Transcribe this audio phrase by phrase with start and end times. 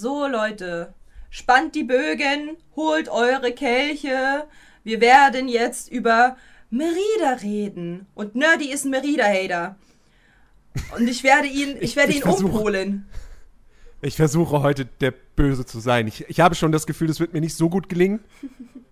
[0.00, 0.94] So, Leute,
[1.28, 4.46] spannt die Bögen, holt eure Kelche.
[4.84, 6.36] Wir werden jetzt über
[6.70, 8.06] Merida reden.
[8.14, 9.74] Und Nerdy ist ein Merida-Hater.
[10.96, 13.08] Und ich werde ihn, ich, ich werde ich ihn versuch, umholen.
[14.00, 16.06] Ich versuche heute der Böse zu sein.
[16.06, 18.20] Ich, ich habe schon das Gefühl, das wird mir nicht so gut gelingen.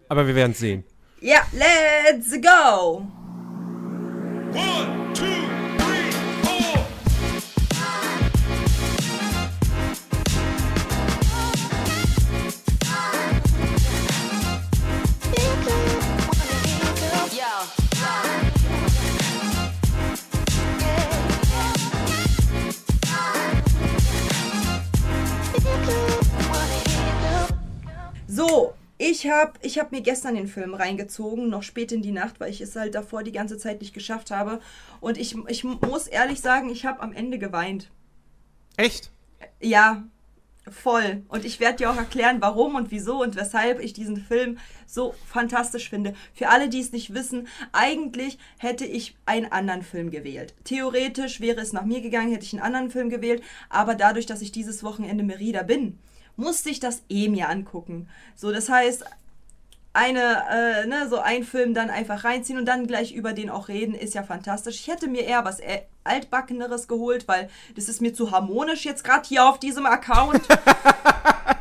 [0.09, 0.82] Aber wir werden es sehen.
[1.20, 3.07] Ja, let's go!
[4.52, 5.46] One, two,
[28.36, 32.39] So, ich habe ich hab mir gestern den Film reingezogen, noch spät in die Nacht,
[32.39, 34.61] weil ich es halt davor die ganze Zeit nicht geschafft habe.
[35.00, 37.91] Und ich, ich muss ehrlich sagen, ich habe am Ende geweint.
[38.77, 39.11] Echt?
[39.59, 40.05] Ja,
[40.69, 41.22] voll.
[41.28, 45.14] Und ich werde dir auch erklären, warum und wieso und weshalb ich diesen Film so
[45.27, 46.12] fantastisch finde.
[46.34, 50.55] Für alle, die es nicht wissen, eigentlich hätte ich einen anderen Film gewählt.
[50.64, 53.42] Theoretisch wäre es nach mir gegangen, hätte ich einen anderen Film gewählt.
[53.70, 55.98] Aber dadurch, dass ich dieses Wochenende Merida bin,
[56.37, 58.09] musste ich das eh mir angucken.
[58.34, 59.05] So, das heißt,
[59.97, 63.69] eine, äh, ne, so ein Film dann einfach reinziehen und dann gleich über den auch
[63.69, 64.81] reden, ist ja fantastisch.
[64.81, 69.05] Ich hätte mir eher was äh, altbackeneres geholt, weil das ist mir zu harmonisch jetzt
[69.05, 70.42] gerade hier auf diesem Account.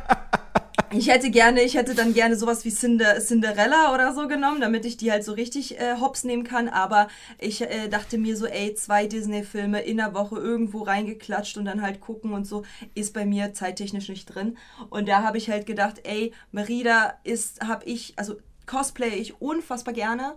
[0.98, 4.86] Ich hätte gerne, ich hätte dann gerne sowas wie Cinder Cinderella oder so genommen, damit
[4.86, 6.68] ich die halt so richtig äh, hops nehmen kann.
[6.68, 11.66] Aber ich äh, dachte mir so, ey, zwei Disney-Filme in der Woche irgendwo reingeklatscht und
[11.66, 14.56] dann halt gucken und so, ist bei mir zeittechnisch nicht drin.
[14.88, 19.92] Und da habe ich halt gedacht, ey, Merida ist, habe ich, also cosplay ich unfassbar
[19.92, 20.34] gerne.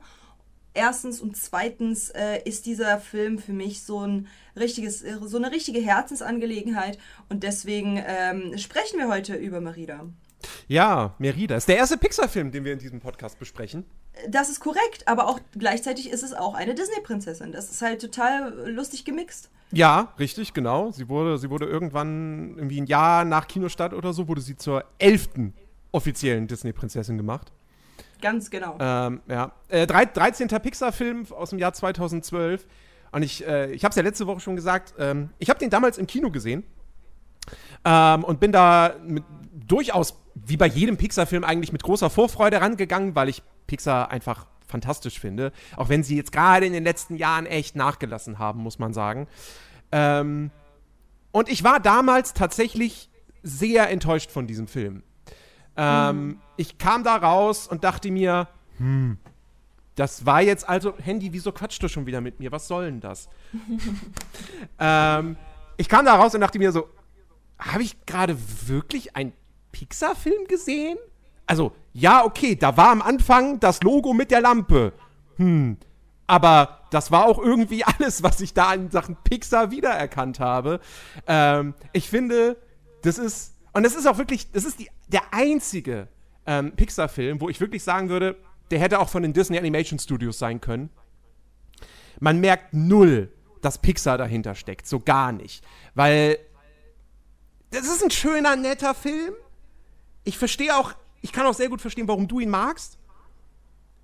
[0.73, 5.80] Erstens und zweitens äh, ist dieser Film für mich so ein richtiges, so eine richtige
[5.80, 10.06] Herzensangelegenheit und deswegen ähm, sprechen wir heute über Merida.
[10.68, 11.56] Ja, Merida.
[11.56, 13.86] Ist der erste Pixar-Film, den wir in diesem Podcast besprechen.
[14.28, 17.52] Das ist korrekt, aber auch gleichzeitig ist es auch eine Disney-Prinzessin.
[17.52, 19.50] Das ist halt total lustig gemixt.
[19.72, 20.92] Ja, richtig, genau.
[20.92, 24.83] Sie wurde, sie wurde irgendwann, irgendwie ein Jahr nach Kinostart oder so, wurde sie zur
[24.98, 25.54] elften
[25.92, 27.52] offiziellen Disney-Prinzessin gemacht.
[28.21, 28.77] Ganz genau.
[28.80, 29.52] Ähm, ja.
[29.70, 30.48] Äh, 13.
[30.48, 32.66] Pixar-Film aus dem Jahr 2012.
[33.11, 35.70] Und ich, äh, ich habe es ja letzte Woche schon gesagt, ähm, ich habe den
[35.70, 36.64] damals im Kino gesehen.
[37.86, 39.23] Ähm, und bin da mit,
[39.54, 45.20] durchaus wie bei jedem Pixar-Film eigentlich mit großer Vorfreude rangegangen, weil ich Pixar einfach fantastisch
[45.20, 45.52] finde.
[45.76, 49.27] Auch wenn sie jetzt gerade in den letzten Jahren echt nachgelassen haben, muss man sagen.
[49.92, 50.52] Ähm,
[51.32, 53.10] und ich war damals tatsächlich
[53.44, 55.04] sehr enttäuscht von diesem Film.
[55.76, 56.42] Ähm, hm.
[56.58, 59.17] Ich kam da raus und dachte mir, hm,
[59.95, 62.52] das war jetzt also, Handy, wieso quatscht du schon wieder mit mir?
[62.52, 63.30] Was soll denn das?
[64.80, 65.36] ähm,
[65.77, 66.89] ich kam da raus und dachte mir so,
[67.58, 69.33] habe ich gerade wirklich ein
[69.72, 70.98] Pixar-Film gesehen?
[71.46, 74.94] Also, ja, okay, da war am Anfang das Logo mit der Lampe.
[75.38, 75.78] Hm.
[76.28, 80.80] Aber das war auch irgendwie alles, was ich da in Sachen Pixar wiedererkannt habe.
[81.28, 82.58] Ähm, ich finde,
[83.02, 86.08] das ist, und das ist auch wirklich, das ist die, der einzige
[86.46, 88.36] ähm, Pixar-Film, wo ich wirklich sagen würde,
[88.72, 90.90] der hätte auch von den Disney Animation Studios sein können.
[92.20, 93.32] Man merkt null,
[93.62, 94.88] dass Pixar dahinter steckt.
[94.88, 95.64] So gar nicht.
[95.96, 96.38] Weil
[97.72, 99.34] das ist ein schöner, netter Film
[100.30, 103.00] ich verstehe auch, ich kann auch sehr gut verstehen, warum du ihn magst.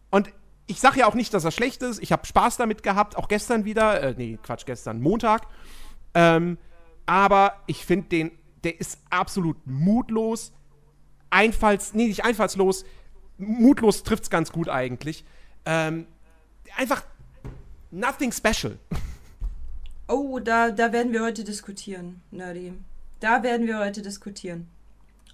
[0.10, 0.30] Und
[0.66, 2.02] ich sage ja auch nicht, dass er schlecht ist.
[2.02, 4.02] Ich habe Spaß damit gehabt, auch gestern wieder.
[4.02, 5.44] Äh, nee, Quatsch, gestern, Montag.
[6.16, 6.58] Ähm,
[7.06, 8.32] aber ich finde den,
[8.64, 10.52] der ist absolut mutlos.
[11.30, 12.86] Einfalls, nee, nicht einfallslos.
[13.38, 15.26] Mutlos trifft es ganz gut eigentlich.
[15.66, 16.08] Ähm,
[16.76, 17.04] einfach
[17.92, 18.80] nothing special.
[20.08, 22.74] Oh, da, da werden wir heute diskutieren, Nerdy.
[23.20, 24.68] Da werden wir heute diskutieren.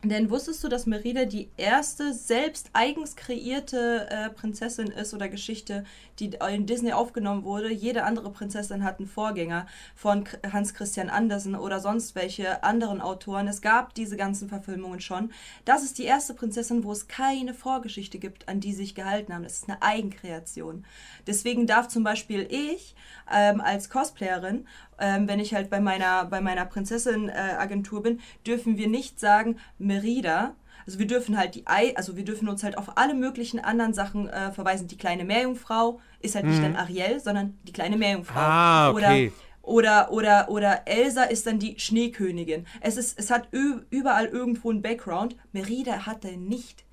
[0.04, 5.84] Denn wusstest du, dass Merida die erste selbst eigens kreierte äh, Prinzessin ist oder Geschichte,
[6.18, 7.72] die in Disney aufgenommen wurde?
[7.72, 13.48] Jede andere Prinzessin hat einen Vorgänger von Hans Christian Andersen oder sonst welche anderen Autoren.
[13.48, 15.32] Es gab diese ganzen Verfilmungen schon.
[15.66, 19.44] Das ist die erste Prinzessin, wo es keine Vorgeschichte gibt, an die sich gehalten haben.
[19.44, 20.84] Das ist eine Eigenkreation.
[21.28, 22.96] Deswegen darf zum Beispiel ich
[23.32, 24.66] ähm, als Cosplayerin
[25.02, 29.58] ähm, wenn ich halt bei meiner, bei meiner Prinzessin-Agentur äh, bin, dürfen wir nicht sagen
[29.78, 30.56] Merida.
[30.86, 33.94] Also wir dürfen halt die Ei, also wir dürfen uns halt auf alle möglichen anderen
[33.94, 34.88] Sachen äh, verweisen.
[34.88, 36.52] Die kleine Meerjungfrau ist halt mhm.
[36.52, 38.40] nicht dann Ariel, sondern die kleine Meerjungfrau.
[38.40, 39.32] Ah, okay.
[39.62, 42.66] Oder, oder, oder, oder Elsa ist dann die Schneekönigin.
[42.80, 45.36] Es, ist, es hat überall irgendwo einen Background.
[45.52, 46.84] Merida hat er nicht.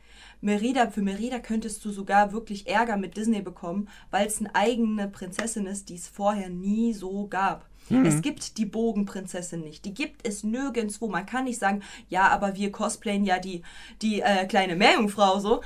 [0.40, 5.08] Merida, für Merida könntest du sogar wirklich Ärger mit Disney bekommen, weil es eine eigene
[5.08, 7.66] Prinzessin ist, die es vorher nie so gab.
[7.90, 9.84] Es gibt die Bogenprinzessin nicht.
[9.84, 11.08] Die gibt es nirgendwo.
[11.08, 13.62] Man kann nicht sagen, ja, aber wir cosplayen ja die,
[14.02, 15.62] die äh, kleine Meerjungfrau so.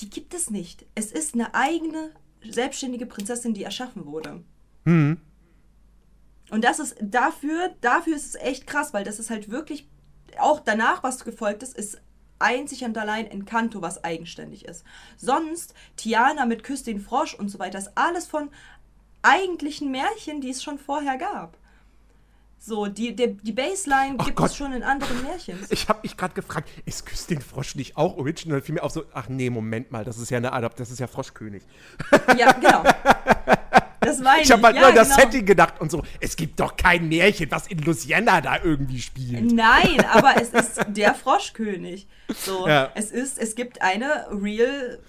[0.00, 0.84] Die gibt es nicht.
[0.94, 2.10] Es ist eine eigene,
[2.48, 4.42] selbstständige Prinzessin, die erschaffen wurde.
[6.50, 9.88] Und das ist dafür, dafür ist es echt krass, weil das ist halt wirklich,
[10.38, 12.00] auch danach, was gefolgt ist, ist
[12.38, 14.84] einzig und allein Encanto, was eigenständig ist.
[15.16, 18.50] Sonst, Tiana mit Küss den Frosch und so weiter, ist alles von
[19.24, 21.56] eigentlichen Märchen, die es schon vorher gab.
[22.58, 24.50] So, die, die, die Baseline gibt Gott.
[24.50, 25.58] es schon in anderen Märchen.
[25.68, 28.62] Ich habe mich gerade gefragt, ist Küss den Frosch nicht auch original?
[28.62, 30.98] Fiel mir auf so, ach nee, Moment mal, das ist ja eine Adapt, das ist
[30.98, 31.62] ja Froschkönig.
[32.38, 32.82] Ja, genau.
[34.00, 34.46] Das meine ich.
[34.46, 35.20] Ich habe mal ja, nur an das genau.
[35.20, 39.52] Setting gedacht und so, es gibt doch kein Märchen, was in Louisiana da irgendwie spielt.
[39.52, 42.06] Nein, aber es ist der Froschkönig.
[42.34, 42.90] So, Ja.
[42.94, 45.00] es ist, es gibt eine real,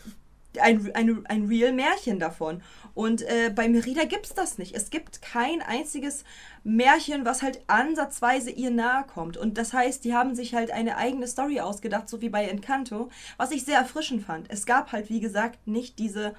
[0.62, 2.62] ein, ein, ein real Märchen davon.
[2.94, 4.76] Und äh, bei Merida gibt es das nicht.
[4.76, 6.24] Es gibt kein einziges
[6.64, 9.38] Märchen, was halt ansatzweise ihr nahe kommt.
[9.38, 13.10] Und das heißt, die haben sich halt eine eigene Story ausgedacht, so wie bei Encanto,
[13.38, 14.50] was ich sehr erfrischend fand.
[14.50, 16.36] Es gab halt, wie gesagt, nicht diese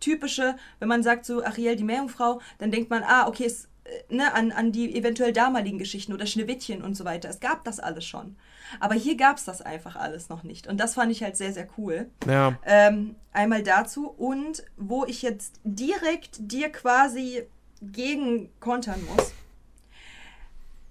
[0.00, 4.14] typische, wenn man sagt so Ariel die Meerjungfrau, dann denkt man, ah, okay, es, äh,
[4.14, 7.28] ne, an, an die eventuell damaligen Geschichten oder Schneewittchen und so weiter.
[7.28, 8.36] Es gab das alles schon.
[8.80, 10.66] Aber hier gab es das einfach alles noch nicht.
[10.66, 12.10] Und das fand ich halt sehr, sehr cool.
[12.26, 12.58] Ja.
[12.64, 14.08] Ähm, einmal dazu.
[14.08, 17.42] Und wo ich jetzt direkt dir quasi
[17.80, 19.32] gegen kontern muss.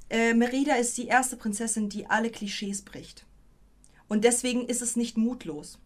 [0.09, 3.25] Äh, Merida ist die erste Prinzessin, die alle Klischees bricht.
[4.07, 5.79] Und deswegen ist es nicht mutlos.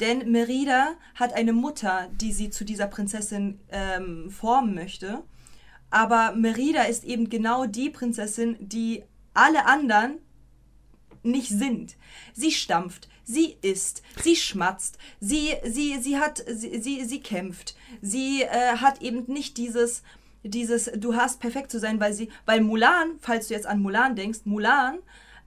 [0.00, 5.22] Denn Merida hat eine Mutter, die sie zu dieser Prinzessin ähm, formen möchte.
[5.90, 9.04] Aber Merida ist eben genau die Prinzessin, die
[9.34, 10.18] alle anderen
[11.22, 11.96] nicht sind.
[12.32, 17.74] Sie stampft, sie isst, sie schmatzt, sie, sie, sie hat, sie, sie, sie kämpft.
[18.00, 20.02] Sie äh, hat eben nicht dieses,
[20.42, 24.16] dieses, du hast perfekt zu sein, weil sie, weil Mulan, falls du jetzt an Mulan
[24.16, 24.98] denkst, Mulan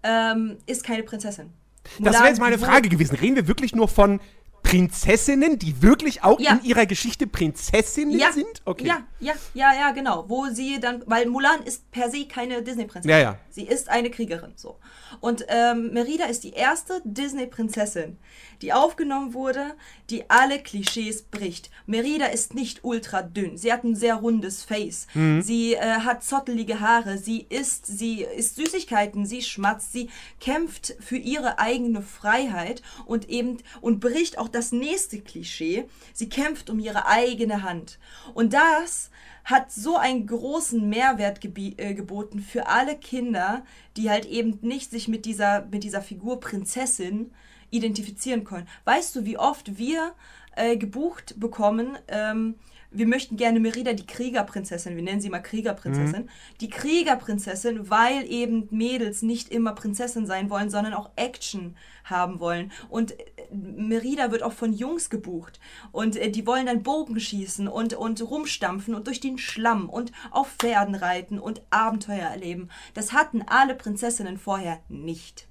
[0.03, 1.51] ähm, ist keine Prinzessin.
[1.83, 3.15] Das Mulan wäre jetzt meine Frage gewesen.
[3.15, 4.19] Reden wir wirklich nur von
[4.65, 6.53] Prinzessinnen, die wirklich auch Ja.
[6.53, 8.61] in ihrer Geschichte Prinzessinnen ja, sind?
[8.65, 8.87] Okay.
[8.87, 10.25] Ja, ja, ja, ja, genau.
[10.27, 13.09] Wo sie dann, weil Mulan ist per se keine Disney-Prinzessin.
[13.09, 13.39] Ja, ja.
[13.49, 14.79] Sie ist eine Kriegerin, so.
[15.21, 18.17] Und ähm, Merida ist die erste Disney-Prinzessin,
[18.61, 19.75] die aufgenommen wurde,
[20.09, 21.69] die alle Klischees bricht.
[21.85, 23.57] Merida ist nicht ultra dünn.
[23.57, 25.07] Sie hat ein sehr rundes Face.
[25.13, 25.41] Mhm.
[25.41, 27.17] Sie äh, hat zottelige Haare.
[27.17, 29.25] Sie isst, sie isst Süßigkeiten.
[29.25, 29.93] Sie schmatzt.
[29.93, 30.09] Sie
[30.41, 35.85] kämpft für ihre eigene Freiheit und eben und bricht auch das nächste Klischee.
[36.13, 37.99] Sie kämpft um ihre eigene Hand.
[38.33, 39.11] Und das
[39.43, 43.63] hat so einen großen Mehrwert äh, geboten für alle Kinder,
[43.95, 47.31] die halt eben nicht sich mit dieser, mit dieser Figur Prinzessin
[47.69, 48.67] identifizieren können.
[48.85, 50.13] Weißt du, wie oft wir
[50.55, 52.55] äh, gebucht bekommen, ähm,
[52.97, 56.29] wir möchten gerne Merida, die Kriegerprinzessin, wir nennen sie mal Kriegerprinzessin,
[56.61, 61.75] die Kriegerprinzessin, weil eben Mädels nicht immer Prinzessin sein wollen, sondern auch Action
[62.05, 62.71] haben wollen.
[62.89, 65.59] Und äh, Merida wird auch von Jungs gebucht.
[65.91, 70.11] Und äh, die wollen dann Bogen schießen und, und rumstampfen und durch den Schlamm und
[70.31, 72.69] auf Pferden reiten und Abenteuer erleben.
[72.93, 75.47] Das hatten alle Prinzessinnen vorher nicht.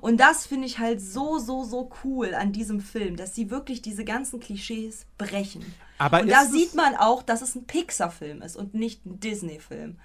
[0.00, 3.80] Und das finde ich halt so, so, so cool an diesem Film, dass sie wirklich
[3.80, 5.64] diese ganzen Klischees brechen.
[5.98, 9.98] Aber und da sieht man auch, dass es ein Pixar-Film ist und nicht ein Disney-Film.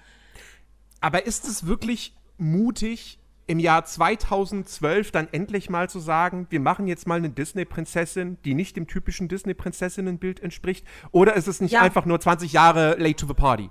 [1.00, 6.86] Aber ist es wirklich mutig, im Jahr 2012 dann endlich mal zu sagen, wir machen
[6.86, 10.86] jetzt mal eine Disney-Prinzessin, die nicht dem typischen Disney-Prinzessinnenbild entspricht?
[11.12, 11.82] Oder ist es nicht Ja.
[11.82, 13.70] einfach nur 20 Jahre late to the party?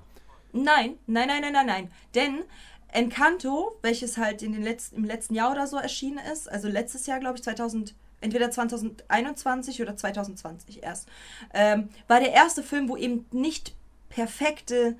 [0.51, 1.91] Nein, nein, nein, nein, nein, nein.
[2.13, 2.43] Denn
[2.89, 7.07] Encanto, welches halt in den letzten, im letzten Jahr oder so erschienen ist, also letztes
[7.07, 11.07] Jahr, glaube ich, 2000, entweder 2021 oder 2020 erst,
[11.53, 13.75] ähm, war der erste Film, wo eben nicht
[14.09, 14.95] perfekte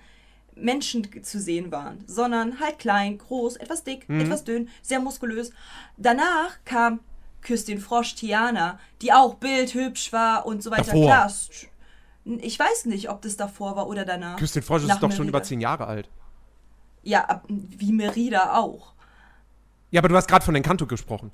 [0.55, 5.51] Menschen zu sehen waren, sondern halt klein, groß, etwas dick, etwas dünn, sehr muskulös.
[5.97, 6.99] Danach kam
[7.41, 10.91] Küss den Frosch Tiana, die auch bildhübsch war und so weiter.
[10.91, 11.05] Davor.
[11.05, 11.31] Klar,
[12.25, 14.37] ich weiß nicht, ob das davor war oder danach.
[14.37, 15.39] Küss den Frosch Nach ist doch schon Merida.
[15.39, 16.09] über 10 Jahre alt.
[17.03, 18.93] Ja, wie Merida auch.
[19.91, 21.31] Ja, aber du hast gerade von Encanto gesprochen.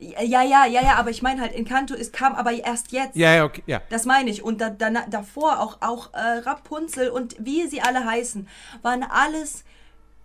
[0.00, 3.16] Ja, ja, ja, ja, aber ich meine halt, Encanto ist, kam aber erst jetzt.
[3.16, 3.82] Ja, ja, okay, ja.
[3.90, 4.42] Das meine ich.
[4.42, 8.48] Und da, da, davor auch, auch äh, Rapunzel und wie sie alle heißen,
[8.80, 9.64] waren alles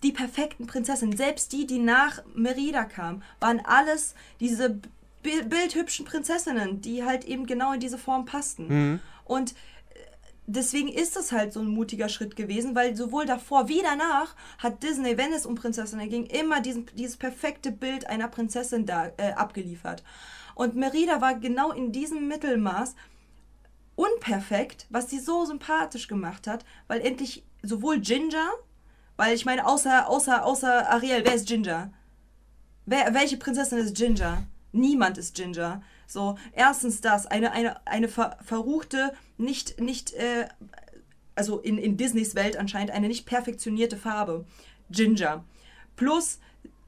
[0.02, 1.18] die perfekten Prinzessinnen.
[1.18, 4.70] Selbst die, die nach Merida kamen, waren alles diese
[5.24, 9.02] bi- bildhübschen Prinzessinnen, die halt eben genau in diese Form passten.
[9.26, 9.56] Und äh,
[10.48, 14.84] deswegen ist es halt so ein mutiger Schritt gewesen, weil sowohl davor wie danach hat
[14.84, 19.34] Disney, wenn es um Prinzessinnen ging, immer diesen, dieses perfekte Bild einer Prinzessin da, äh,
[19.34, 20.04] abgeliefert.
[20.56, 22.96] Und Merida war genau in diesem Mittelmaß
[23.96, 28.52] unperfekt, was sie so sympathisch gemacht hat, weil endlich sowohl Ginger
[29.18, 31.92] Weil ich meine, außer, außer, außer Ariel, wer ist Ginger?
[32.86, 34.44] Wer, welche Prinzessin ist Ginger?
[34.74, 35.82] Niemand ist Ginger.
[36.08, 40.48] So, erstens das, eine, eine, eine ver, verruchte, nicht, nicht, äh,
[41.36, 44.46] also in, in Disneys Welt anscheinend eine nicht perfektionierte Farbe.
[44.90, 45.44] Ginger.
[45.96, 46.40] Plus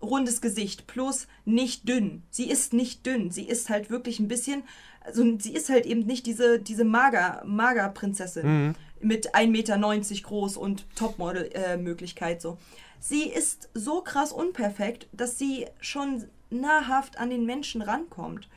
[0.01, 2.23] rundes Gesicht, plus nicht dünn.
[2.29, 3.31] Sie ist nicht dünn.
[3.31, 4.63] Sie ist halt wirklich ein bisschen,
[5.01, 10.57] also sie ist halt eben nicht diese, diese mager, mager Prinzessin mit 1,90 Meter groß
[10.57, 12.57] und Topmodel-Möglichkeit so.
[12.99, 18.49] Sie ist so krass unperfekt, dass sie schon nahrhaft an den Menschen rankommt.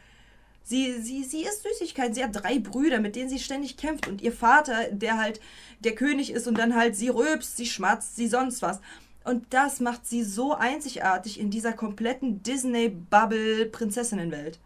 [0.70, 2.14] Sie, sie, sie ist Süßigkeit.
[2.14, 4.06] Sie hat drei Brüder, mit denen sie ständig kämpft.
[4.06, 5.40] Und ihr Vater, der halt
[5.80, 8.80] der König ist und dann halt sie rülpst, sie schmatzt, sie sonst was.
[9.24, 14.58] Und das macht sie so einzigartig in dieser kompletten Disney-Bubble-Prinzessinnenwelt.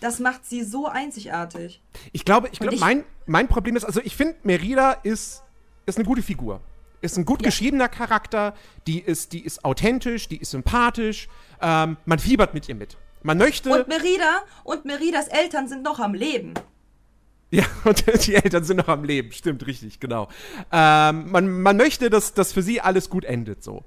[0.00, 1.80] Das macht sie so einzigartig.
[2.12, 5.42] Ich glaube, ich glaube, ich- mein, mein Problem ist, also ich finde, Merida ist,
[5.86, 6.60] ist eine gute Figur.
[7.00, 7.46] Ist ein gut Ja.
[7.48, 8.54] geschriebener Charakter,
[8.86, 11.28] die ist, die ist authentisch, die ist sympathisch,
[11.60, 12.96] ähm, man fiebert mit ihr mit.
[13.22, 13.70] Man möchte.
[13.70, 16.54] Und Merida und Meridas Eltern sind noch am Leben.
[17.50, 20.28] Ja, und die Eltern sind noch am Leben, stimmt, richtig, genau.
[20.70, 23.84] Ähm, man, man möchte, dass, dass für sie alles gut endet, so.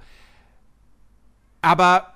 [1.62, 2.14] Aber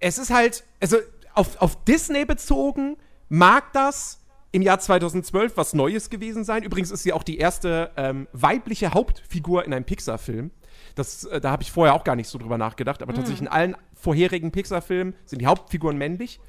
[0.00, 0.98] es ist halt, also
[1.34, 2.96] auf, auf Disney bezogen,
[3.28, 4.20] mag das
[4.52, 6.62] im Jahr 2012 was Neues gewesen sein.
[6.62, 10.50] Übrigens ist sie auch die erste ähm, weibliche Hauptfigur in einem Pixar-Film.
[10.96, 13.48] Das, äh, da habe ich vorher auch gar nicht so drüber nachgedacht, aber tatsächlich in
[13.48, 16.40] allen vorherigen Pixar-Filmen sind die Hauptfiguren männlich.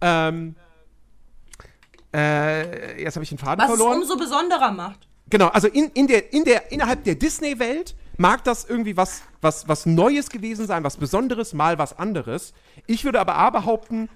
[0.00, 0.56] Ähm,
[2.14, 4.02] äh, jetzt habe ich den Faden Was es verloren.
[4.02, 5.06] umso besonderer macht.
[5.30, 9.68] Genau, also in, in der, in der, innerhalb der Disney-Welt mag das irgendwie was, was,
[9.68, 12.52] was Neues gewesen sein, was Besonderes, mal was anderes.
[12.86, 14.08] Ich würde aber A behaupten,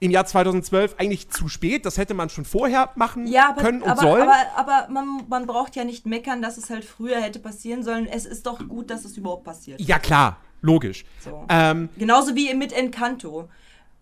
[0.00, 1.84] im Jahr 2012 eigentlich zu spät.
[1.86, 4.22] Das hätte man schon vorher machen Ja, aber, können und aber, sollen.
[4.22, 8.06] aber, aber man, man braucht ja nicht meckern, dass es halt früher hätte passieren sollen.
[8.06, 9.80] Es ist doch gut, dass es überhaupt passiert.
[9.80, 11.04] ja, klar, logisch.
[11.22, 11.44] So.
[11.48, 13.48] Ähm, Genauso wie mit Encanto.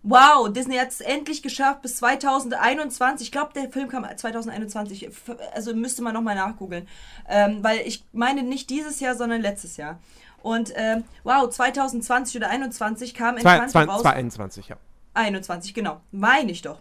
[0.04, 3.26] Wow, Disney hat es endlich geschafft bis 2021.
[3.26, 5.08] Ich glaube, der Film kam 2021.
[5.08, 6.86] F- Also müsste man nochmal nachgoogeln.
[7.28, 9.98] Ähm, weil ich meine nicht dieses Jahr, sondern letztes Jahr.
[10.40, 14.02] Und ähm, wow, 2020 oder 2021 kam Encanto zwei- raus.
[14.02, 14.76] 2021, ja.
[15.18, 16.00] 21, genau.
[16.12, 16.78] Meine ich doch.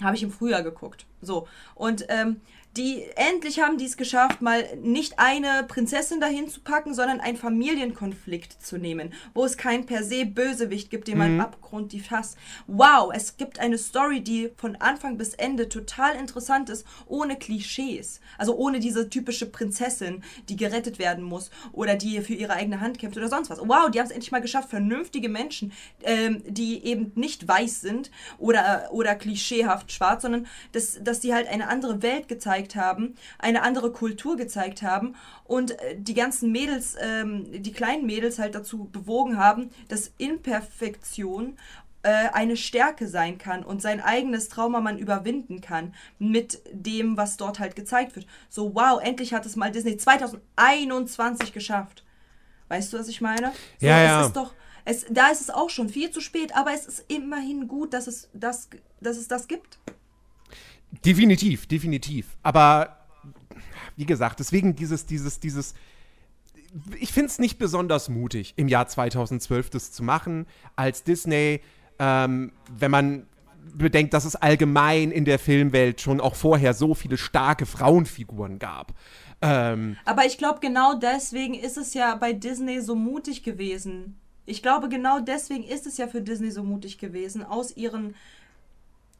[0.00, 1.06] Habe ich im Frühjahr geguckt.
[1.20, 1.46] So.
[1.74, 2.40] Und ähm,
[2.76, 7.36] die, endlich haben die es geschafft, mal nicht eine Prinzessin dahin zu packen, sondern einen
[7.36, 12.36] Familienkonflikt zu nehmen, wo es kein per se Bösewicht gibt, den man abgrundtief hasst.
[12.66, 18.20] Wow, es gibt eine Story, die von Anfang bis Ende total interessant ist, ohne Klischees.
[18.36, 22.98] Also ohne diese typische Prinzessin, die gerettet werden muss oder die für ihre eigene Hand
[22.98, 23.58] kämpft oder sonst was.
[23.60, 25.72] Wow, die haben es endlich mal geschafft, vernünftige Menschen,
[26.04, 31.48] ähm, die eben nicht weiß sind oder, oder klischeehaft schwarz, sondern dass, dass die halt
[31.48, 36.96] eine andere Welt gezeigt haben, eine andere Kultur gezeigt haben und äh, die ganzen Mädels,
[37.00, 41.56] ähm, die kleinen Mädels halt dazu bewogen haben, dass Imperfektion
[42.02, 47.36] äh, eine Stärke sein kann und sein eigenes Trauma man überwinden kann mit dem, was
[47.36, 48.26] dort halt gezeigt wird.
[48.48, 52.04] So, wow, endlich hat es mal Disney 2021 geschafft.
[52.68, 53.52] Weißt du, was ich meine?
[53.80, 54.20] So, Ja, ja.
[54.20, 57.04] Es ist doch, es, da ist es auch schon viel zu spät, aber es ist
[57.08, 58.68] immerhin gut, dass es das,
[59.00, 59.78] dass es das gibt.
[61.04, 62.36] Definitiv, definitiv.
[62.42, 62.96] Aber
[63.96, 65.74] wie gesagt, deswegen dieses, dieses, dieses.
[67.00, 71.60] Ich finde es nicht besonders mutig, im Jahr 2012 das zu machen, als Disney,
[71.98, 73.26] ähm, wenn man
[73.74, 78.94] bedenkt, dass es allgemein in der Filmwelt schon auch vorher so viele starke Frauenfiguren gab.
[79.40, 84.18] Ähm, Aber ich glaube, genau deswegen ist es ja bei Disney so mutig gewesen.
[84.46, 88.14] Ich glaube, genau deswegen ist es ja für Disney so mutig gewesen, aus ihren,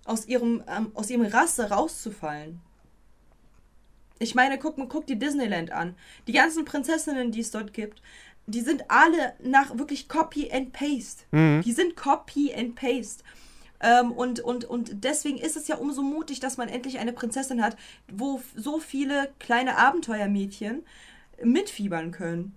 [0.08, 2.60] aus ihrem, ähm, aus ihrem Rasse rauszufallen.
[4.18, 5.94] Ich meine, guck, guck die Disneyland an.
[6.26, 8.02] Die ganzen Prinzessinnen, die es dort gibt,
[8.46, 11.24] die sind alle nach wirklich Copy and Paste.
[11.62, 13.22] Die sind Copy and Paste.
[13.80, 17.62] Ähm, und, und, und deswegen ist es ja umso mutig, dass man endlich eine Prinzessin
[17.62, 17.76] hat,
[18.10, 20.82] wo so viele kleine Abenteuermädchen
[21.44, 22.56] mitfiebern können.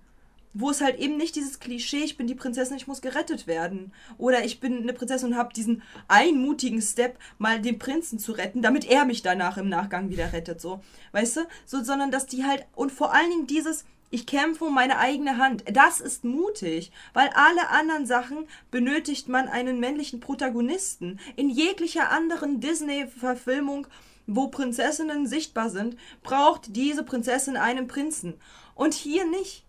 [0.53, 3.93] Wo es halt eben nicht dieses Klischee, ich bin die Prinzessin, ich muss gerettet werden.
[4.17, 8.61] Oder ich bin eine Prinzessin und habe diesen einmutigen Step, mal den Prinzen zu retten,
[8.61, 10.59] damit er mich danach im Nachgang wieder rettet.
[10.59, 10.81] So,
[11.13, 11.41] weißt du?
[11.65, 15.37] So, sondern dass die halt, und vor allen Dingen dieses, ich kämpfe um meine eigene
[15.37, 15.63] Hand.
[15.71, 21.17] Das ist mutig, weil alle anderen Sachen benötigt man einen männlichen Protagonisten.
[21.37, 23.87] In jeglicher anderen Disney-Verfilmung,
[24.27, 28.33] wo Prinzessinnen sichtbar sind, braucht diese Prinzessin einen Prinzen.
[28.75, 29.63] Und hier nicht.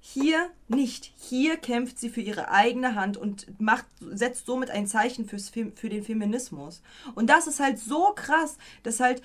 [0.00, 1.12] Hier nicht.
[1.18, 5.88] Hier kämpft sie für ihre eigene Hand und macht, setzt somit ein Zeichen fürs, für
[5.88, 6.82] den Feminismus.
[7.14, 9.22] Und das ist halt so krass, dass halt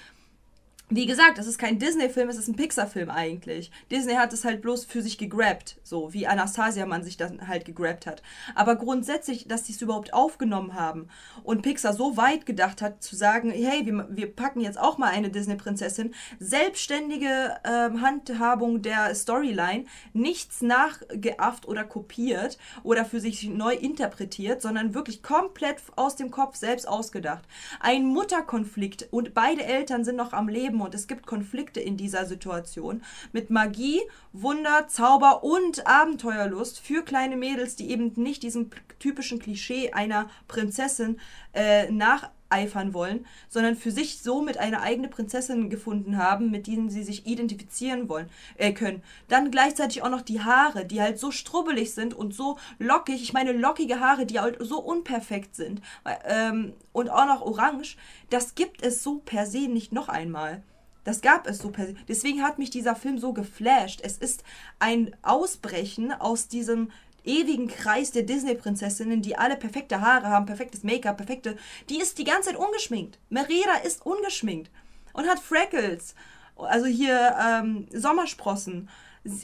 [0.96, 3.72] wie gesagt, es ist kein Disney-Film, es ist ein Pixar-Film eigentlich.
[3.90, 7.66] Disney hat es halt bloß für sich gegrabt, so wie Anastasia man sich dann halt
[7.66, 8.22] gegrabt hat.
[8.54, 11.08] Aber grundsätzlich, dass sie es überhaupt aufgenommen haben
[11.44, 15.10] und Pixar so weit gedacht hat, zu sagen, hey, wir, wir packen jetzt auch mal
[15.10, 23.74] eine Disney-Prinzessin, selbstständige ähm, Handhabung der Storyline, nichts nachgeafft oder kopiert oder für sich neu
[23.74, 27.44] interpretiert, sondern wirklich komplett aus dem Kopf selbst ausgedacht.
[27.80, 32.26] Ein Mutterkonflikt und beide Eltern sind noch am Leben und es gibt Konflikte in dieser
[32.26, 39.40] Situation mit Magie, Wunder, Zauber und Abenteuerlust für kleine Mädels, die eben nicht diesem typischen
[39.40, 41.20] Klischee einer Prinzessin
[41.54, 47.04] äh, nacheifern wollen, sondern für sich somit eine eigene Prinzessin gefunden haben, mit denen sie
[47.04, 49.04] sich identifizieren wollen äh, können.
[49.28, 53.22] Dann gleichzeitig auch noch die Haare, die halt so strubbelig sind und so lockig.
[53.22, 55.82] Ich meine lockige Haare, die halt so unperfekt sind
[56.26, 57.98] ähm, und auch noch orange.
[58.30, 60.64] Das gibt es so per se nicht noch einmal.
[61.04, 61.96] Das gab es so per se.
[62.08, 64.02] Deswegen hat mich dieser Film so geflasht.
[64.04, 64.44] Es ist
[64.80, 66.92] ein Ausbrechen aus diesem
[67.26, 71.58] ewigen Kreis der Disney-Prinzessinnen, die alle perfekte Haare haben, perfektes Make-up, perfekte.
[71.90, 73.20] Die ist die ganze Zeit ungeschminkt.
[73.30, 74.72] Merida ist ungeschminkt
[75.14, 76.16] und hat Freckles.
[76.56, 78.90] Also hier ähm, Sommersprossen.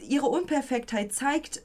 [0.08, 1.62] Ihre Unperfektheit zeigt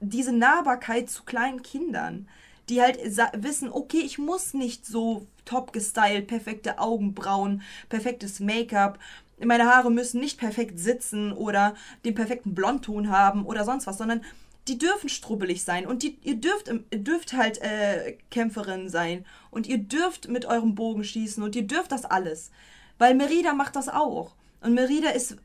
[0.00, 2.28] diese Nahbarkeit zu kleinen Kindern,
[2.68, 2.98] die halt
[3.34, 8.98] wissen, okay, ich muss nicht so top gestylt, perfekte Augenbrauen, perfektes Make-up.
[9.38, 14.22] Meine Haare müssen nicht perfekt sitzen oder den perfekten Blondton haben oder sonst was, sondern
[14.68, 19.66] die dürfen strubbelig sein und die, ihr dürft, ihr dürft halt äh, Kämpferin sein und
[19.66, 22.50] ihr dürft mit eurem Bogen schießen und ihr dürft das alles.
[22.98, 24.34] Weil Merida macht das auch.
[24.60, 25.36] Und Merida ist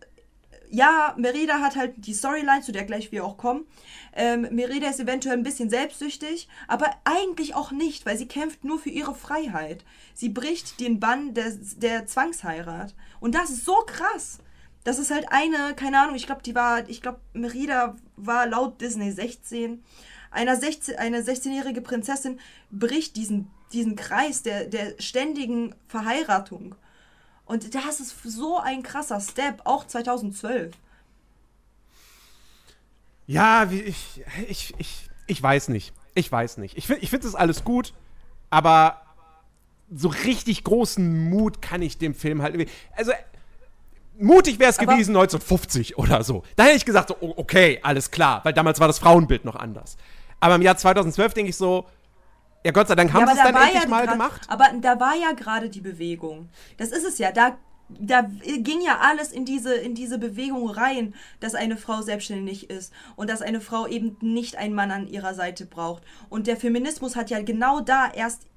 [0.69, 3.65] ja, Merida hat halt die Storyline, zu der gleich wir auch kommen.
[4.13, 8.79] Ähm, Merida ist eventuell ein bisschen selbstsüchtig, aber eigentlich auch nicht, weil sie kämpft nur
[8.79, 9.85] für ihre Freiheit.
[10.13, 12.95] Sie bricht den Bann der, der Zwangsheirat.
[13.19, 14.39] Und das ist so krass.
[14.83, 18.79] Das ist halt eine, keine Ahnung, ich glaube, die war, ich glaube, Merida war laut
[18.81, 19.83] Disney 16.
[20.31, 22.39] Eine 16, eine 16-jährige Prinzessin
[22.71, 26.75] bricht diesen, diesen Kreis der, der ständigen Verheiratung
[27.47, 30.73] und das ist so ein krasser Step, auch 2012.
[33.25, 35.93] Ja, wie, ich, ich, ich, ich weiß nicht.
[36.13, 36.77] Ich weiß nicht.
[36.77, 37.93] Ich finde ich find das alles gut,
[38.49, 39.01] aber
[39.93, 42.69] so richtig großen Mut kann ich dem Film halt.
[42.95, 43.11] Also,
[44.17, 46.43] mutig wäre es gewesen 1950 oder so.
[46.55, 49.97] Da hätte ich gesagt, so, okay, alles klar, weil damals war das Frauenbild noch anders.
[50.39, 51.87] Aber im Jahr 2012 denke ich so,
[52.63, 54.41] ja, Gott sei Dank haben ja, sie es dann endlich ja mal gemacht.
[54.47, 56.49] Aber da war ja gerade die Bewegung.
[56.77, 57.31] Das ist es ja.
[57.31, 57.57] Da,
[57.89, 62.91] da ging ja alles in diese, in diese Bewegung rein, dass eine Frau selbstständig ist
[63.15, 66.03] und dass eine Frau eben nicht einen Mann an ihrer Seite braucht.
[66.29, 68.47] Und der Feminismus hat ja genau da erst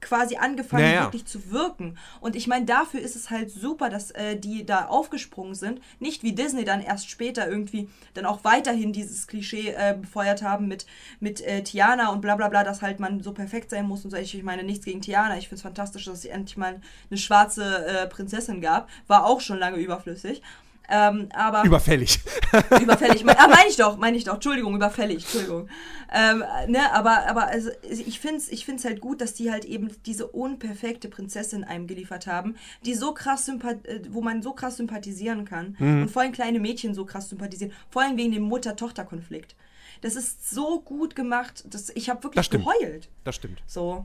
[0.00, 1.04] quasi angefangen, naja.
[1.04, 1.96] wirklich zu wirken.
[2.20, 5.80] Und ich meine, dafür ist es halt super, dass äh, die da aufgesprungen sind.
[6.00, 10.68] Nicht wie Disney dann erst später irgendwie dann auch weiterhin dieses Klischee äh, befeuert haben
[10.68, 10.86] mit,
[11.20, 14.10] mit äh, Tiana und bla bla bla, dass halt man so perfekt sein muss und
[14.10, 14.16] so.
[14.16, 15.36] Ich, meine, nichts gegen Tiana.
[15.36, 16.80] Ich finde es fantastisch, dass es endlich mal
[17.10, 18.88] eine schwarze äh, Prinzessin gab.
[19.06, 20.42] War auch schon lange überflüssig.
[20.88, 22.20] Ähm, aber überfällig.
[22.80, 23.24] überfällig.
[23.28, 24.34] Ah, meine ich doch, meine ich doch.
[24.34, 25.68] Entschuldigung, überfällig, Entschuldigung.
[26.12, 29.64] Ähm, ne, aber, aber also, ich finde es ich find's halt gut, dass die halt
[29.64, 34.76] eben diese unperfekte Prinzessin einem geliefert haben, die so krass äh, wo man so krass
[34.76, 35.76] sympathisieren kann.
[35.78, 36.02] Mhm.
[36.02, 37.72] Und vor allem kleine Mädchen so krass sympathisieren.
[37.90, 39.56] Vor allem wegen dem Mutter-Tochter-Konflikt.
[40.00, 43.08] Das ist so gut gemacht, dass ich habe wirklich das geheult.
[43.24, 43.62] Das stimmt.
[43.66, 44.04] So.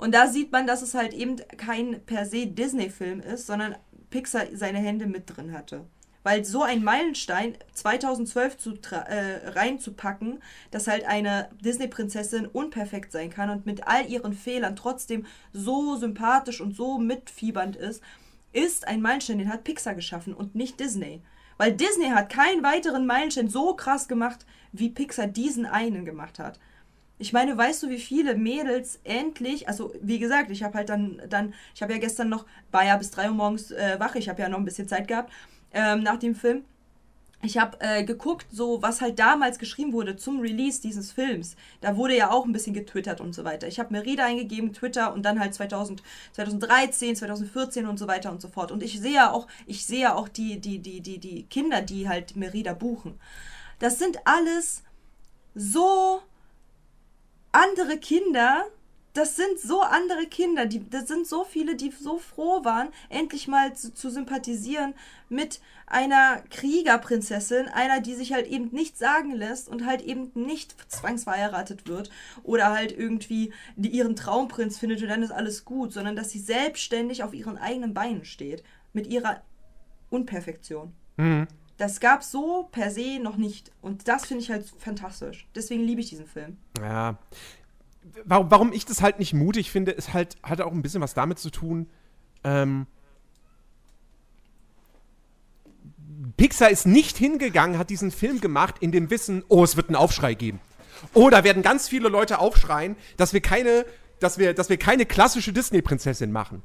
[0.00, 3.76] Und da sieht man, dass es halt eben kein per se Disney-Film ist, sondern
[4.10, 5.86] Pixar seine Hände mit drin hatte.
[6.22, 13.48] Weil so ein Meilenstein 2012 zu, äh, reinzupacken, dass halt eine Disney-Prinzessin unperfekt sein kann
[13.48, 18.02] und mit all ihren Fehlern trotzdem so sympathisch und so mitfiebernd ist,
[18.52, 21.22] ist ein Meilenstein, den hat Pixar geschaffen und nicht Disney.
[21.56, 26.58] Weil Disney hat keinen weiteren Meilenstein so krass gemacht, wie Pixar diesen einen gemacht hat.
[27.20, 31.20] Ich meine, weißt du, wie viele Mädels endlich, also wie gesagt, ich habe halt dann,
[31.28, 34.30] dann, ich habe ja gestern noch, war ja bis 3 Uhr morgens äh, wach, ich
[34.30, 35.30] habe ja noch ein bisschen Zeit gehabt
[35.72, 36.64] ähm, nach dem Film.
[37.42, 41.56] Ich habe äh, geguckt, so was halt damals geschrieben wurde zum Release dieses Films.
[41.82, 43.68] Da wurde ja auch ein bisschen getwittert und so weiter.
[43.68, 46.02] Ich habe Merida eingegeben, Twitter und dann halt 2000,
[46.32, 48.72] 2013, 2014 und so weiter und so fort.
[48.72, 52.08] Und ich sehe ja auch, ich sehe auch die, die, die, die, die Kinder, die
[52.08, 53.18] halt Merida buchen.
[53.78, 54.82] Das sind alles
[55.54, 56.22] so
[57.52, 58.64] andere Kinder,
[59.12, 63.48] das sind so andere Kinder, die, das sind so viele, die so froh waren, endlich
[63.48, 64.94] mal zu, zu sympathisieren
[65.28, 70.76] mit einer Kriegerprinzessin, einer, die sich halt eben nicht sagen lässt und halt eben nicht
[70.90, 72.10] zwangsverheiratet wird
[72.44, 76.38] oder halt irgendwie die ihren Traumprinz findet und dann ist alles gut, sondern dass sie
[76.38, 79.42] selbstständig auf ihren eigenen Beinen steht, mit ihrer
[80.08, 80.92] Unperfektion.
[81.80, 85.48] Das gab so per se noch nicht und das finde ich halt fantastisch.
[85.54, 86.58] Deswegen liebe ich diesen Film.
[86.78, 87.16] Ja.
[88.26, 91.14] Warum, warum ich das halt nicht mutig finde, ist halt, hat auch ein bisschen was
[91.14, 91.88] damit zu tun.
[92.44, 92.86] Ähm,
[96.36, 99.96] Pixar ist nicht hingegangen, hat diesen Film gemacht in dem Wissen, oh, es wird einen
[99.96, 100.60] Aufschrei geben.
[101.14, 103.86] Oh, da werden ganz viele Leute aufschreien, dass wir keine,
[104.18, 106.62] dass wir, dass wir keine klassische Disney-Prinzessin machen.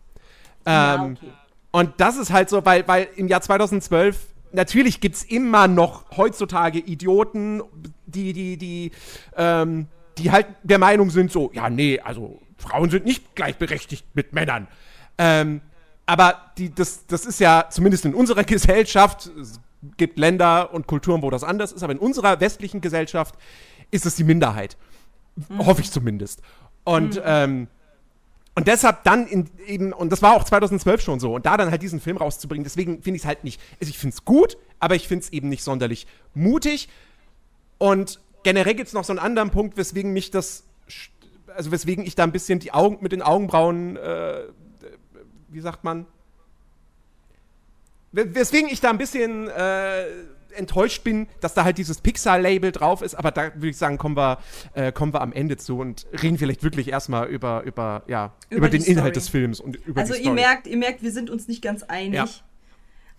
[0.67, 1.31] Ja, Ähm, okay.
[1.71, 6.17] Und das ist halt so, weil, weil im Jahr 2012 natürlich gibt es immer noch
[6.17, 7.61] heutzutage Idioten,
[8.05, 8.91] die, die, die,
[9.35, 14.33] ähm, die halt der Meinung sind, so, ja, nee, also Frauen sind nicht gleichberechtigt mit
[14.33, 14.67] Männern.
[15.17, 15.61] Ähm,
[16.05, 19.59] aber die, das, das ist ja zumindest in unserer Gesellschaft, es
[19.97, 23.35] gibt Länder und Kulturen, wo das anders ist, aber in unserer westlichen Gesellschaft
[23.91, 24.77] ist es die Minderheit.
[25.57, 26.41] Hoffe ich zumindest.
[26.85, 27.67] Und, ähm,
[28.55, 31.71] und deshalb dann in, eben, und das war auch 2012 schon so, und da dann
[31.71, 34.57] halt diesen Film rauszubringen, deswegen finde ich es halt nicht, also ich finde es gut,
[34.79, 36.87] aber ich finde es eben nicht sonderlich mutig.
[37.77, 40.63] Und generell gibt es noch so einen anderen Punkt, weswegen mich das,
[41.53, 44.43] also weswegen ich da ein bisschen die Augen mit den Augenbrauen, äh,
[45.49, 46.05] wie sagt man?
[48.13, 50.05] We- Weswegen ich da ein bisschen äh,
[50.55, 54.17] enttäuscht bin, dass da halt dieses Pixar-Label drauf ist, aber da würde ich sagen, kommen
[54.17, 54.39] wir,
[54.73, 58.57] äh, kommen wir am Ende zu und reden vielleicht wirklich erstmal über, über, ja, über,
[58.57, 59.23] Über den die Inhalt Story.
[59.23, 60.35] des Films und über Also die ihr Story.
[60.41, 62.15] merkt, ihr merkt, wir sind uns nicht ganz einig.
[62.15, 62.27] Ja.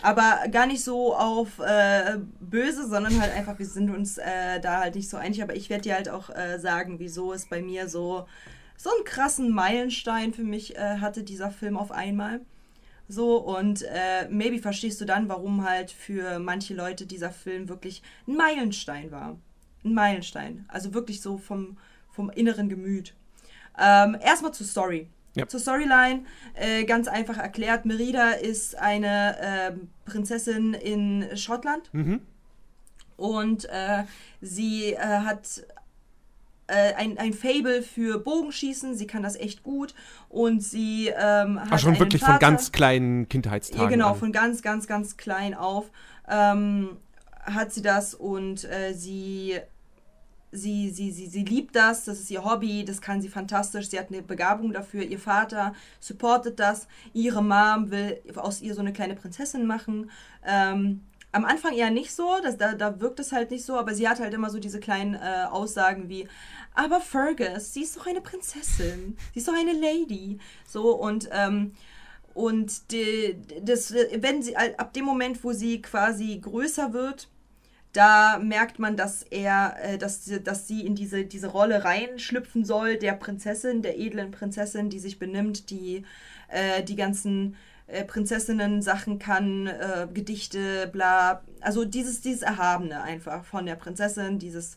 [0.02, 4.80] Aber gar nicht so auf äh, böse, sondern halt einfach, wir sind uns äh, da
[4.80, 5.42] halt nicht so einig.
[5.42, 8.26] Aber ich werde dir halt auch äh, sagen, wieso es bei mir so,
[8.76, 12.40] so einen krassen Meilenstein für mich äh, hatte, dieser Film auf einmal.
[13.08, 18.02] So, und äh, maybe verstehst du dann, warum halt für manche Leute dieser Film wirklich
[18.26, 19.36] ein Meilenstein war.
[19.84, 20.64] Ein Meilenstein.
[20.68, 21.76] Also wirklich so vom,
[22.10, 23.14] vom inneren Gemüt.
[23.78, 25.08] Ähm, erstmal zur Story.
[25.34, 25.46] Ja.
[25.46, 32.22] Zur Storyline, äh, ganz einfach erklärt, Merida ist eine ähm, Prinzessin in Schottland Mhm.
[33.18, 34.04] und äh,
[34.40, 35.66] sie äh, hat
[36.66, 39.94] äh, ein, ein Fable für Bogenschießen, sie kann das echt gut.
[40.28, 43.84] Und sie ähm, hat Ach, schon wirklich von Vater, ganz kleinen Kindheitstagen.
[43.84, 44.16] ja, genau, an.
[44.16, 45.90] von ganz, ganz, ganz klein auf
[46.28, 46.96] ähm,
[47.42, 49.60] hat sie das und äh, sie,
[50.50, 53.98] sie, sie, sie, sie liebt das, das ist ihr Hobby, das kann sie fantastisch, sie
[53.98, 58.92] hat eine Begabung dafür, ihr Vater supportet das, ihre Mom will aus ihr so eine
[58.92, 60.10] kleine Prinzessin machen.
[60.44, 61.02] Ähm,
[61.32, 64.08] am Anfang eher nicht so, das, da, da wirkt es halt nicht so, aber sie
[64.08, 66.28] hat halt immer so diese kleinen äh, Aussagen wie,
[66.74, 70.38] aber Fergus, sie ist doch eine Prinzessin, sie ist doch eine Lady.
[70.66, 71.72] So und ähm,
[72.34, 77.28] und die, das, wenn sie ab dem Moment, wo sie quasi größer wird,
[77.92, 82.64] da merkt man, dass er, äh, dass, sie- dass sie in diese, diese Rolle reinschlüpfen
[82.64, 86.04] soll, der Prinzessin, der edlen Prinzessin, die sich benimmt, die
[86.48, 91.42] äh, die ganzen äh, Prinzessinnen-Sachen kann, äh, Gedichte, bla.
[91.60, 94.76] Also dieses, dieses Erhabene einfach von der Prinzessin, dieses,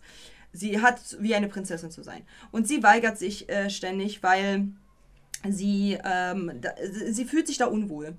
[0.53, 2.23] sie hat wie eine Prinzessin zu sein.
[2.51, 4.67] Und sie weigert sich äh, ständig, weil
[5.47, 6.71] sie, ähm, da,
[7.09, 8.15] sie fühlt sich da unwohl.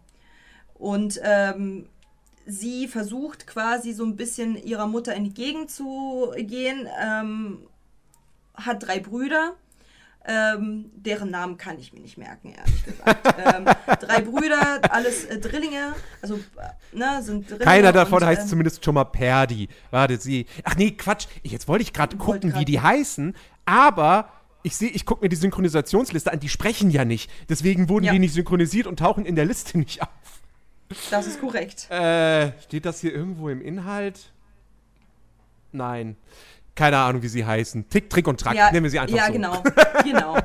[0.74, 1.88] Und ähm,
[2.46, 7.68] sie versucht quasi so ein bisschen ihrer Mutter entgegenzugehen, ähm,
[8.55, 9.55] hat drei Brüder,
[10.31, 13.35] ähm, deren Namen kann ich mir nicht merken, ehrlich gesagt.
[13.57, 13.64] ähm,
[14.01, 17.64] drei Brüder, alles äh, Drillinge, also äh, ne, sind Drillinge.
[17.64, 19.69] Keiner davon und, heißt ähm, zumindest schon mal Perdi.
[19.90, 20.47] Warte, sie.
[20.64, 21.27] Ach nee, Quatsch.
[21.43, 23.35] Jetzt wollte ich gerade gucken, wie grad- die heißen,
[23.66, 24.31] aber
[24.62, 27.31] ich sehe, ich gucke mir die Synchronisationsliste an, die sprechen ja nicht.
[27.49, 28.12] Deswegen wurden Ja.
[28.12, 30.09] die nicht synchronisiert und tauchen in der Liste nicht auf.
[31.11, 31.90] Das ist korrekt.
[31.90, 34.33] Äh, steht das hier irgendwo im Inhalt?
[35.73, 36.16] Nein.
[36.74, 37.88] Keine Ahnung, wie sie heißen.
[37.88, 38.54] Tick, Trick und Track.
[38.72, 39.33] Nennen wir sie einfach ja, so.
[39.33, 39.62] genau,
[40.04, 40.37] genau.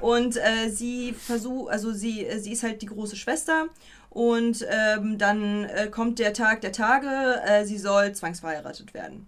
[0.00, 3.66] Und äh, sie versucht, also sie, äh, sie ist halt die große Schwester
[4.10, 9.26] und ähm, dann äh, kommt der Tag der Tage, äh, sie soll zwangsverheiratet werden.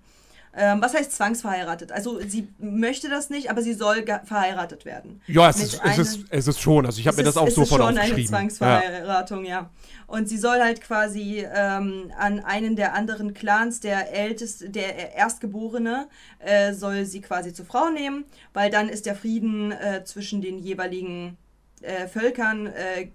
[0.59, 1.93] Ähm, was heißt zwangsverheiratet?
[1.93, 5.21] Also sie möchte das nicht, aber sie soll verheiratet werden.
[5.27, 6.87] Ja, es ist, es, ist, es ist schon.
[6.87, 8.23] Also ich habe es mir das ist- auch es so ist von schon eine aufgeschrieben.
[8.33, 8.39] Ja.
[8.39, 9.71] Zwangsverheiratung, ja.
[10.07, 16.09] Und sie soll halt quasi ähm, an einen der anderen Clans, der älteste, der Erstgeborene,
[16.39, 20.59] äh, soll sie quasi zur Frau nehmen, weil dann ist der Frieden äh, zwischen den
[20.59, 21.37] jeweiligen
[21.83, 23.09] äh, Völkern äh,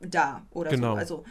[0.00, 0.92] da oder Genau.
[0.94, 0.98] so.
[0.98, 1.24] Also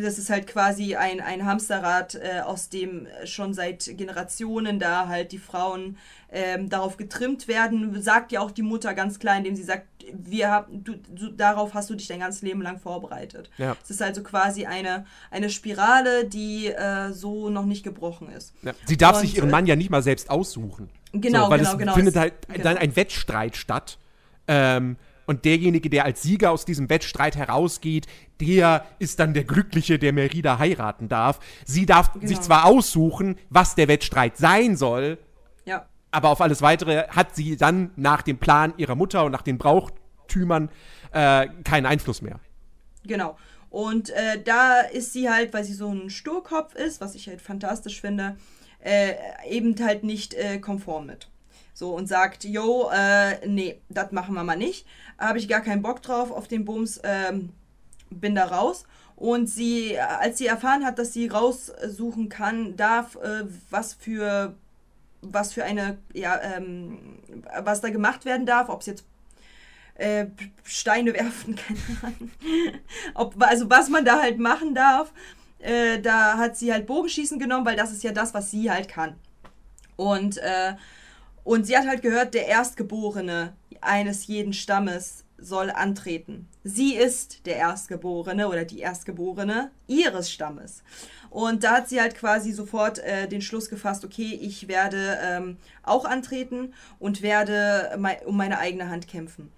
[0.00, 5.32] das ist halt quasi ein, ein Hamsterrad, äh, aus dem schon seit Generationen da halt
[5.32, 5.96] die Frauen
[6.30, 8.00] ähm, darauf getrimmt werden.
[8.02, 11.74] Sagt ja auch die Mutter ganz klar, indem sie sagt, wir haben, du, du, darauf
[11.74, 13.50] hast du dich dein ganzes Leben lang vorbereitet.
[13.58, 13.76] Ja.
[13.82, 18.54] Es ist also quasi eine, eine Spirale, die äh, so noch nicht gebrochen ist.
[18.62, 18.72] Ja.
[18.86, 20.88] Sie darf Und, sich ihren äh, Mann ja nicht mal selbst aussuchen.
[21.12, 21.94] Genau, so, weil genau, es genau.
[21.94, 22.64] findet halt genau.
[22.64, 23.98] dann ein Wettstreit statt.
[24.46, 24.96] Ähm,
[25.28, 28.06] und derjenige, der als Sieger aus diesem Wettstreit herausgeht,
[28.40, 31.38] der ist dann der Glückliche, der Merida heiraten darf.
[31.66, 32.40] Sie darf sich Genau.
[32.40, 35.18] zwar aussuchen, was der Wettstreit sein soll,
[35.66, 35.86] Ja.
[36.10, 39.58] aber auf alles Weitere hat sie dann nach dem Plan ihrer Mutter und nach den
[39.58, 40.70] Brauchtümern
[41.12, 42.40] äh, keinen Einfluss mehr.
[43.06, 43.36] Genau.
[43.68, 47.42] Und äh, da ist sie halt, weil sie so ein Sturkopf ist, was ich halt
[47.42, 48.36] fantastisch finde,
[48.82, 49.12] äh,
[49.46, 51.28] eben halt nicht äh, konform mit.
[51.78, 54.84] So und sagt, yo, äh, nee, das machen wir mal nicht.
[55.16, 57.50] Habe ich gar keinen Bock drauf auf den Bums, ähm,
[58.10, 58.84] bin da raus.
[59.14, 64.56] Und sie, äh, als sie erfahren hat, dass sie raussuchen kann, darf, äh, was für
[65.20, 67.18] was für eine, ja, ähm,
[67.60, 69.04] was da gemacht werden darf, ob es jetzt
[69.94, 70.26] äh,
[70.64, 72.30] Steine werfen, keine Ahnung.
[73.14, 75.12] Ob, also was man da halt machen darf,
[75.60, 78.88] äh, da hat sie halt Bogenschießen genommen, weil das ist ja das, was sie halt
[78.88, 79.14] kann.
[79.94, 80.74] Und, äh,
[81.48, 86.46] und sie hat halt gehört, der Erstgeborene eines jeden Stammes soll antreten.
[86.62, 90.82] Sie ist der Erstgeborene oder die Erstgeborene ihres Stammes.
[91.30, 95.56] Und da hat sie halt quasi sofort äh, den Schluss gefasst, okay, ich werde ähm,
[95.82, 99.50] auch antreten und werde mei um meine eigene Hand kämpfen.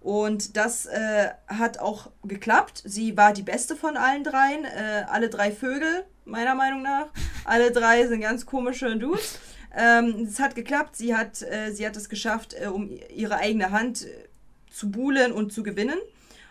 [0.00, 2.82] Und das äh, hat auch geklappt.
[2.84, 4.66] Sie war die beste von allen dreien.
[4.66, 7.06] Äh, alle drei Vögel, meiner Meinung nach.
[7.46, 9.38] Alle drei sind ganz komische Dudes.
[9.76, 10.96] Ähm, es hat geklappt.
[10.96, 14.28] Sie hat, äh, sie hat es geschafft, äh, um ihre eigene Hand äh,
[14.70, 15.98] zu buhlen und zu gewinnen.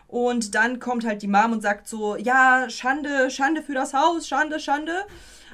[0.08, 4.28] Und dann kommt halt die Mom und sagt so, ja, Schande, Schande für das Haus,
[4.28, 5.06] Schande, Schande.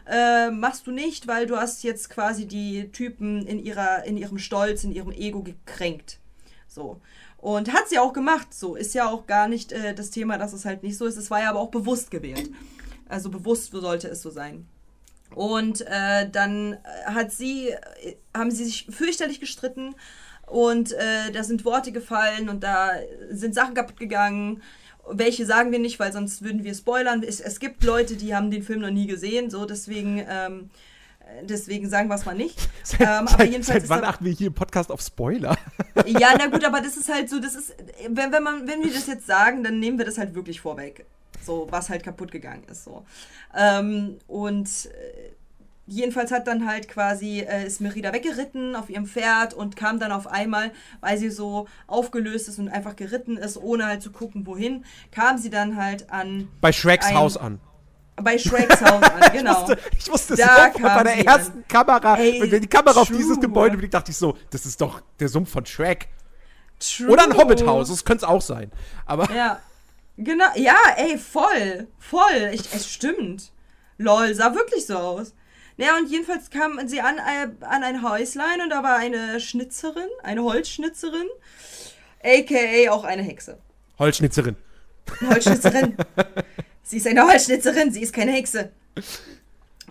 [0.05, 4.37] Äh, machst du nicht, weil du hast jetzt quasi die Typen in, ihrer, in ihrem
[4.37, 6.19] Stolz, in ihrem Ego gekränkt.
[6.67, 6.99] So.
[7.37, 8.53] Und hat sie auch gemacht.
[8.53, 11.17] So ist ja auch gar nicht äh, das Thema, dass es halt nicht so ist.
[11.17, 12.49] Es war ja aber auch bewusst gewählt.
[13.07, 14.67] Also bewusst sollte es so sein.
[15.33, 19.95] Und äh, dann äh, hat sie, äh, haben sie sich fürchterlich gestritten
[20.47, 22.91] und äh, da sind Worte gefallen und da
[23.31, 24.61] sind Sachen kaputt gegangen.
[25.09, 27.23] Welche sagen wir nicht, weil sonst würden wir spoilern.
[27.23, 30.69] Es, es gibt Leute, die haben den Film noch nie gesehen, so deswegen, ähm,
[31.19, 32.57] äh, deswegen sagen wir es mal nicht.
[32.99, 35.57] ähm, aber seit, jedenfalls seit wann da- achten wir hier im Podcast auf Spoiler?
[36.05, 37.75] ja, na gut, aber das ist halt so, das ist,
[38.09, 41.05] wenn, wenn, man, wenn wir das jetzt sagen, dann nehmen wir das halt wirklich vorweg.
[41.41, 42.83] So, was halt kaputt gegangen ist.
[42.83, 43.05] So.
[43.55, 45.31] Ähm, und äh,
[45.87, 50.11] jedenfalls hat dann halt quasi, äh, ist Merida weggeritten auf ihrem Pferd und kam dann
[50.11, 54.45] auf einmal, weil sie so aufgelöst ist und einfach geritten ist, ohne halt zu gucken,
[54.47, 57.59] wohin, kam sie dann halt an, Bei Shreks Ein- Haus an.
[58.15, 59.51] bei Shreks Haus an, genau.
[59.51, 61.65] Ich wusste, ich wusste Da kam bei der ersten an.
[61.67, 63.17] Kamera, Ey, wenn die Kamera auf true.
[63.17, 66.07] dieses Gebäude blickt, dachte ich so, das ist doch der Sumpf von Shrek.
[66.79, 67.09] True.
[67.09, 68.71] Oder ein Hobbithaus, das könnte es auch sein.
[69.05, 69.59] Aber Ja.
[70.17, 71.87] Genau, ja, ey, voll.
[71.99, 72.51] Voll.
[72.53, 73.51] Ich, es stimmt.
[73.97, 75.33] Lol, sah wirklich so aus.
[75.77, 80.09] Naja, und jedenfalls kam sie an, äh, an ein Häuslein und da war eine Schnitzerin,
[80.21, 81.27] eine Holzschnitzerin,
[82.23, 83.57] aka auch eine Hexe.
[83.97, 84.55] Holzschnitzerin.
[85.27, 85.97] Holzschnitzerin.
[86.83, 88.71] sie ist eine Holzschnitzerin, sie ist keine Hexe.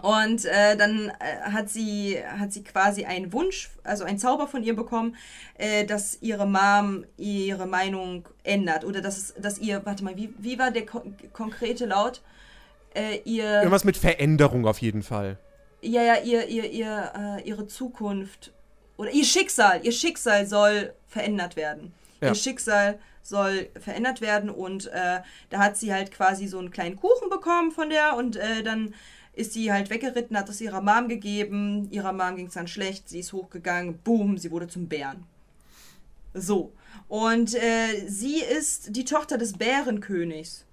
[0.02, 4.64] Und äh, dann äh, hat sie hat sie quasi einen Wunsch, also einen Zauber von
[4.64, 5.14] ihr bekommen,
[5.58, 10.34] äh, dass ihre Mom ihre Meinung ändert oder dass es, dass ihr, warte mal, wie,
[10.38, 12.20] wie war der ko konkrete Laut?
[12.94, 15.38] Äh, ihr Irgendwas mit Veränderung auf jeden Fall.
[15.82, 18.50] ja, ja, ihr, ihr, ihr, äh, ihre Zukunft
[18.96, 21.94] oder ihr Schicksal, ihr Schicksal soll verändert werden.
[22.20, 22.30] Ja.
[22.30, 25.22] Ihr Schicksal soll verändert werden und da
[25.58, 28.94] hat sie halt quasi so einen kleinen Kuchen bekommen von der und dann
[29.34, 33.08] ist sie halt weggeritten, hat es ihrer Mom gegeben, ihrer Mom ging es dann schlecht,
[33.08, 35.24] sie ist hochgegangen, boom, sie wurde zum Bären.
[36.34, 36.72] So.
[37.08, 40.64] Und äh, sie ist die Tochter des Bärenkönigs.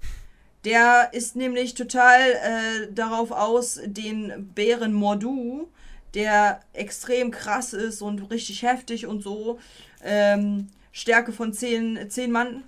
[0.65, 5.69] Der ist nämlich total äh, darauf aus, den Bären Mordu,
[6.13, 9.59] der extrem krass ist und richtig heftig und so,
[10.03, 12.63] ähm, Stärke von 10, 10 Mann,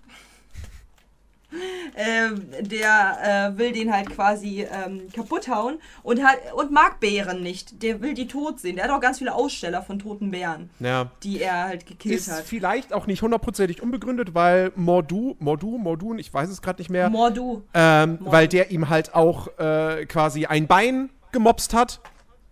[1.96, 7.42] ähm, der äh, will den halt quasi ähm, kaputt hauen und, hat, und mag Bären
[7.44, 7.82] nicht.
[7.84, 8.76] Der will die tot sehen.
[8.78, 11.12] Der hat auch ganz viele Aussteller von toten Bären, Ja.
[11.24, 12.44] die er halt gekillt Ist hat.
[12.44, 17.10] vielleicht auch nicht hundertprozentig unbegründet, weil Mordu, Mordu, Mordun, ich weiß es gerade nicht mehr,
[17.10, 17.64] Mordu.
[17.74, 18.32] ähm, Mordu.
[18.32, 22.00] weil der ihm halt auch äh, quasi ein Bein gemobst hat.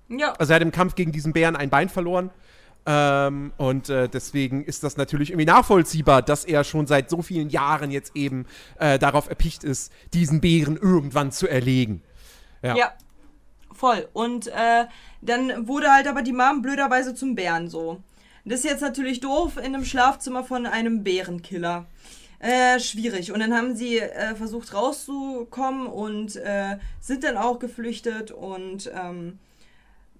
[0.09, 0.33] Ja.
[0.39, 2.31] Also er hat im Kampf gegen diesen Bären ein Bein verloren.
[2.85, 7.49] Ähm, und äh, deswegen ist das natürlich irgendwie nachvollziehbar, dass er schon seit so vielen
[7.49, 8.45] Jahren jetzt eben
[8.79, 12.01] äh, darauf erpicht ist, diesen Bären irgendwann zu erlegen.
[12.61, 12.75] Ja.
[12.75, 12.93] Ja,
[13.73, 14.07] voll.
[14.13, 14.85] Und äh,
[15.21, 18.01] dann wurde halt aber die Mom blöderweise zum Bären so.
[18.45, 21.85] Das ist jetzt natürlich doof in einem Schlafzimmer von einem Bärenkiller.
[22.39, 23.33] Äh, schwierig.
[23.33, 29.39] Und dann haben sie äh, versucht rauszukommen und äh, sind dann auch geflüchtet und ähm,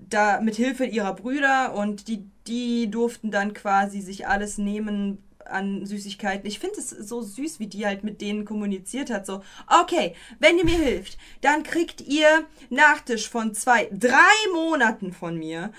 [0.08, 5.86] da mit Hilfe ihrer Brüder und die, die durften dann quasi sich alles nehmen an
[5.86, 6.48] Süßigkeiten.
[6.48, 9.26] Ich finde es so süß, wie die halt mit denen kommuniziert hat.
[9.26, 9.42] So,
[9.82, 15.72] okay, wenn ihr mir hilft, dann kriegt ihr Nachtisch von zwei, drei Monaten von mir.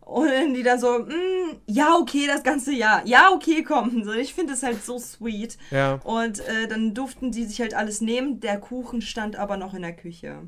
[0.00, 3.06] Und die dann so, mm, ja, okay, das ganze Jahr.
[3.06, 4.04] Ja, okay, komm.
[4.04, 5.56] So, ich finde es halt so sweet.
[5.70, 5.94] Ja.
[6.04, 8.40] Und äh, dann durften die sich halt alles nehmen.
[8.40, 10.42] Der Kuchen stand aber noch in der Küche.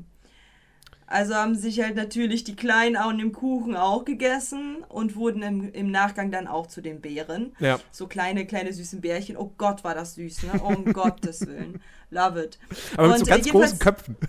[1.09, 5.41] Also haben sich halt natürlich die Kleinen auch in dem Kuchen auch gegessen und wurden
[5.41, 7.55] im, im Nachgang dann auch zu den Bären.
[7.59, 7.79] Ja.
[7.91, 9.37] So kleine, kleine süßen Bärchen.
[9.37, 10.61] Oh Gott, war das süß, ne?
[10.61, 11.81] Oh, um Gottes Willen.
[12.11, 12.59] Love it.
[12.97, 14.15] Aber mit so Und, äh, ganz großen Köpfen.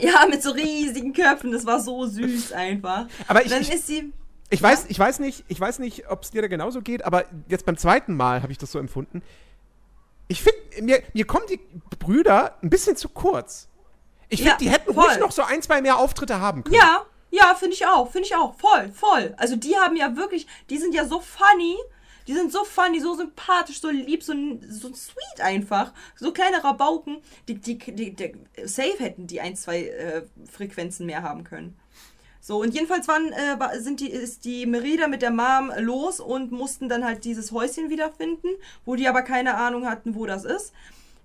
[0.00, 1.50] Ja, mit so riesigen Köpfen.
[1.50, 3.08] Das war so süß einfach.
[3.26, 4.12] Aber ich- dann ich- ist sie.
[4.50, 7.24] Ich weiß, ich weiß nicht, ich weiß nicht, ob es dir da genauso geht, aber
[7.48, 9.22] jetzt beim zweiten Mal habe ich das so empfunden.
[10.28, 11.58] Ich finde, mir, mir kommen die
[11.98, 13.67] Brüder ein bisschen zu kurz.
[14.28, 15.04] Ich finde, Ja, die hätten voll.
[15.04, 16.76] ruhig noch so ein, zwei mehr Auftritte haben können.
[16.76, 18.10] Ja, ja, finde ich auch.
[18.10, 18.54] Finde ich auch.
[18.58, 19.34] Voll, voll.
[19.36, 21.76] Also die haben ja wirklich, die sind ja so funny.
[22.26, 24.34] Die sind so funny, so sympathisch, so lieb, so,
[24.68, 25.92] so sweet einfach.
[26.14, 27.22] So kleine Rabauken.
[27.48, 31.78] Die, die, die, die, safe hätten die ein, zwei äh, Frequenzen mehr haben können.
[32.40, 36.52] So, und jedenfalls waren, äh, sind die, ist die Merida mit der Mom los und
[36.52, 38.48] mussten dann halt dieses Häuschen wiederfinden,
[38.84, 40.72] wo die aber keine Ahnung hatten, wo das ist.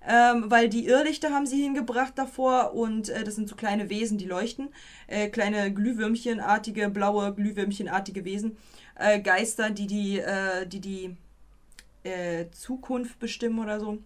[0.06, 4.18] Ähm, weil die Irrlichter haben sie hingebracht davor und äh, das sind so kleine Wesen,
[4.18, 4.68] die leuchten.
[5.06, 8.56] Äh, kleine Glühwürmchenartige, blaue Glühwürmchenartige Wesen.
[8.96, 11.16] Äh, Geister, die die, äh, die, die
[12.02, 13.98] äh, Zukunft bestimmen oder so.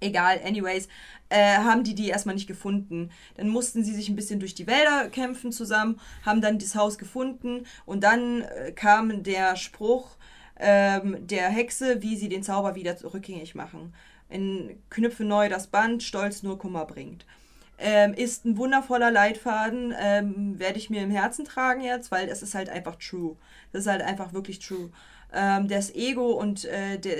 [0.00, 0.88] Egal, anyways,
[1.28, 3.10] äh, haben die die erstmal nicht gefunden.
[3.36, 6.98] Dann mussten sie sich ein bisschen durch die Wälder kämpfen zusammen, haben dann das Haus
[6.98, 10.16] gefunden und dann kam der Spruch
[10.58, 13.92] ähm, der Hexe, wie sie den Zauber wieder rückgängig machen.
[14.32, 17.26] In Knüpfe neu das Band, Stolz nur Kummer bringt.
[17.78, 22.42] Ähm, ist ein wundervoller Leitfaden, ähm, werde ich mir im Herzen tragen jetzt, weil es
[22.42, 23.36] ist halt einfach true.
[23.72, 24.90] Das ist halt einfach wirklich true.
[25.32, 27.16] Ähm, das Ego und äh, der,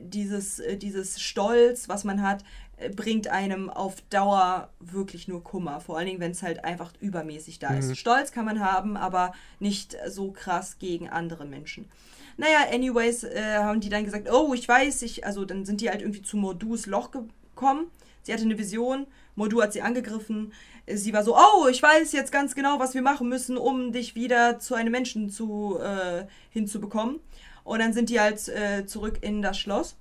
[0.00, 2.44] dieses, äh, dieses Stolz, was man hat,
[2.76, 5.80] äh, bringt einem auf Dauer wirklich nur Kummer.
[5.80, 7.96] Vor allen Dingen, wenn es halt einfach übermäßig da ist.
[7.96, 11.88] Stolz kann man haben, aber nicht so krass gegen andere Menschen.
[12.36, 15.88] Naja, anyways, äh, haben die dann gesagt, oh, ich weiß, ich, also dann sind die
[15.88, 17.90] halt irgendwie zu Modus Loch gekommen.
[18.22, 20.52] Sie hatte eine Vision, Mordu hat sie angegriffen.
[20.86, 24.14] Sie war so, oh, ich weiß jetzt ganz genau, was wir machen müssen, um dich
[24.14, 27.20] wieder zu einem Menschen zu, äh, hinzubekommen.
[27.64, 29.96] Und dann sind die halt äh, zurück in das Schloss.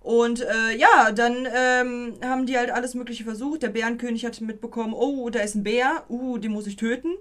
[0.00, 3.62] Und äh, ja, dann ähm, haben die halt alles Mögliche versucht.
[3.62, 7.14] Der Bärenkönig hat mitbekommen, oh, da ist ein Bär, uh, den muss ich töten.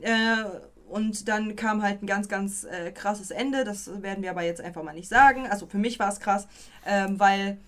[0.00, 0.44] Äh,
[0.88, 3.64] und dann kam halt ein ganz, ganz äh, krasses Ende.
[3.64, 5.46] Das werden wir aber jetzt einfach mal nicht sagen.
[5.46, 6.46] Also für mich war es krass,
[6.86, 7.58] ähm, weil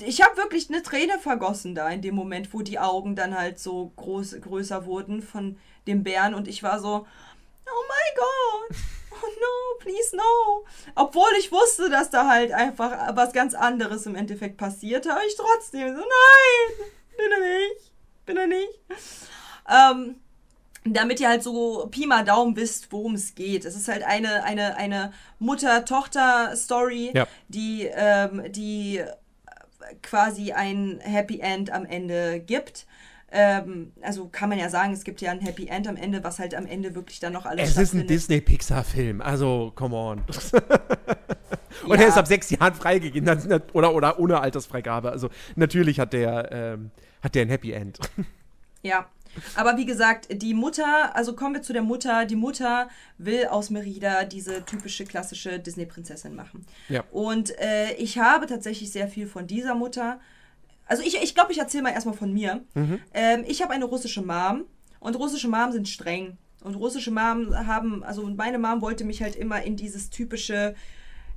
[0.00, 3.58] ich habe wirklich eine Träne vergossen da in dem Moment, wo die Augen dann halt
[3.58, 6.34] so groß, größer wurden von dem Bären.
[6.34, 7.06] Und ich war so,
[7.66, 8.76] oh my God,
[9.12, 10.64] oh no, please no.
[10.94, 15.36] Obwohl ich wusste, dass da halt einfach was ganz anderes im Endeffekt passiert, habe ich
[15.36, 17.92] trotzdem so, nein, bitte nicht,
[18.26, 18.80] bitte nicht.
[19.68, 20.16] Ähm,
[20.84, 23.64] damit ihr halt so Pi mal Daumen wisst, worum es geht.
[23.64, 27.26] Es ist halt eine, eine, eine Mutter-Tochter-Story, Ja.
[27.48, 29.06] die, ähm, die äh,
[30.02, 32.86] quasi ein Happy End am Ende gibt.
[33.32, 36.38] Ähm, also kann man ja sagen, es gibt ja ein Happy End am Ende, was
[36.38, 38.06] halt am Ende wirklich dann noch alles Es ist ein.
[38.06, 40.22] Disney-Pixar-Film, also come on.
[41.86, 42.02] Und Ja.
[42.02, 43.28] er ist ab sechs Jahren freigegeben,
[43.72, 45.10] oder, oder ohne Altersfreigabe.
[45.10, 46.90] Also natürlich hat der, ähm,
[47.22, 47.98] hat der ein Happy End.
[48.82, 49.06] Ja.
[49.54, 52.24] Aber wie gesagt, die Mutter, also kommen wir zu der Mutter.
[52.24, 56.66] Die Mutter will aus Merida diese typische klassische Disney-Prinzessin machen.
[56.88, 57.04] Ja.
[57.10, 60.20] Und äh, ich habe tatsächlich sehr viel von dieser Mutter.
[60.86, 62.62] Also ich glaube, ich, glaub, ich erzähle mal erstmal von mir.
[63.14, 64.64] Ähm, ich habe eine russische Mom
[65.00, 66.36] und russische Mom sind streng.
[66.62, 70.74] Und russische Mom haben, also meine Mom wollte mich halt immer in dieses typische,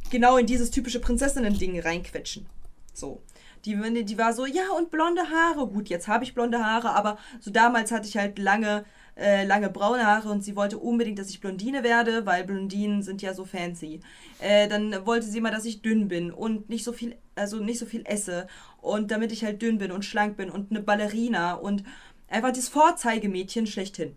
[0.09, 2.45] genau in dieses typische Prinzessinnen-Ding reinquetschen.
[2.93, 3.21] So.
[3.65, 5.67] Die, die war so, ja, und blonde Haare.
[5.67, 9.69] Gut, jetzt habe ich blonde Haare, aber so damals hatte ich halt lange, äh, lange
[9.69, 13.45] braune Haare und sie wollte unbedingt, dass ich Blondine werde, weil Blondinen sind ja so
[13.45, 13.99] fancy.
[14.39, 17.79] Äh, dann wollte sie mal, dass ich dünn bin und nicht so viel, also nicht
[17.79, 18.47] so viel esse.
[18.81, 21.83] Und damit ich halt dünn bin und schlank bin und eine Ballerina und
[22.29, 24.15] einfach das Vorzeigemädchen schlechthin.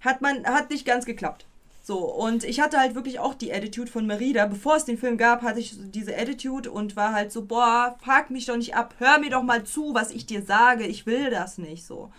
[0.00, 1.46] Hat man, hat nicht ganz geklappt.
[1.86, 4.46] So, und ich hatte halt wirklich auch die Attitude von Merida.
[4.46, 8.30] Bevor es den Film gab, hatte ich diese Attitude und war halt so, boah, frag
[8.30, 11.28] mich doch nicht ab, hör mir doch mal zu, was ich dir sage, ich will
[11.28, 12.10] das nicht so.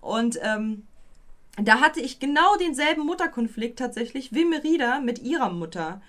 [0.00, 0.82] Und ähm,
[1.62, 6.02] da hatte ich genau denselben Mutterkonflikt tatsächlich wie Merida mit ihrer Mutter.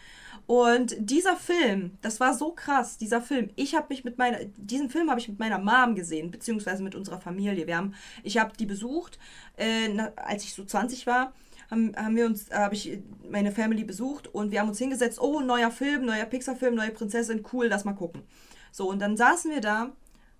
[0.47, 3.51] Und dieser Film, das war so krass, dieser Film.
[3.55, 6.95] Ich habe mich mit meiner, diesen Film habe ich mit meiner Mom gesehen, beziehungsweise mit
[6.95, 7.67] unserer Familie.
[7.67, 7.93] Wir haben,
[8.23, 9.19] ich habe die besucht,
[9.57, 11.33] äh, als ich so 20 war,
[11.69, 12.99] haben, haben wir uns, habe ich
[13.29, 17.45] meine Family besucht und wir haben uns hingesetzt, oh, neuer Film, neuer Pixar-Film, neue Prinzessin,
[17.53, 18.23] cool, lass mal gucken.
[18.71, 19.91] So, und dann saßen wir da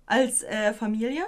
[0.06, 1.24] als äh, Familie.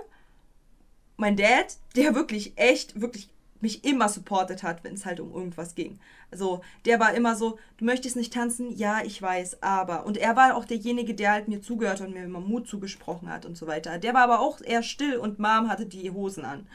[1.17, 3.29] Mein Dad, der wirklich echt, wirklich
[3.61, 5.99] mich immer supportet hat, wenn es halt um irgendwas ging.
[6.31, 8.77] Also der war immer so, du möchtest nicht tanzen?
[8.77, 10.07] Ja, ich weiß, aber.
[10.07, 13.47] Und er war auch derjenige, der halt mir zugehört und mir immer Mut zugesprochen hat
[13.47, 13.99] und so weiter.
[13.99, 16.67] Der war aber auch eher still und Mom hatte die Hosen an.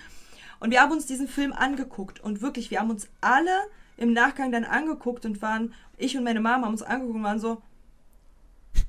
[0.64, 3.52] Und wir haben uns diesen Film angeguckt und wirklich, wir haben uns alle
[3.98, 7.40] im Nachgang dann angeguckt und waren, ich und meine Mama haben uns angeguckt und waren
[7.42, 7.62] so,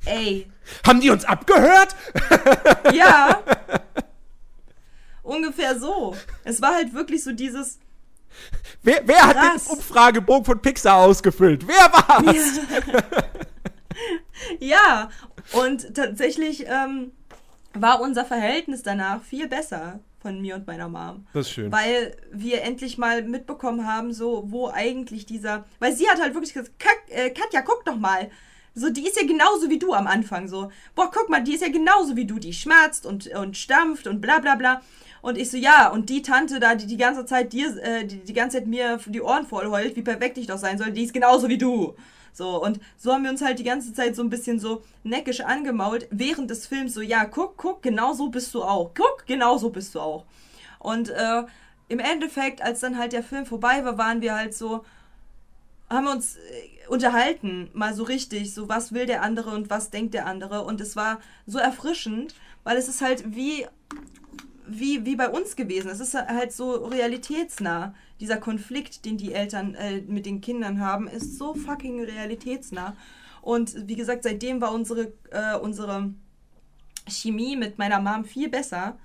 [0.05, 0.49] ey.
[0.87, 1.97] Haben die uns abgehört?
[2.95, 3.43] Ja.
[5.25, 6.14] Ungefähr so.
[6.45, 7.81] Es war halt wirklich so dieses,
[8.85, 11.66] Wer, wer hat den Umfragebogen von Pixar ausgefüllt?
[11.66, 12.61] Wer war's?
[14.61, 15.11] Ja,
[15.53, 17.11] und tatsächlich ähm,
[17.72, 21.27] war unser Verhältnis danach viel besser von mir und meiner Mom.
[21.35, 21.70] Das ist schön.
[21.70, 25.66] Weil wir endlich mal mitbekommen haben, so, wo eigentlich dieser.
[25.81, 26.72] Weil sie hat halt wirklich gesagt,
[27.11, 28.31] äh, Katja, guck doch mal.
[28.75, 30.49] So, die ist ja genauso wie du am Anfang.
[30.49, 32.39] So, boah, guck mal, die ist ja genauso wie du.
[32.39, 34.81] Die schmerzt und, und stampft und bla bla bla.
[35.20, 38.20] Und ich so, ja, und die Tante da, die die ganze Zeit dir, äh, die,
[38.20, 41.05] die ganze Zeit mir die Ohren voll heult, wie perfekt ich doch sein soll, die
[41.05, 41.95] ist genauso wie du.
[42.35, 45.41] So, und so haben wir uns halt die ganze Zeit so ein bisschen so neckisch
[45.41, 48.91] angemault, während des Films so, ja, guck, guck, genau so bist du auch.
[48.93, 50.24] Guck, genau so bist du auch.
[50.80, 51.45] Und äh,
[51.89, 54.85] im Endeffekt, als dann halt der Film vorbei war, waren wir halt so,
[55.89, 59.91] haben wir uns äh, unterhalten, mal so richtig, so was will der andere und was
[59.91, 60.64] denkt der andere.
[60.64, 63.64] Und es war so erfrischend, weil es ist halt wie,
[64.66, 65.89] wie, wie bei uns gewesen.
[65.89, 67.95] Es ist halt so realitätsnah.
[68.21, 72.97] Dieser Konflikt, den die Eltern äh, mit den Kindern haben, ist so fucking realitätsnah.
[73.43, 76.15] Und wie gesagt, seitdem war unsere, äh, unsere
[77.09, 78.97] Chemie mit meiner Mom viel besser.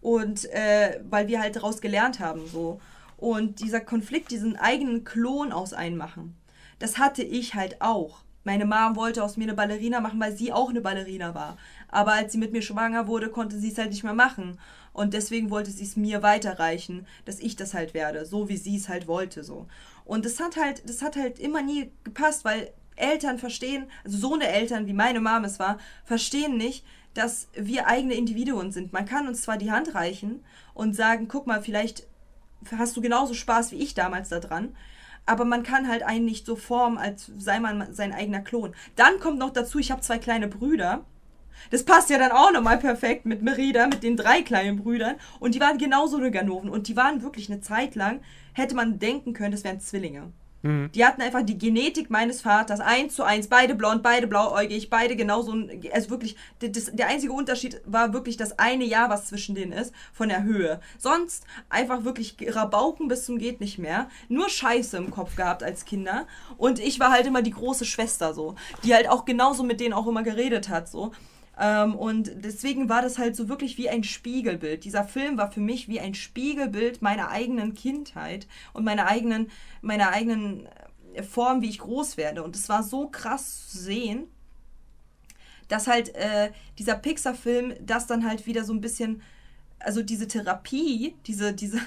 [0.00, 2.80] Und äh, weil wir halt daraus gelernt haben, so.
[3.16, 6.36] Und dieser Konflikt, diesen eigenen Klon aus einmachen,
[6.78, 8.24] das hatte ich halt auch.
[8.44, 11.56] Meine Mom wollte aus mir eine Ballerina machen, weil sie auch eine Ballerina war.
[11.88, 14.58] Aber als sie mit mir schwanger wurde, konnte sie es halt nicht mehr machen.
[14.94, 18.76] Und deswegen wollte sie es mir weiterreichen, dass ich das halt werde, so wie sie
[18.76, 19.66] es halt wollte, so.
[20.06, 24.34] Und das hat halt, das hat halt immer nie gepasst, weil Eltern verstehen, also so
[24.34, 28.92] eine Eltern wie meine Mom es war, verstehen nicht, dass wir eigene Individuen sind.
[28.92, 32.06] Man kann uns zwar die Hand reichen und sagen, guck mal, vielleicht
[32.70, 34.76] hast du genauso Spaß wie ich damals da dran.
[35.26, 38.74] Aber man kann halt einen nicht so formen, als sei man sein eigener Klon.
[38.94, 41.04] Dann kommt noch dazu, ich habe zwei kleine Brüder.
[41.70, 45.16] Das passt ja dann auch nochmal perfekt mit Merida, mit den drei kleinen Brüdern.
[45.40, 46.70] Und die waren genauso eine Ganoven.
[46.70, 48.20] Und die waren wirklich eine Zeit lang,
[48.52, 50.32] hätte man denken können, das wären Zwillinge.
[50.94, 55.14] Die hatten einfach die Genetik meines Vaters, eins zu eins, beide blond, beide blauäugig, beide
[55.14, 55.54] genauso,
[55.92, 59.92] also wirklich, das, der einzige Unterschied war wirklich das eine Jahr, was zwischen denen ist,
[60.14, 60.80] von der Höhe.
[60.96, 65.84] Sonst einfach wirklich Rabauken bis zum geht nicht mehr, nur Scheiße im Kopf gehabt als
[65.84, 66.26] Kinder
[66.56, 69.92] und ich war halt immer die große Schwester so, die halt auch genauso mit denen
[69.92, 71.12] auch immer geredet hat so.
[71.58, 74.84] Ähm, und deswegen war das halt so wirklich wie ein Spiegelbild.
[74.84, 79.50] Dieser Film war für mich wie ein Spiegelbild meiner eigenen Kindheit und meiner eigenen,
[79.80, 80.66] meiner eigenen
[81.14, 82.42] äh, Form, wie ich groß werde.
[82.42, 84.28] Und es war so krass zu sehen,
[85.68, 89.22] dass halt äh, dieser Pixar-Film das dann halt wieder so ein bisschen,
[89.78, 91.80] also diese Therapie, diese, diese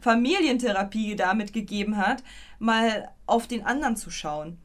[0.00, 2.22] Familientherapie damit gegeben hat,
[2.58, 4.58] mal auf den anderen zu schauen.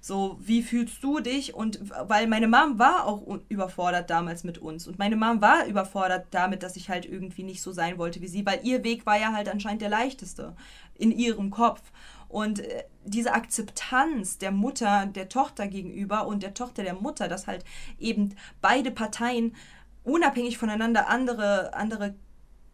[0.00, 1.54] So, wie fühlst du dich?
[1.54, 4.86] Und weil meine Mom war auch überfordert damals mit uns.
[4.86, 8.28] Und meine Mom war überfordert damit, dass ich halt irgendwie nicht so sein wollte wie
[8.28, 10.54] sie, weil ihr Weg war ja halt anscheinend der leichteste
[10.94, 11.82] in ihrem Kopf.
[12.28, 17.48] Und äh, diese Akzeptanz der Mutter der Tochter gegenüber und der Tochter der Mutter, dass
[17.48, 17.64] halt
[17.98, 19.56] eben beide Parteien
[20.04, 22.14] unabhängig voneinander andere, andere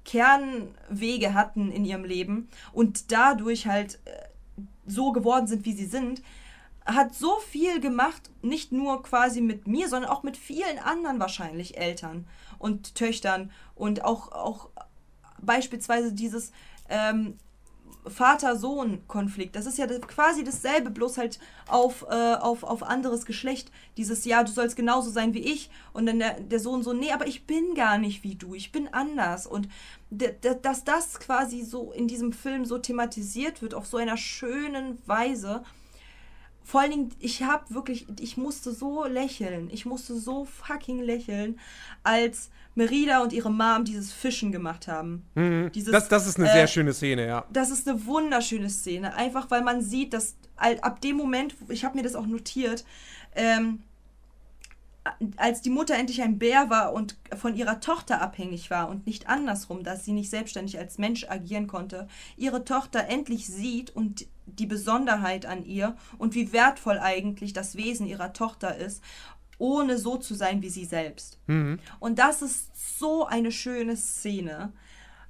[0.06, 4.10] Kernwege hatten in ihrem Leben und dadurch halt äh,
[4.86, 6.22] so geworden sind, wie sie sind,
[6.86, 11.76] hat so viel gemacht, nicht nur quasi mit mir, sondern auch mit vielen anderen wahrscheinlich
[11.76, 12.26] Eltern
[12.58, 14.70] und Töchtern und auch, auch
[15.42, 16.52] beispielsweise dieses
[16.88, 17.36] ähm,
[18.08, 19.56] Vater-Sohn-Konflikt.
[19.56, 21.38] Das ist ja quasi dasselbe, bloß halt
[21.68, 23.70] auf, äh, auf, auf anderes Geschlecht.
[23.96, 25.70] Dieses, ja, du sollst genauso sein wie ich.
[25.92, 28.72] Und dann der, der Sohn so, nee, aber ich bin gar nicht wie du, ich
[28.72, 29.46] bin anders.
[29.46, 29.68] Und
[30.10, 35.64] dass das quasi so in diesem Film so thematisiert wird, auf so einer schönen Weise,
[36.66, 41.60] vor allen Dingen, ich habe wirklich, ich musste so lächeln, ich musste so fucking lächeln,
[42.02, 45.24] als Merida und ihre Mom dieses Fischen gemacht haben.
[45.34, 45.72] Mhm.
[45.74, 47.44] Dieses, das, das ist eine äh, sehr schöne Szene, ja.
[47.52, 51.96] Das ist eine wunderschöne Szene, einfach weil man sieht, dass ab dem Moment, ich habe
[51.96, 52.84] mir das auch notiert,
[53.34, 53.80] ähm,
[55.36, 59.28] als die Mutter endlich ein Bär war und von ihrer Tochter abhängig war und nicht
[59.28, 64.66] andersrum, dass sie nicht selbstständig als Mensch agieren konnte, ihre Tochter endlich sieht und die
[64.66, 69.02] Besonderheit an ihr und wie wertvoll eigentlich das Wesen ihrer Tochter ist,
[69.58, 71.38] ohne so zu sein wie sie selbst.
[72.00, 74.72] Und das ist so eine schöne Szene,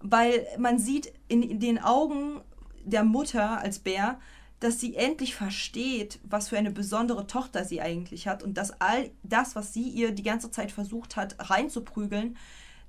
[0.00, 2.40] weil man sieht in, in den Augen
[2.84, 4.18] der Mutter als Bär,
[4.60, 9.10] dass sie endlich versteht, was für eine besondere Tochter sie eigentlich hat und dass all
[9.22, 12.36] das, was sie ihr die ganze Zeit versucht hat reinzuprügeln,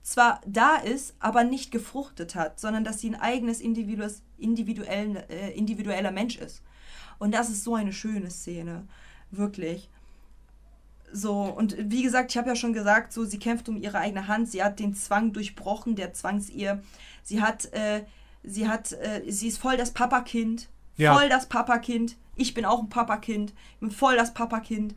[0.02, 5.52] zwar da ist, aber nicht gefruchtet hat, sondern dass sie ein eigenes individuelles, individuell, äh,
[5.52, 6.62] individueller Mensch ist.
[7.20, 8.88] Und das ist so eine schöne Szene,
[9.32, 9.90] wirklich.
[11.12, 14.28] So, und wie gesagt, ich habe ja schon gesagt, so, sie kämpft um ihre eigene
[14.28, 16.82] Hand, sie hat den Zwang durchbrochen, der zwangs ihr,
[17.24, 18.03] sie hat, äh,
[18.43, 21.16] sie hat, äh, sie ist voll das Papakind, Ja.
[21.16, 24.95] voll das Papakind, ich bin auch ein Papakind, ich bin voll das Papakind.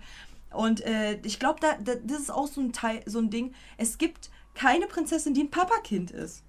[0.52, 3.54] Und äh, ich glaube, da, da, das ist auch so ein Teil, so ein Ding,
[3.78, 6.42] es gibt keine Prinzessin, die ein Papakind ist.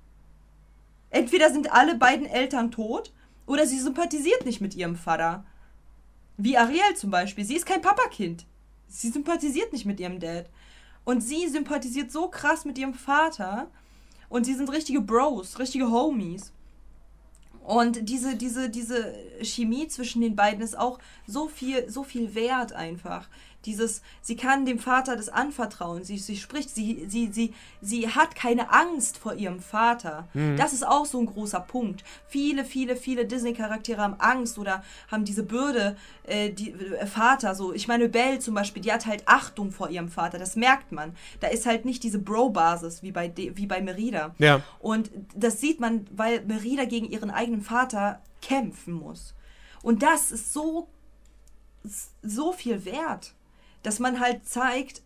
[1.11, 3.13] Entweder sind alle beiden Eltern tot
[3.45, 5.45] oder sie sympathisiert nicht mit ihrem Vater.
[6.37, 7.45] Wie Ariel zum Beispiel.
[7.45, 8.47] Sie ist kein Papakind.
[8.91, 10.49] Sie sympathisiert nicht mit ihrem Dad.
[11.05, 13.71] Und sie sympathisiert so krass mit ihrem Vater.
[14.27, 16.51] Und sie sind richtige Bros, richtige Homies.
[17.63, 22.73] Und diese, diese, diese Chemie zwischen den beiden ist auch so viel, so viel wert
[22.73, 23.29] einfach.
[23.65, 28.35] Dieses, sie kann dem Vater das anvertrauen, sie, sie spricht, sie, sie, sie, sie hat
[28.35, 30.27] keine Angst vor ihrem Vater.
[30.57, 32.03] Das ist auch so ein großer Punkt.
[32.27, 37.73] Viele, viele, viele Disney-Charaktere haben Angst oder haben diese Bürde, äh, die äh, Vater, so.
[37.73, 41.15] Ich meine, Belle zum Beispiel, die hat halt Achtung vor ihrem Vater, das merkt man.
[41.39, 44.35] Da ist halt nicht diese Bro-Basis wie bei, de, wie bei Merida.
[44.39, 44.61] Ja.
[44.79, 49.33] Und das sieht man, weil Merida gegen ihren eigenen Vater kämpfen muss.
[49.81, 50.87] Und das ist so,
[52.21, 53.33] so viel wert,
[53.83, 55.01] dass man halt zeigt,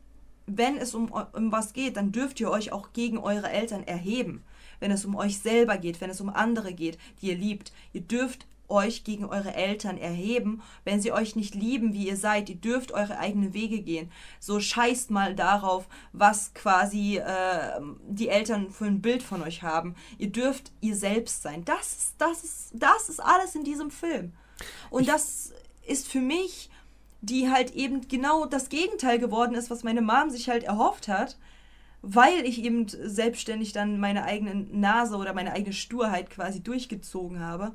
[0.47, 4.43] wenn es um, um was geht, dann dürft ihr euch auch gegen eure Eltern erheben.
[4.79, 7.71] Wenn es um euch selber geht, wenn es um andere geht, die ihr liebt.
[7.93, 12.49] Ihr dürft euch gegen eure Eltern erheben, wenn sie euch nicht lieben, wie ihr seid.
[12.49, 14.11] Ihr dürft eure eigenen Wege gehen.
[14.39, 19.95] So scheißt mal darauf, was quasi äh, die Eltern für ein Bild von euch haben.
[20.17, 21.63] Ihr dürft ihr selbst sein.
[21.65, 24.33] Das ist, das ist, das ist alles in diesem Film.
[24.89, 25.51] Und das
[25.85, 26.69] ist für mich,
[27.21, 31.37] die halt eben genau das Gegenteil geworden ist, was meine Mom sich halt erhofft hat,
[32.01, 37.73] weil ich eben selbstständig dann meine eigene Nase oder meine eigene Sturheit quasi durchgezogen habe.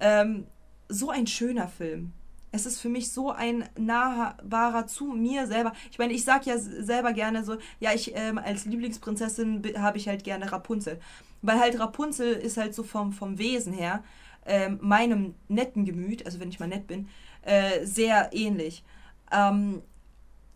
[0.00, 0.46] Ähm,
[0.88, 2.12] so ein schöner Film.
[2.52, 5.72] Es ist für mich so ein nahbarer zu mir selber.
[5.90, 10.06] Ich meine, ich sag ja selber gerne so, ja, ich ähm, als Lieblingsprinzessin habe ich
[10.06, 11.00] halt gerne Rapunzel.
[11.42, 14.04] Weil halt Rapunzel ist halt so vom, vom Wesen her
[14.46, 17.08] ähm, meinem netten Gemüt, also wenn ich mal nett bin,
[17.42, 18.84] äh, sehr ähnlich.
[19.32, 19.82] Ähm,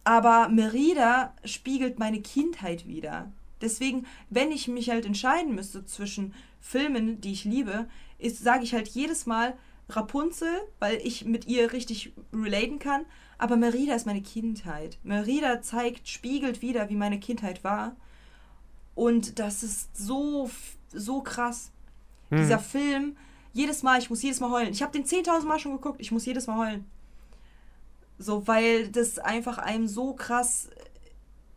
[0.04, 3.30] aber Merida spiegelt meine Kindheit wieder.
[3.60, 7.88] Deswegen, wenn ich mich halt entscheiden müsste zwischen Filmen, die ich liebe,
[8.22, 9.54] sage ich halt jedes Mal
[9.88, 13.04] Rapunzel, weil ich mit ihr richtig relaten kann.
[13.38, 14.98] Aber Merida ist meine Kindheit.
[15.02, 17.96] Merida zeigt, spiegelt wieder, wie meine Kindheit war.
[18.94, 20.50] Und das ist so,
[20.92, 21.70] so krass.
[22.30, 23.16] Dieser Film,
[23.52, 24.70] jedes Mal, ich muss jedes Mal heulen.
[24.70, 26.84] Ich habe den 10.000 Mal schon geguckt, ich muss jedes Mal heulen.
[28.18, 30.68] So, weil das einfach einem so krass,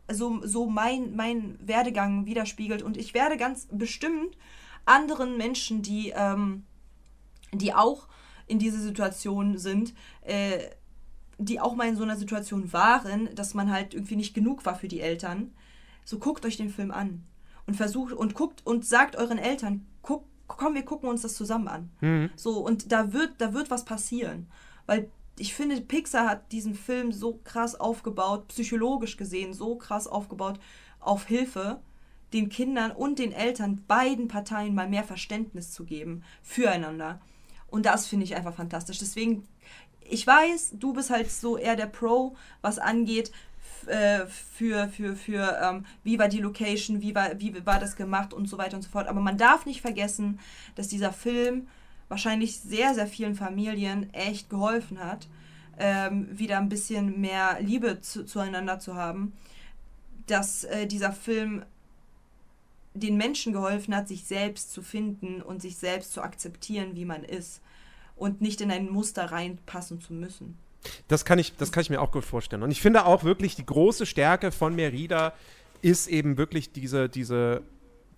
[0.07, 2.81] äh, so, so mein, mein Werdegang widerspiegelt.
[2.83, 4.37] Und ich werde ganz bestimmt
[4.85, 6.63] anderen Menschen, die, ähm,
[7.53, 8.07] die auch
[8.47, 10.59] in dieser Situation sind, äh,
[11.37, 14.75] die auch mal in so einer Situation waren, dass man halt irgendwie nicht genug war
[14.75, 15.51] für die Eltern,
[16.03, 17.23] so guckt euch den Film an
[17.65, 20.25] und versucht und guckt und sagt euren Eltern, guck,
[20.57, 21.89] komm, wir gucken uns das zusammen an.
[22.35, 24.47] So und da wird da wird was passieren,
[24.85, 30.59] weil ich finde Pixar hat diesen Film so krass aufgebaut, psychologisch gesehen so krass aufgebaut
[30.99, 31.81] auf Hilfe
[32.33, 37.19] den Kindern und den Eltern beiden Parteien mal mehr Verständnis zu geben füreinander.
[37.67, 38.99] Und das finde ich einfach fantastisch.
[38.99, 39.47] Deswegen,
[40.01, 43.31] ich weiß, du bist halt so eher der Pro, was angeht,
[43.87, 48.33] äh, für, für, für ähm, wie war die Location, wie war, wie war das gemacht
[48.33, 49.07] und so weiter und so fort.
[49.07, 50.39] Aber man darf nicht vergessen,
[50.75, 51.67] dass dieser Film
[52.09, 55.27] wahrscheinlich sehr, sehr vielen Familien echt geholfen hat,
[55.79, 59.33] ähm, wieder ein bisschen mehr Liebe zu, zueinander zu haben.
[60.27, 61.63] Dass äh, dieser Film
[62.93, 67.23] den Menschen geholfen hat, sich selbst zu finden und sich selbst zu akzeptieren, wie man
[67.23, 67.61] ist
[68.15, 70.57] und nicht in ein Muster reinpassen zu müssen.
[71.07, 72.63] Das kann, ich, das kann ich mir auch gut vorstellen.
[72.63, 75.33] Und ich finde auch wirklich, die große Stärke von Merida
[75.81, 77.61] ist eben wirklich diese, diese,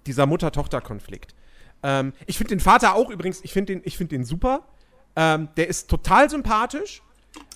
[0.06, 1.36] dieser Mutter-Tochter-Konflikt.
[1.82, 4.66] Ähm, ich finde den Vater auch übrigens, ich finde den, find den super.
[5.16, 7.02] Ähm, der ist total sympathisch.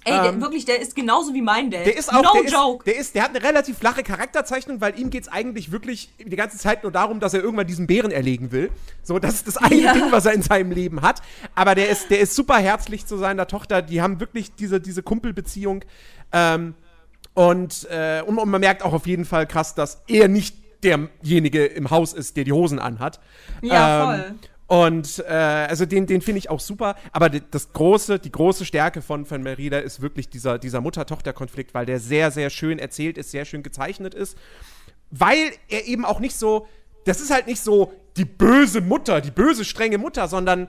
[0.03, 1.85] Ey, der, Ähm, wirklich, der ist genauso wie mein Dad.
[1.85, 2.77] Der ist auch, no der, joke.
[2.77, 6.09] Ist, der, ist, der hat eine relativ flache Charakterzeichnung, weil ihm geht es eigentlich wirklich
[6.17, 8.71] die ganze Zeit nur darum, dass er irgendwann diesen Bären erlegen will.
[9.03, 9.93] So, das ist das eine Ja.
[9.93, 11.21] Ding, was er in seinem Leben hat.
[11.55, 13.81] Aber der ist, der ist super herzlich zu seiner Tochter.
[13.81, 15.83] Die haben wirklich diese, diese Kumpelbeziehung.
[16.31, 16.73] Ähm,
[17.33, 21.65] und, äh, und, und man merkt auch auf jeden Fall krass, dass er nicht derjenige
[21.65, 23.19] im Haus ist, der die Hosen anhat.
[23.61, 24.35] Ja, Ähm, voll.
[24.67, 26.95] Und äh, also den, den finde ich auch super.
[27.13, 31.73] Aber die, das große, die große Stärke von, von Merida ist wirklich dieser, dieser Mutter-Tochter-Konflikt,
[31.73, 34.37] weil der sehr, sehr schön erzählt ist, sehr schön gezeichnet ist.
[35.09, 36.67] Weil er eben auch nicht so,
[37.05, 40.67] das ist halt nicht so die böse Mutter, die böse, strenge Mutter, sondern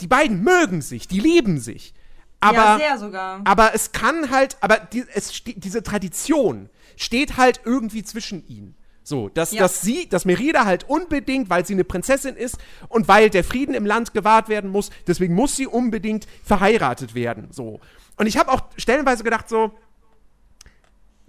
[0.00, 1.94] die beiden mögen sich, die lieben sich.
[2.40, 3.40] Aber, ja, sehr sogar.
[3.44, 8.76] aber es kann halt, aber die, es diese Tradition steht halt irgendwie zwischen ihnen.
[9.08, 9.60] So, dass, Ja.
[9.60, 13.74] dass sie, dass Merida halt unbedingt, weil sie eine Prinzessin ist und weil der Frieden
[13.74, 17.48] im Land gewahrt werden muss, deswegen muss sie unbedingt verheiratet werden.
[17.50, 17.80] So.
[18.16, 19.72] Und ich habe auch stellenweise gedacht, so,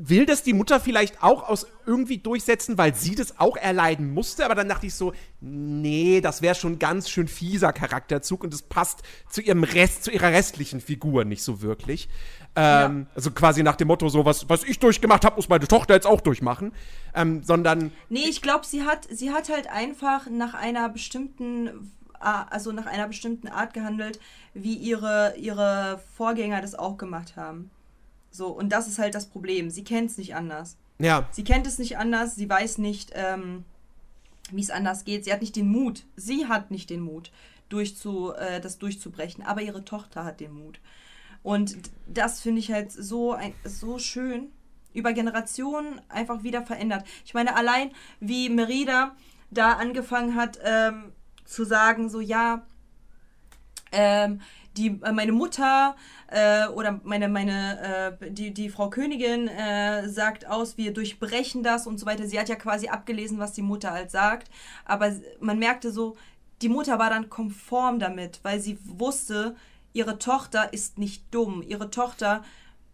[0.02, 4.45] will das die Mutter vielleicht auch aus irgendwie durchsetzen, weil sie das auch erleiden musste,
[4.45, 8.62] aber dann dachte ich so, nee, das wäre schon ganz schön fieser Charakterzug und es
[8.62, 12.08] passt zu ihrem Rest, zu ihrer restlichen Figur nicht so wirklich.
[12.56, 15.95] Ähm, Also quasi nach dem Motto, so was, was ich durchgemacht habe, muss meine Tochter
[15.95, 16.72] jetzt auch durchmachen.
[17.14, 21.91] Ähm, sondern Nee, ich glaube, sie hat, sie hat halt einfach nach einer bestimmten,
[22.22, 24.22] also nach einer bestimmten Art gehandelt,
[24.54, 27.70] wie ihre, ihre Vorgänger das auch gemacht haben.
[28.32, 29.70] So, und das ist halt das Problem.
[29.70, 30.78] Sie kennt es nicht anders.
[31.00, 33.66] ja, Sie kennt es nicht anders, sie weiß nicht, ähm,
[34.52, 35.26] wie es anders geht.
[35.26, 36.04] Sie hat nicht den Mut.
[36.16, 37.32] Sie hat nicht den Mut,
[37.70, 40.80] durchzu, äh, das durchzubrechen, aber ihre Tochter hat den Mut.
[41.44, 41.78] Und
[42.08, 44.50] das finde ich halt so, ein, so schön.
[44.92, 47.06] Über Generationen einfach wieder verändert.
[47.24, 49.16] Ich meine, allein wie Merida
[49.52, 51.12] da angefangen hat ähm,
[51.46, 52.66] zu sagen, so ja,
[53.92, 54.42] ähm,
[54.78, 55.95] die, äh, meine Mutter
[56.28, 61.88] äh, oder meine, meine, äh, die, die Frau Königin äh, sagt aus, wir durchbrechen das
[61.88, 62.28] und so weiter.
[62.28, 64.49] Sie hat ja quasi abgelesen, was die Mutter halt sagt.
[64.86, 66.17] Aber man merkte so,
[66.61, 69.55] die Mutter war dann konform damit, weil sie wusste,
[69.93, 71.63] ihre Tochter ist nicht dumm.
[71.65, 72.43] Ihre Tochter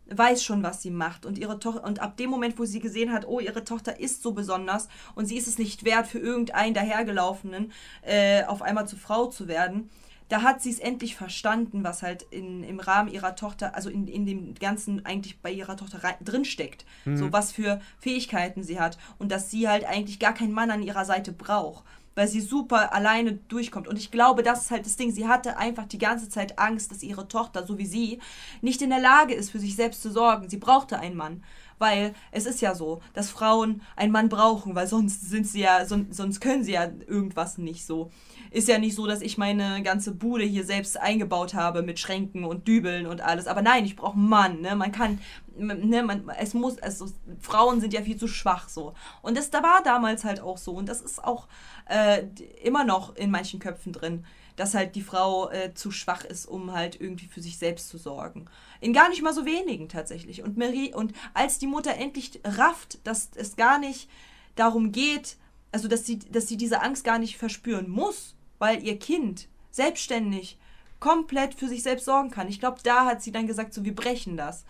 [0.08, 1.26] weiß schon, was sie macht.
[1.26, 4.34] Und ihre und ab dem Moment, wo sie gesehen hat, oh, ihre Tochter ist so
[4.34, 7.72] besonders und sie ist es nicht wert, für irgendeinen dahergelaufenen
[8.04, 9.90] äh, auf einmal zur Frau zu werden,
[10.30, 14.08] da hat sie es endlich verstanden, was halt in, im Rahmen ihrer Tochter, also in,
[14.08, 16.84] in dem Ganzen eigentlich bei ihrer Tochter rein- drinsteckt.
[17.18, 18.98] So was für Fähigkeiten sie hat.
[19.20, 21.84] Und dass sie halt eigentlich gar keinen Mann an ihrer Seite braucht.
[22.16, 23.88] Weil sie super alleine durchkommt.
[23.88, 25.12] Und ich glaube, das ist halt das Ding.
[25.12, 28.20] Sie hatte einfach die ganze Zeit Angst, dass ihre Tochter, so wie sie,
[28.62, 30.50] nicht in der Lage ist, für sich selbst zu sorgen.
[30.50, 31.44] Sie brauchte einen Mann.
[31.78, 35.86] Weil es ist ja so, dass Frauen einen Mann brauchen, weil sonst sind sie ja,
[35.86, 38.12] son sonst können sie ja irgendwas nicht so.
[38.50, 42.46] Ist ja nicht so, dass ich meine ganze Bude hier selbst eingebaut habe mit Schränken
[42.46, 43.48] und Dübeln und alles.
[43.48, 44.62] Aber nein, ich brauche einen Mann.
[44.62, 44.78] Ne?
[44.78, 45.20] Man kann,
[45.58, 47.08] ne, man, es muss, also
[47.40, 48.94] Frauen sind ja viel zu schwach so.
[49.22, 50.74] Und das da war damals halt auch so.
[50.74, 51.48] Und das ist auch
[51.90, 52.24] äh,
[52.64, 54.26] immer noch in manchen Köpfen drin,
[54.56, 57.98] dass halt die Frau äh, zu schwach ist, um halt irgendwie für sich selbst zu
[57.98, 58.46] sorgen.
[58.82, 60.44] In gar nicht mal so wenigen tatsächlich.
[60.44, 64.10] Und Marie, und als die Mutter endlich rafft, dass es gar nicht
[64.56, 65.38] darum geht,
[65.72, 70.58] also dass sie, dass sie diese Angst gar nicht verspüren muss, weil ihr Kind selbstständig
[71.00, 72.48] komplett für sich selbst sorgen kann.
[72.48, 74.66] Ich glaube, da hat sie dann gesagt, so wir brechen das.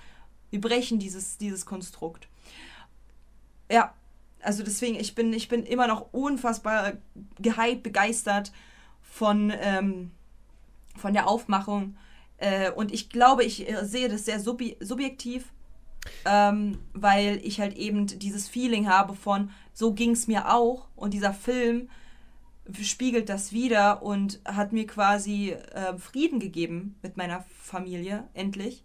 [0.50, 2.28] Wir brechen dieses, dieses Konstrukt.
[3.72, 3.94] Ja,
[4.42, 6.94] also deswegen, ich bin, ich bin immer noch unfassbar
[7.40, 8.52] gehypt, begeistert
[9.02, 10.12] von, ähm,
[10.96, 11.98] von der Aufmachung.
[12.38, 15.52] Äh, und ich glaube, ich äh, sehe das sehr subi subjektiv,
[16.26, 20.88] ähm, weil ich halt eben dieses Feeling habe von, so ging es mir auch.
[20.96, 21.90] Und dieser Film
[22.82, 28.84] spiegelt das wieder und hat mir quasi äh, Frieden gegeben mit meiner Familie, endlich.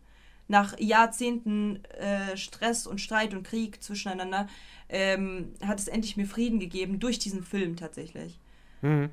[0.51, 4.48] Nach Jahrzehnten äh, Stress und Streit und Krieg zwischeneinander
[4.88, 8.38] ähm, hat es endlich mir Frieden gegeben durch diesen Film tatsächlich.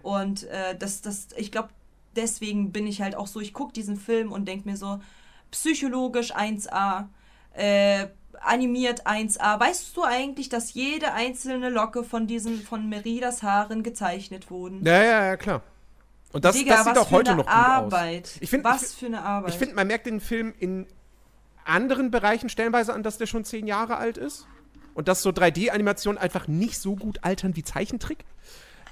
[0.02, 1.70] Und äh, das, das, ich glaube,
[2.16, 5.00] deswegen bin ich halt auch so, ich gucke diesen Film und denke mir so,
[5.52, 7.08] psychologisch 1A,
[7.54, 8.08] äh,
[8.40, 9.60] animiert 1A.
[9.60, 14.86] Weißt du eigentlich, dass jede einzelne Locke von diesen, von Meridas Haaren gezeichnet wurden?
[14.86, 15.62] ja, ja, ja, klar.
[16.34, 18.26] Und das, Digga, das sieht auch heute noch gut Arbeit.
[18.26, 18.38] aus.
[18.42, 19.52] Ich find, was ich, für eine Arbeit.
[19.52, 20.86] Ich finde, man merkt den Film in
[21.68, 24.48] anderen Bereichen stellenweise an, dass der schon zehn Jahre alt ist.
[24.94, 28.26] Und dass so 3D-Animationen einfach nicht so gut altern wie Zeichentrick.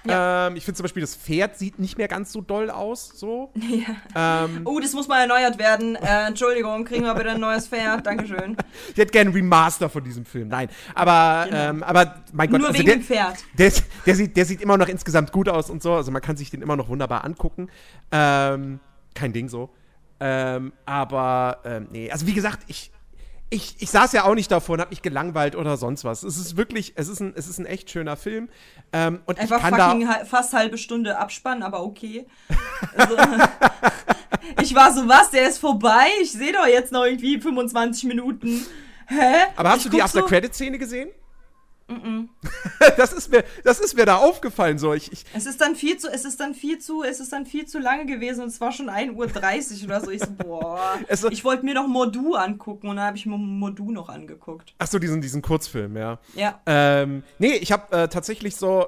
[0.08, 0.48] Ja.
[0.50, 3.10] Ähm, ich finde zum Beispiel, das Pferd sieht nicht mehr ganz so doll aus.
[3.16, 3.52] So.
[4.16, 4.46] Ja.
[4.46, 5.96] Ähm, Oh, das muss mal erneuert werden.
[5.96, 8.06] Äh, Entschuldigung, kriegen wir bitte ein neues Pferd.
[8.06, 8.56] Dankeschön.
[8.92, 10.48] ich hätte gerne ein Remaster von diesem Film.
[10.50, 10.70] Nein.
[10.94, 11.70] Aber, Genau.
[11.70, 13.38] ähm, aber mein Gott, Nur also wegen der, dem Pferd.
[13.58, 13.72] der,
[14.06, 15.94] der, sieht, der sieht immer noch insgesamt gut aus und so.
[15.94, 17.70] Also man kann sich den immer noch wunderbar angucken.
[18.12, 18.80] Ähm,
[19.16, 19.72] kein Ding so.
[20.20, 22.92] Ähm, aber ähm, nee, also wie gesagt, ich,
[23.50, 26.24] ich, ich saß ja auch nicht davor und hab mich gelangweilt oder sonst was.
[26.24, 28.50] Es ist wirklich, es ist ein, es ist ein echt schöner Film.
[28.94, 32.26] Ähm, und Einfach ich kann da, fucking hal- fast halbe Stunde Abspann, aber okay.
[32.98, 33.16] Also,
[34.62, 36.08] ich war so, was, der ist vorbei?
[36.22, 38.66] Ich sehe doch jetzt noch irgendwie 25 Minuten.
[39.08, 39.34] Hä?
[39.56, 41.10] Aber hast ich du die After-Credit-Szene gesehen?
[42.98, 44.80] das, ist mir, das ist mir da aufgefallen.
[44.80, 44.94] So.
[44.94, 47.46] Ich, ich, Es ist dann viel zu, es ist dann viel zu, es ist dann
[47.46, 49.14] viel zu lange gewesen und es war schon 1.30
[49.82, 50.10] Uhr oder so.
[50.12, 51.00] Ich so, boah.
[51.32, 54.74] Ich wollte mir noch Mordu angucken und dann habe ich mir Mordu noch angeguckt.
[54.80, 56.20] ach so, diesen, diesen Kurzfilm, ja.
[56.36, 56.62] Ja.
[56.66, 58.88] Ähm, nee, ich habe äh, tatsächlich so,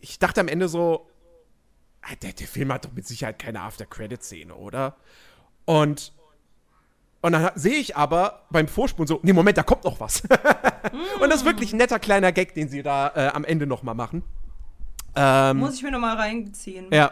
[0.00, 1.06] ich dachte am Ende so,
[2.02, 4.96] ah, der, der Film hat doch mit Sicherheit keine After-Credit-Szene, oder?
[5.64, 6.12] Und,
[7.20, 10.22] und dann sehe ich aber beim Vorspulen so, nee, Moment, da kommt noch was.
[11.20, 13.82] und das ist wirklich ein netter kleiner Gag, den sie da äh, am Ende noch
[13.82, 14.22] mal machen.
[15.16, 16.86] Ähm, Muss ich mir noch mal reinziehen.
[16.92, 17.10] ja.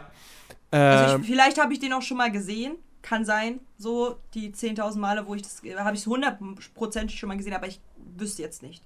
[0.71, 2.75] Also Ähm, ich, vielleicht habe ich den auch schon mal gesehen.
[3.01, 3.61] Kann sein.
[3.77, 7.67] So die 10.000 Male, wo ich das, habe ich es hundertprozentig schon mal gesehen, aber
[7.67, 7.79] ich
[8.17, 8.83] wüsste jetzt nicht.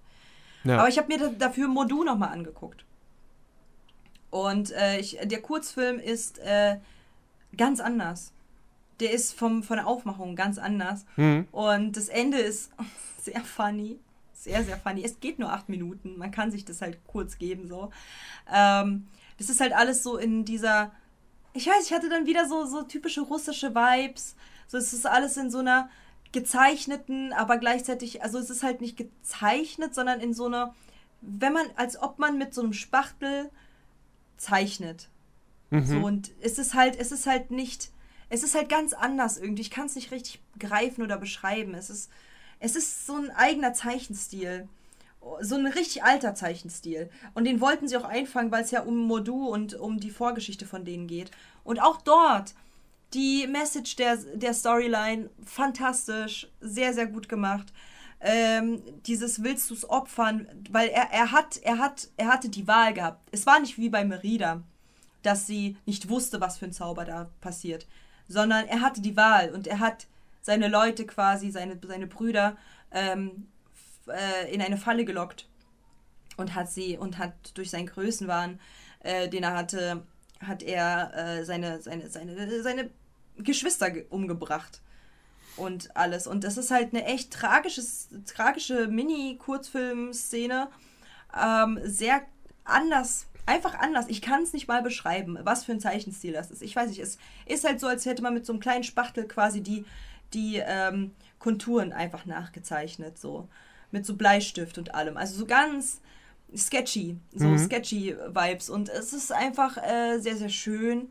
[0.63, 0.77] ja.
[0.77, 2.85] Aber ich habe mir da, dafür Modu noch mal angeguckt.
[4.29, 6.77] Und äh, ich, der Kurzfilm ist äh,
[7.57, 8.31] ganz anders.
[9.01, 11.05] Der ist vom, von der Aufmachung ganz anders.
[11.17, 11.47] Mhm.
[11.51, 12.71] Und das Ende ist
[13.21, 13.99] sehr funny.
[14.33, 15.03] Sehr, sehr funny.
[15.03, 16.17] Es geht nur acht Minuten.
[16.17, 17.91] Man kann sich das halt kurz geben, so.
[18.51, 20.91] Ähm, das ist halt alles so in dieser.
[21.53, 24.35] Ich weiß, ich hatte dann wieder so, so typische russische Vibes.
[24.67, 25.89] So, es ist alles in so einer
[26.31, 30.73] gezeichneten, aber gleichzeitig, also es ist halt nicht gezeichnet, sondern in so einer,
[31.19, 33.49] wenn man, als ob man mit so einem Spachtel
[34.37, 35.09] zeichnet.
[35.71, 37.91] So, und es ist halt, es ist halt nicht,
[38.31, 39.61] es ist halt ganz anders irgendwie.
[39.61, 41.73] Ich kann es nicht richtig greifen oder beschreiben.
[41.73, 42.09] Es ist,
[42.59, 44.69] es ist so ein eigener Zeichenstil.
[45.41, 47.09] So ein richtig alter Zeichenstil.
[47.33, 50.65] Und den wollten sie auch einfangen, weil es ja um Modu und um die Vorgeschichte
[50.65, 51.29] von denen geht.
[51.65, 52.55] Und auch dort,
[53.13, 57.73] die Message der, der Storyline, fantastisch, sehr, sehr gut gemacht.
[58.21, 62.93] Ähm, dieses willst du's opfern, weil er, er hat, er hat, er hatte die Wahl
[62.93, 63.27] gehabt.
[63.33, 64.63] Es war nicht wie bei Merida,
[65.21, 67.87] dass sie nicht wusste, was für ein Zauber da passiert,
[68.31, 70.07] sondern er hatte die Wahl und er hat
[70.41, 72.57] seine Leute quasi, seine, seine Brüder
[72.91, 73.47] ähm,
[74.07, 75.47] äh, in eine Falle gelockt
[76.37, 78.59] und hat sie und hat durch seinen Größenwahn,
[79.01, 80.03] äh, den er hatte,
[80.39, 82.89] hat er äh, seine, seine, seine, seine
[83.37, 84.81] Geschwister ge- umgebracht
[85.57, 86.25] und alles.
[86.25, 90.69] Und das ist halt eine echt tragisches, tragische Mini-Kurzfilm-Szene.
[91.39, 92.21] Ähm, sehr
[92.63, 94.05] anders, einfach anders.
[94.07, 96.61] Ich kann es nicht mal beschreiben, was für ein Zeichenstil das ist.
[96.61, 99.27] Ich weiß nicht, es ist halt so, als hätte man mit so einem kleinen Spachtel
[99.27, 99.85] quasi die,
[100.33, 103.47] die ähm, Konturen einfach nachgezeichnet, so.
[103.93, 105.17] Mit so Bleistift und allem.
[105.17, 105.99] Also so ganz
[106.55, 108.69] sketchy, so sketchy Vibes.
[108.69, 111.09] Und es ist einfach äh, sehr, sehr schön,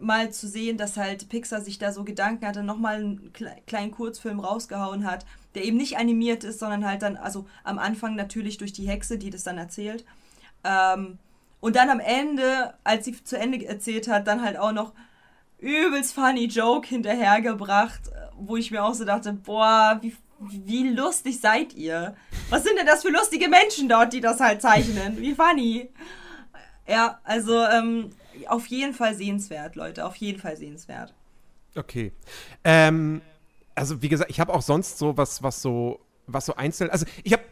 [0.00, 3.90] mal zu sehen, dass halt Pixar sich da so Gedanken hatte, nochmal einen kle kleinen
[3.90, 8.58] Kurzfilm rausgehauen hat, der eben nicht animiert ist, sondern halt dann, also am Anfang natürlich
[8.58, 10.04] durch die Hexe, die das dann erzählt.
[10.64, 11.18] Ähm,
[11.60, 14.92] und dann am Ende, als sie zu Ende erzählt hat, dann halt auch noch
[15.58, 18.00] übelst funny Joke hinterhergebracht,
[18.36, 22.14] wo ich mir auch so dachte, boah, wie, wie lustig seid ihr?
[22.48, 25.18] Was sind denn das für lustige Menschen dort, die das halt zeichnen?
[25.18, 25.90] Wie funny.
[26.86, 28.10] Ja, also ähm,
[28.46, 31.12] auf jeden Fall sehenswert, Leute, auf jeden Fall sehenswert.
[31.74, 32.12] Okay.
[32.64, 33.20] Ähm,
[33.74, 36.90] also wie gesagt, ich habe auch sonst so was, was so, was so einzeln.
[36.90, 37.42] Also ich habe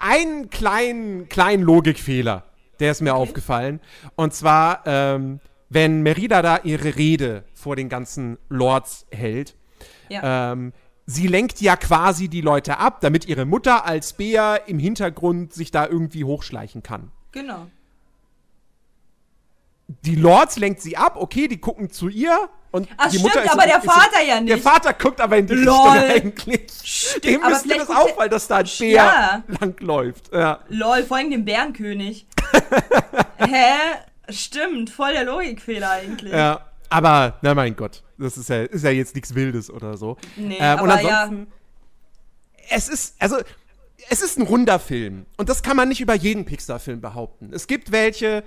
[0.00, 2.44] einen kleinen, kleinen Logikfehler,
[2.82, 3.80] der ist mir aufgefallen.
[4.16, 9.54] Und zwar, ähm, wenn Merida da ihre Rede vor den ganzen Lords hält,
[10.10, 10.52] Ja.
[10.52, 10.72] ähm,
[11.06, 15.70] sie lenkt ja quasi die Leute ab, damit ihre Mutter als Bär im Hintergrund sich
[15.70, 17.10] da irgendwie hochschleichen kann.
[17.32, 17.66] Genau.
[20.04, 23.44] Die Lords lenkt sie ab, okay, die gucken zu ihr und Ach, die stimmt, Mutter
[23.44, 24.48] ist aber der Vater ja nicht.
[24.50, 25.76] Der Vater guckt aber in die Lol.
[25.90, 27.20] Richtung eigentlich.
[27.22, 29.42] Dem aber müsste vielleicht das er- auffallen, dass da ein Bär Ja.
[29.60, 30.32] langläuft.
[30.32, 30.60] Ja.
[30.68, 32.26] Lol, vor allem den Bärenkönig.
[33.38, 33.76] Hä?
[34.28, 36.32] Stimmt, voll der Logikfehler eigentlich.
[36.32, 36.66] ja.
[36.88, 40.18] Aber, na mein Gott, das ist ja, ist ja jetzt nichts Wildes oder so.
[40.36, 41.22] Nee, Ähm, und aber ja.
[41.22, 41.52] ansonsten,
[42.68, 43.36] es ist, also,
[44.10, 45.24] es ist ein runder Film.
[45.38, 47.50] Und das kann man nicht über jeden Pixar-Film behaupten.
[47.52, 48.44] Es gibt welche,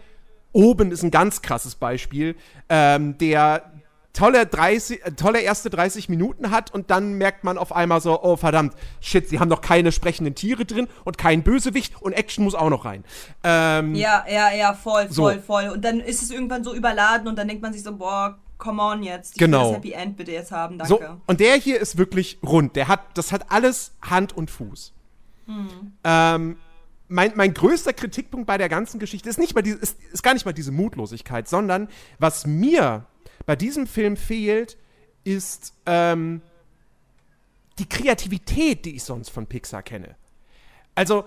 [0.52, 2.36] oben ist ein ganz krasses Beispiel,
[2.70, 3.72] ähm, der
[4.16, 8.22] tolle, 30, äh, tolle erste 30 Minuten hat und dann merkt man auf einmal so,
[8.24, 12.44] oh verdammt, shit, sie haben noch keine sprechenden Tiere drin und kein Bösewicht und Action
[12.44, 13.04] muss auch noch rein.
[13.44, 15.24] Ähm, Ja, ja, ja, voll, So.
[15.24, 15.70] voll, voll.
[15.70, 18.82] Und dann ist es irgendwann so überladen und dann denkt man sich so, boah, come
[18.82, 19.34] on jetzt.
[19.34, 19.60] Ich Genau.
[19.60, 21.18] will das Happy End bitte jetzt haben, So, danke.
[21.28, 22.76] und der hier ist wirklich rund.
[22.76, 24.94] Der hat, das hat alles Hand und Fuß.
[26.04, 26.58] Ähm,
[27.08, 30.34] mein, mein größter Kritikpunkt bei der ganzen Geschichte ist nicht mal diese, ist, ist gar
[30.34, 31.88] nicht mal diese Mutlosigkeit, sondern
[32.18, 33.06] was mir
[33.46, 34.78] bei diesem Film fehlt,
[35.24, 36.42] ist ähm,
[37.80, 40.16] die Kreativität, die ich sonst von Pixar kenne.
[40.94, 41.26] Also,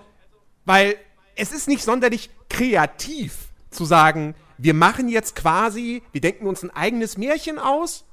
[0.65, 0.95] weil
[1.35, 6.71] es ist nicht sonderlich kreativ zu sagen, wir machen jetzt quasi, wir denken uns ein
[6.71, 8.05] eigenes Märchen aus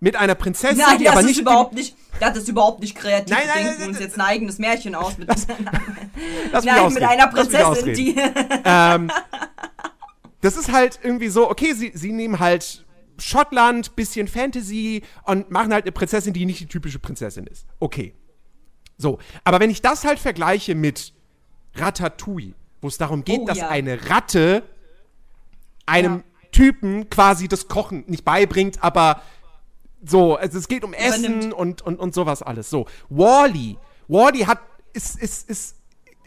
[0.00, 2.96] mit einer Prinzessin, Nein, die das aber ist nicht überhaupt nicht, das ist überhaupt nicht
[2.96, 3.34] kreativ.
[3.34, 5.56] Nein, nein, Wir denken nein, uns jetzt ein eigenes Märchen aus mit, Lass mich
[6.74, 8.16] nein, mit einer Prinzessin, die.
[8.64, 9.10] ähm,
[10.40, 12.85] das ist halt irgendwie so, okay, sie, sie nehmen halt
[13.18, 17.66] Schottland, bisschen Fantasy und machen halt eine Prinzessin, die nicht die typische Prinzessin ist.
[17.80, 18.14] Okay.
[18.98, 21.12] So, aber wenn ich das halt vergleiche mit
[21.74, 23.68] Ratatouille, wo es darum geht, Oh, dass ja.
[23.68, 24.62] eine Ratte
[25.86, 26.22] einem Ja.
[26.52, 29.20] Typen quasi das Kochen nicht beibringt, aber
[30.02, 31.54] so, also es geht um Essen Übernimmt.
[31.54, 32.70] und, und, und sowas alles.
[32.70, 33.76] So, Wally.
[34.08, 34.60] Wally hat,
[34.92, 35.75] ist, ist, ist,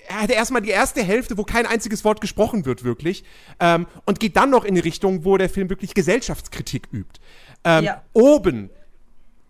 [0.09, 3.23] er hatte erstmal die erste Hälfte, wo kein einziges Wort gesprochen wird, wirklich.
[3.59, 7.19] Ähm, und geht dann noch in die Richtung, wo der Film wirklich Gesellschaftskritik übt.
[7.63, 8.01] Ähm, Ja.
[8.13, 8.69] Oben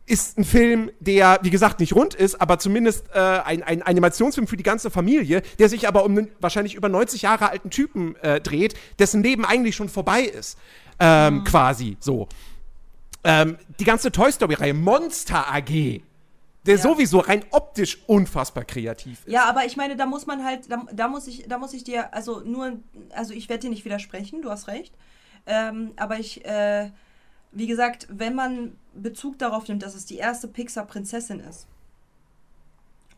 [0.05, 4.47] ist ein Film, der, wie gesagt, nicht rund ist, aber zumindest äh, ein, ein Animationsfilm
[4.47, 8.15] für die ganze Familie, der sich aber um einen wahrscheinlich über 90 Jahre alten Typen
[8.17, 10.57] äh, dreht, dessen Leben eigentlich schon vorbei ist.
[10.99, 12.27] Ähm, Quasi so.
[13.23, 16.01] Ähm, die ganze Toy Story-Reihe, Monster AG,
[16.65, 16.81] der Ja.
[16.81, 19.31] sowieso rein optisch unfassbar kreativ ist.
[19.31, 21.83] Ja, aber ich meine, da muss man halt, da, da muss ich, da muss ich
[21.83, 22.79] dir, also nur,
[23.11, 24.93] also ich werde dir nicht widersprechen, du hast recht.
[25.47, 26.91] Ähm, aber ich, äh,
[27.51, 31.65] wie gesagt, wenn man Bezug darauf nimmt, dass es die erste Pixar-Prinzessin ist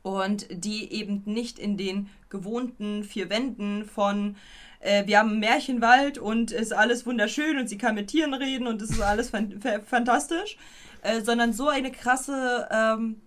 [0.04, 4.36] und die eben nicht in den gewohnten vier Wänden von
[4.80, 8.68] äh, wir haben einen Märchenwald und ist alles wunderschön und sie kann mit Tieren reden
[8.68, 10.58] und es ist alles fan fa- fantastisch,
[11.04, 13.22] äh, sondern so eine krasse ähm,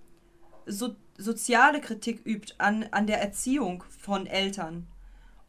[0.66, 4.86] so, soziale Kritik übt an, an der Erziehung von Eltern.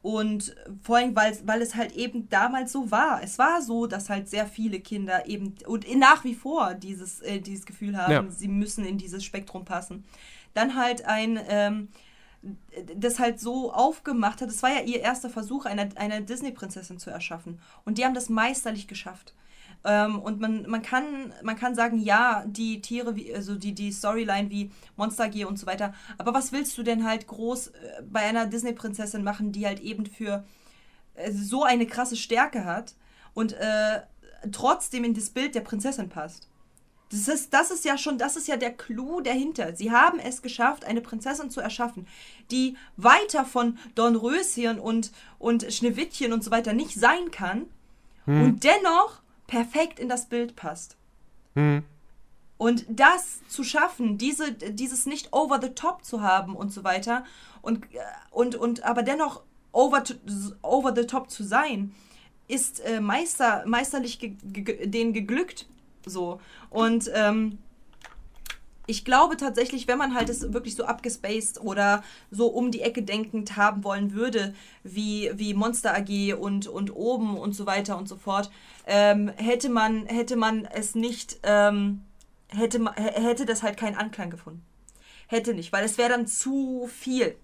[0.02, 3.24] Und vor allem, weil, weil es halt eben damals so war.
[3.24, 7.40] Es war so, dass halt sehr viele Kinder eben und nach wie vor dieses, äh,
[7.40, 8.30] dieses Gefühl haben, Ja.
[8.30, 10.04] sie müssen in dieses Spektrum passen.
[10.54, 11.88] Dann halt ein, ähm,
[12.96, 14.50] das halt so aufgemacht hat.
[14.50, 17.60] Es war ja ihr erster Versuch, eine, eine Disney-Prinzessin zu erschaffen.
[17.84, 19.34] Und die haben das meisterlich geschafft.
[19.86, 23.92] Ähm, und man, man, kann, man kann sagen, ja, die Tiere, wie, also die, die
[23.92, 25.94] Storyline wie Monster AG und so weiter.
[26.18, 27.72] Aber was willst du denn halt groß äh,
[28.10, 30.44] bei einer Disney-Prinzessin machen, die halt eben für
[31.14, 32.96] äh, so eine krasse Stärke hat
[33.36, 34.02] und äh,
[34.52, 36.50] trotzdem in das Bild der Prinzessin passt?
[37.12, 39.76] Das ist, das ist ja schon, das ist ja der Clou dahinter.
[39.76, 42.08] Sie haben es geschafft, eine Prinzessin zu erschaffen,
[42.50, 47.68] die weiter von Dornröschen und, und Schneewittchen und so weiter nicht sein kann
[48.26, 50.98] und dennoch perfekt in das Bild passt.
[52.58, 57.26] Und das zu schaffen, diese, dieses nicht over the top zu haben und so weiter
[57.62, 58.00] und, äh,
[58.32, 59.42] und, und aber dennoch
[59.72, 60.14] over, to,
[60.62, 61.94] over the top zu sein,
[62.48, 65.68] ist äh, meister, meisterlich ge, ge, denen geglückt.
[66.06, 66.40] So.
[66.70, 67.58] Und ähm,
[68.88, 73.04] ich glaube tatsächlich, wenn man halt es wirklich so abgespaced oder so um die Ecke
[73.04, 78.08] denkend haben wollen würde, wie, wie Monster AG und, und oben und so weiter und
[78.08, 78.52] so fort,
[78.86, 82.02] ähm, hätte, man, hätte man es nicht, ähm,
[82.50, 84.64] hätte, hätte das halt keinen Anklang gefunden.
[85.28, 87.36] Hätte nicht, weil es wäre dann zu viel.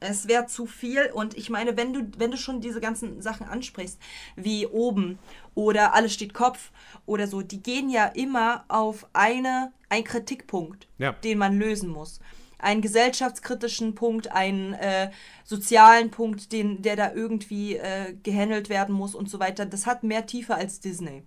[0.00, 3.46] Es wäre zu viel und ich meine, wenn du, wenn du schon diese ganzen Sachen
[3.46, 3.98] ansprichst,
[4.36, 5.18] wie oben
[5.54, 6.70] oder alles steht Kopf
[7.06, 11.12] oder so, die gehen ja immer auf eine, einen Kritikpunkt, Ja.
[11.12, 12.20] den man lösen muss.
[12.60, 15.10] Einen gesellschaftskritischen Punkt, einen äh,
[15.44, 19.64] sozialen Punkt, den, der da irgendwie äh, gehandelt werden muss und so weiter.
[19.66, 21.22] Das hat mehr Tiefe als Disney.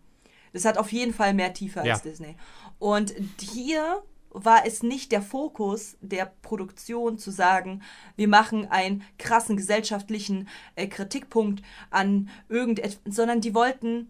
[0.54, 1.98] Das hat auf jeden Fall mehr Tiefe als Ja.
[2.00, 2.36] Disney.
[2.80, 4.04] Und hier
[4.34, 7.82] war es nicht der Fokus der Produktion zu sagen,
[8.16, 14.08] wir machen einen krassen gesellschaftlichen äh, Kritikpunkt an irgendetwas, sondern die wollten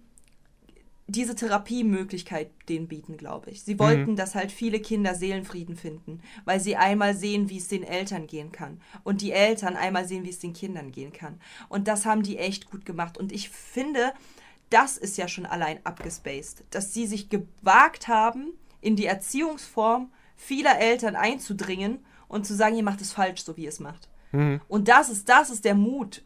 [1.11, 3.63] diese Therapiemöglichkeit denen bieten, glaube ich.
[3.63, 7.83] Sie wollten, dass halt viele Kinder Seelenfrieden finden, weil sie einmal sehen, wie es den
[7.83, 11.41] Eltern gehen kann und die Eltern einmal sehen, wie es den Kindern gehen kann.
[11.67, 13.17] Und das haben die echt gut gemacht.
[13.17, 14.13] Und ich finde,
[14.69, 20.79] das ist ja schon allein abgespaced, dass sie sich gewagt haben, in die Erziehungsform vieler
[20.79, 24.09] Eltern einzudringen und zu sagen, ihr macht es falsch, so wie ihr es macht.
[24.67, 26.23] Und das ist, das ist der Mut,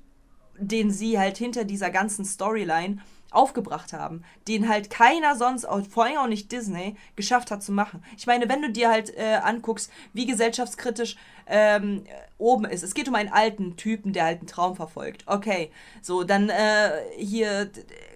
[0.57, 2.97] den sie halt hinter dieser ganzen Storyline
[3.31, 8.03] aufgebracht haben, den halt keiner sonst, vor allem auch nicht Disney, geschafft hat zu machen.
[8.17, 12.05] Ich meine, wenn du dir halt äh, anguckst, wie gesellschaftskritisch ähm,
[12.37, 12.83] oben ist.
[12.83, 15.23] Es geht um einen alten Typen, der halt einen Traum verfolgt.
[15.27, 17.69] Okay, so, dann äh, hier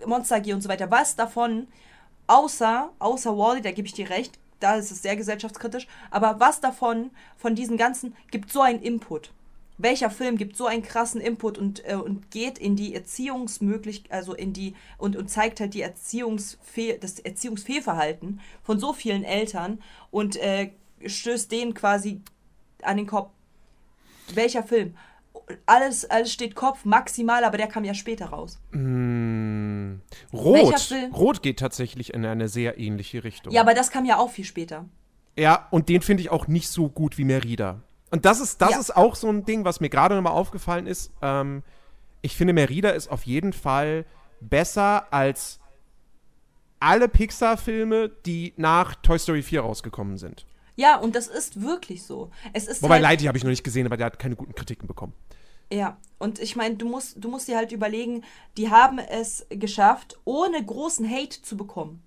[0.05, 0.89] Monster G und so weiter.
[0.89, 1.67] Was davon,
[2.29, 6.61] außer, außer Wally, da gebe ich dir recht, da ist es sehr gesellschaftskritisch, aber was
[6.61, 9.31] davon, von diesen ganzen, gibt so einen Input?
[9.79, 14.35] welcher Film gibt so einen krassen Input und, äh, und geht in die Erziehungsmöglichkeit, also
[14.35, 20.35] in die und, und zeigt halt die Erziehungsfehl, das Erziehungsfehlverhalten von so vielen Eltern und
[20.35, 20.71] äh,
[21.03, 22.21] stößt denen quasi
[22.83, 23.31] an den Kopf.
[24.33, 24.95] Welcher Film?
[25.65, 28.59] Alles, alles steht Kopf, maximal, aber der kam ja später raus.
[28.71, 29.95] Mm,
[30.33, 30.93] Rot.
[31.13, 33.53] Rot geht tatsächlich in eine sehr ähnliche Richtung.
[33.53, 34.85] Ja, aber das kam ja auch viel später.
[35.37, 37.81] Ja, und den finde ich auch nicht so gut wie Merida.
[38.11, 38.79] Und das ist, das ja.
[38.79, 41.11] ist auch so ein Ding, was mir gerade nochmal aufgefallen ist.
[41.21, 41.63] Ähm,
[42.21, 44.05] ich finde, Merida ist auf jeden Fall
[44.41, 45.59] besser als
[46.79, 50.45] alle Pixar-Filme, die nach Toy Story 4 rausgekommen sind.
[50.75, 52.31] Ja, und das ist wirklich so.
[52.53, 54.55] Es ist Wobei halt, Lighty habe ich noch nicht gesehen, aber der hat keine guten
[54.55, 55.13] Kritiken bekommen.
[55.71, 58.23] Ja, und ich meine, du musst, du musst dir halt überlegen,
[58.57, 62.03] die haben es geschafft, ohne großen Hate zu bekommen.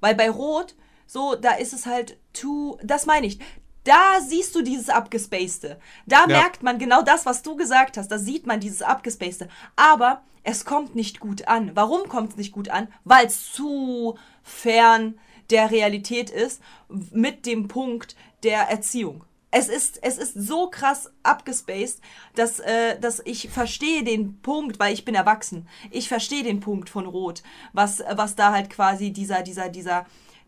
[0.00, 0.74] Weil bei Rot,
[1.06, 3.38] so, da ist es halt too, das meine ich,
[3.84, 5.80] da siehst du dieses Abgespacede.
[6.06, 6.26] Da ja.
[6.26, 8.08] merkt man genau das, was du gesagt hast.
[8.08, 9.48] Da sieht man dieses Abgespacede.
[9.76, 11.70] Aber es kommt nicht gut an.
[11.74, 12.88] Warum kommt es nicht gut an?
[13.04, 15.18] Weil es zu fern
[15.50, 19.24] der Realität ist mit dem Punkt der Erziehung.
[19.50, 22.02] Es ist, es ist so krass abgespaced,
[22.34, 25.66] dass, äh, dass ich verstehe den Punkt, weil ich bin erwachsen.
[25.90, 27.42] Ich verstehe den Punkt von Rot,
[27.72, 30.04] was, was da halt quasi dieser, dieser, dieser,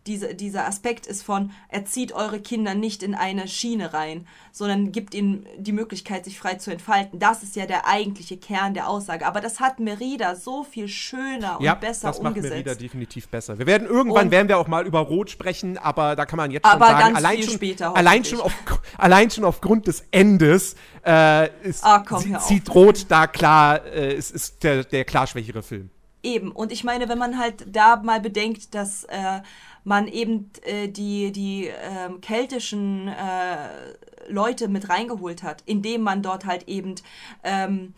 [0.06, 5.14] diese, dieser Aspekt ist von, erzieht eure Kinder nicht in eine Schiene rein, sondern gibt
[5.14, 7.18] ihnen die Möglichkeit, sich frei zu entfalten.
[7.18, 9.26] Das ist ja der eigentliche Kern der Aussage.
[9.26, 12.44] Aber das hat Merida so viel schöner und ja, besser das umgesetzt.
[12.44, 13.58] macht Merida definitiv besser.
[13.58, 16.50] Wir werden irgendwann, und, werden wir auch mal über Rot sprechen, aber da kann man
[16.50, 18.52] jetzt schon sagen, allein, schon, später, allein, schon auf,
[18.96, 24.14] allein schon aufgrund des Endes äh, ist, ah, komm, sie, zieht Rot da klar, äh,
[24.14, 25.90] ist, ist der, der klar schwächere Film.
[26.22, 26.52] Eben.
[26.52, 29.40] Und ich meine, wenn man halt da mal bedenkt, dass äh,
[29.84, 33.94] man eben äh, die, die äh, keltischen äh,
[34.28, 36.94] Leute mit reingeholt hat, indem man dort halt eben
[37.42, 37.94] ähm,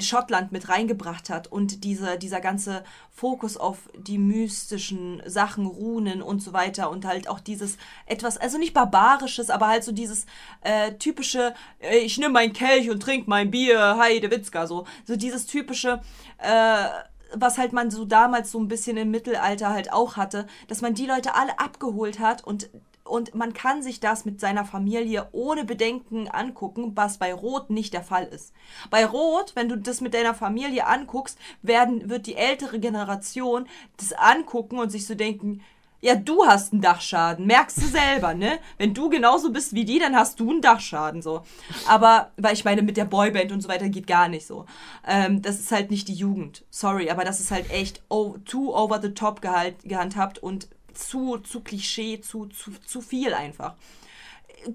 [0.00, 6.42] Schottland mit reingebracht hat und diese, dieser ganze Fokus auf die mystischen Sachen, Runen und
[6.42, 7.76] so weiter und halt auch dieses
[8.06, 10.26] etwas, also nicht barbarisches, aber halt so dieses
[10.62, 15.16] äh, typische, äh, ich nehme mein Kelch und trink mein Bier, Heide Witzka, so, so
[15.16, 16.02] dieses typische,
[16.38, 16.86] äh,
[17.34, 20.94] was halt man so damals so ein bisschen im Mittelalter halt auch hatte, dass man
[20.94, 22.70] die Leute alle abgeholt hat und
[23.10, 27.92] und man kann sich das mit seiner Familie ohne Bedenken angucken, was bei Rot nicht
[27.92, 28.52] der Fall ist.
[28.88, 33.66] Bei Rot, wenn du das mit deiner Familie anguckst, werden, wird die ältere Generation
[33.96, 35.60] das angucken und sich so denken,
[36.02, 38.58] ja, du hast einen Dachschaden, merkst du selber, ne?
[38.78, 41.42] Wenn du genauso bist wie die, dann hast du einen Dachschaden, so.
[41.86, 44.64] Aber, weil ich meine, mit der Boyband und so weiter geht gar nicht so.
[45.06, 46.64] Ähm, das ist halt nicht die Jugend.
[46.70, 51.38] Sorry, aber das ist halt echt oh, too over the top gehalt, gehandhabt und zu,
[51.38, 53.74] zu Klischee, zu, zu, zu viel einfach.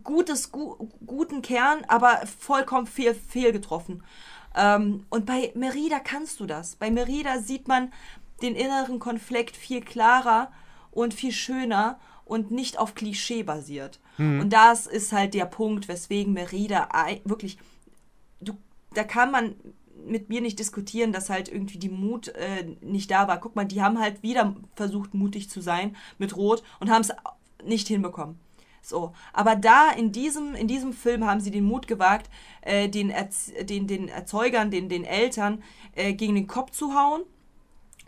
[0.04, 4.04] Gutes, gu, guten Kern, aber vollkommen fehl, fehlgetroffen.
[4.56, 6.76] Ähm, und bei Merida kannst du das.
[6.76, 7.92] Bei Merida sieht man
[8.44, 10.52] den inneren Konflikt viel klarer
[10.96, 14.00] und viel schöner und nicht auf Klischee basiert.
[14.18, 14.40] Mhm.
[14.40, 16.90] Und das ist halt der Punkt, weswegen Merida
[17.24, 17.60] wirklich,
[18.42, 18.54] du,
[18.94, 19.56] da kann man
[20.08, 23.40] mit mir nicht diskutieren, dass halt irgendwie die Mut äh, nicht da war.
[23.40, 27.12] Guck mal, die haben halt wieder versucht, mutig zu sein mit Rot und haben es
[27.64, 28.40] nicht hinbekommen.
[28.82, 32.30] So, aber da in diesem, in diesem Film haben sie den Mut gewagt,
[32.62, 35.64] äh, den, Erz den, den Erzeugern, den, den Eltern
[35.96, 37.24] äh, gegen den Kopf zu hauen,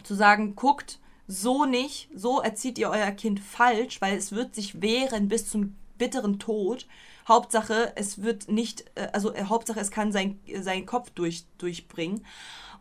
[0.04, 4.82] zu sagen, guckt, so nicht, so erzieht ihr euer Kind falsch, weil es wird sich
[4.82, 6.88] wehren bis zum bitteren Tod.
[7.28, 12.26] Hauptsache, es wird nicht, äh, also äh, Hauptsache, es kann sein, seinen Kopf durch, durchbringen.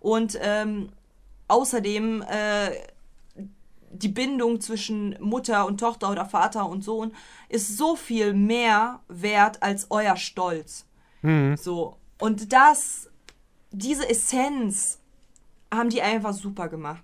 [0.00, 0.90] Und ähm,
[1.48, 2.70] außerdem äh,
[3.90, 7.12] die Bindung zwischen Mutter und Tochter oder Vater und Sohn
[7.48, 10.86] ist so viel mehr wert als euer Stolz.
[11.22, 11.56] Mhm.
[11.56, 11.96] So.
[12.18, 13.10] Und das,
[13.72, 15.00] diese Essenz
[15.72, 17.02] haben die einfach super gemacht.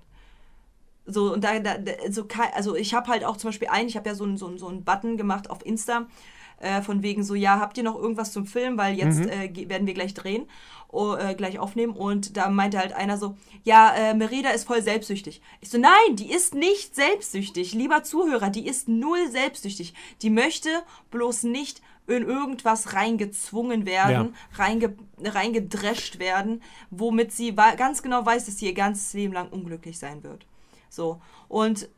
[1.07, 1.77] So, und da, da
[2.11, 4.57] so, also ich habe halt auch zum Beispiel einen, ich habe ja so einen so,
[4.57, 6.07] so einen Button gemacht auf Insta,
[6.63, 9.29] äh, von wegen so, ja, habt ihr noch irgendwas zum Film, weil jetzt mhm.
[9.29, 10.47] äh, werden wir gleich drehen,
[10.89, 11.95] oh, äh, gleich aufnehmen.
[11.95, 15.43] Und da meinte halt einer so, ja, äh, Merida ist voll selbstsüchtig.
[15.61, 17.75] Ich so, nein, die ist nicht selbstsüchtig.
[17.75, 19.95] Lieber Zuhörer, die ist null selbstsüchtig.
[20.23, 20.69] Die möchte
[21.11, 28.59] bloß nicht in irgendwas reingezwungen werden, reinge, reingedrescht werden, womit sie ganz genau weiß, dass
[28.59, 30.47] sie ihr ganzes Leben lang unglücklich sein wird.
[30.93, 31.23] So.
[31.49, 31.89] Und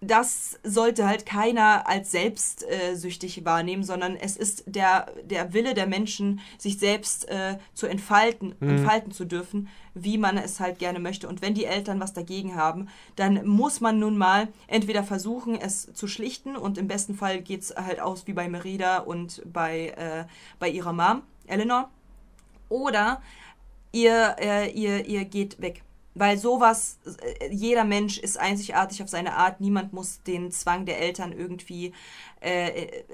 [0.00, 6.40] das sollte halt keiner als selbstsüchtig wahrnehmen, sondern es ist der, der Wille der Menschen,
[6.58, 11.26] sich selbst äh, zu entfalten, entfalten zu dürfen, wie man es halt gerne möchte.
[11.26, 15.92] Und wenn die Eltern was dagegen haben, dann muss man nun mal entweder versuchen, es
[15.94, 19.88] zu schlichten und im besten Fall geht es halt aus wie bei Merida und bei,
[19.96, 20.24] äh,
[20.58, 21.88] bei ihrer Mom, Eleanor,
[22.68, 23.22] oder
[23.92, 25.82] ihr, äh, ihr, ihr geht weg.
[26.14, 29.60] Weil sowas, äh, jeder Mensch ist einzigartig auf seine Art.
[29.60, 31.92] Niemand muss den Zwang der Eltern irgendwie
[32.40, 33.04] äh, äh,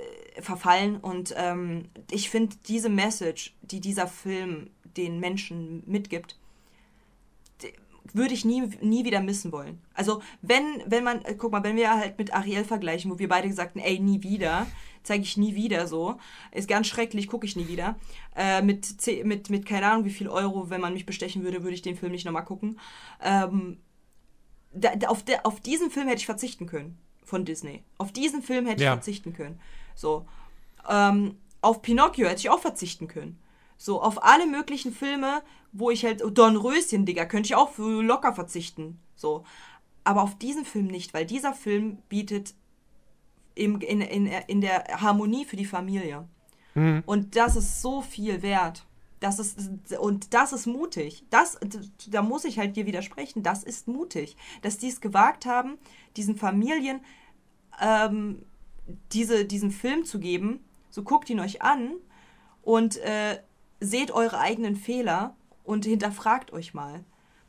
[0.43, 0.97] verfallen.
[0.97, 6.37] Und ähm, ich finde diese Message, die dieser Film den Menschen mitgibt,
[8.15, 9.81] würde ich nie, nie wieder missen wollen.
[9.95, 13.29] Also wenn, wenn man, äh, guck mal, wenn wir halt mit Ariel vergleichen, wo wir
[13.29, 14.67] beide gesagt haben, ey, nie wieder,
[15.03, 16.19] zeige ich nie wieder so.
[16.53, 17.97] Ist ganz schrecklich, gucke ich nie wieder.
[18.37, 18.87] Äh, mit,
[19.25, 21.97] mit, mit keine Ahnung wie viel Euro, wenn man mich bestechen würde, würde ich den
[21.97, 22.79] Film nicht nochmal gucken.
[23.23, 23.79] Ähm,
[24.73, 27.83] da, auf, der, auf diesen Film hätte ich verzichten können von Disney.
[27.99, 28.91] Auf diesen Film hätte Ja.
[28.91, 29.61] ich verzichten können.
[29.95, 30.27] So.
[30.89, 33.39] Ähm, auf Pinocchio hätte ich auch verzichten können.
[33.83, 38.35] So, auf alle möglichen Filme, wo ich halt, Dornröschen, Digga, könnte ich auch für locker
[38.35, 39.01] verzichten.
[39.17, 39.45] So.
[40.05, 42.53] Aber auf diesen Film nicht, weil dieser Film bietet
[43.55, 46.29] im, in, in, in der Harmonie für die Familie.
[47.07, 48.85] Und das ist so viel wert.
[49.19, 49.59] Das ist,
[49.99, 51.25] und das ist mutig.
[51.31, 51.59] Das,
[52.11, 53.43] da muss ich halt dir widersprechen.
[53.43, 54.37] Das ist mutig.
[54.61, 55.79] Dass die es gewagt haben,
[56.19, 57.01] diesen Familien
[57.81, 58.43] ähm,
[59.13, 60.61] diese, diesen Film zu geben.
[60.91, 61.93] So guckt ihn euch an
[62.63, 63.39] und äh,
[63.81, 67.05] seht eure eigenen Fehler und hinterfragt euch mal.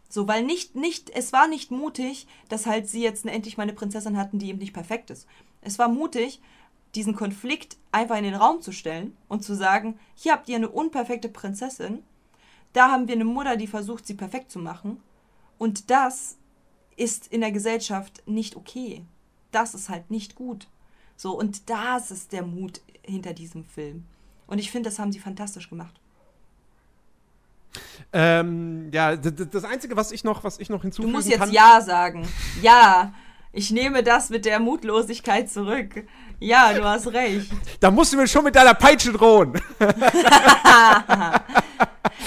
[0.10, 3.74] So, weil nicht, nicht, es war nicht mutig, dass halt sie jetzt endlich mal eine
[3.74, 5.28] Prinzessin hatten, die eben nicht perfekt ist.
[5.62, 6.42] Es war mutig,
[6.96, 10.70] diesen Konflikt einfach in den Raum zu stellen und zu sagen, hier habt ihr eine
[10.70, 12.04] unperfekte Prinzessin,
[12.74, 15.02] da haben wir eine Mutter, die versucht, sie perfekt zu machen.
[15.58, 16.38] Und das
[16.96, 19.06] ist in der Gesellschaft nicht okay.
[19.52, 20.68] Das ist halt nicht gut.
[21.18, 24.06] So, und das ist der Mut hinter diesem Film.
[24.48, 26.00] Und ich finde, das haben sie fantastisch gemacht.
[28.14, 31.52] Ähm, ja, das Einzige, was ich noch, was ich noch Du hinzufügen musst jetzt kann.
[31.52, 32.28] Ja sagen.
[32.62, 33.14] Ja,
[33.54, 36.06] ich nehme das mit der Mutlosigkeit zurück.
[36.40, 37.52] Ja, du hast recht.
[37.80, 39.54] Da musst du mir schon mit deiner Peitsche drohen.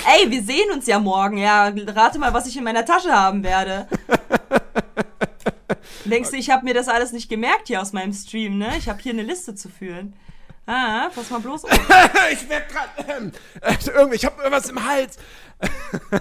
[0.07, 1.39] Ey, wir sehen uns ja morgen.
[1.39, 3.89] Ja, rate mal, was ich in meiner Tasche haben werde.
[6.05, 8.73] Denkst du, ich habe mir das alles nicht gemerkt hier aus meinem Stream, ne?
[8.79, 10.15] Ich habe hier eine Liste zu führen.
[10.67, 11.71] Ah, pass mal bloß auf.
[12.33, 12.89] ich werd grad.
[13.09, 15.19] Ähm, äh, irgendwie, ich hab irgendwas im Hals.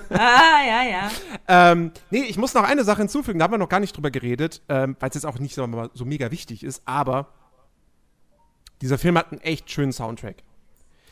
[0.09, 1.11] Ah, ja, ja.
[1.47, 4.11] Ähm, nee, ich muss noch eine Sache hinzufügen, da haben wir noch gar nicht drüber
[4.11, 7.27] geredet, ähm, weil es jetzt auch nicht mal, so mega wichtig ist, aber
[8.81, 10.43] dieser Film hat einen echt schönen Soundtrack.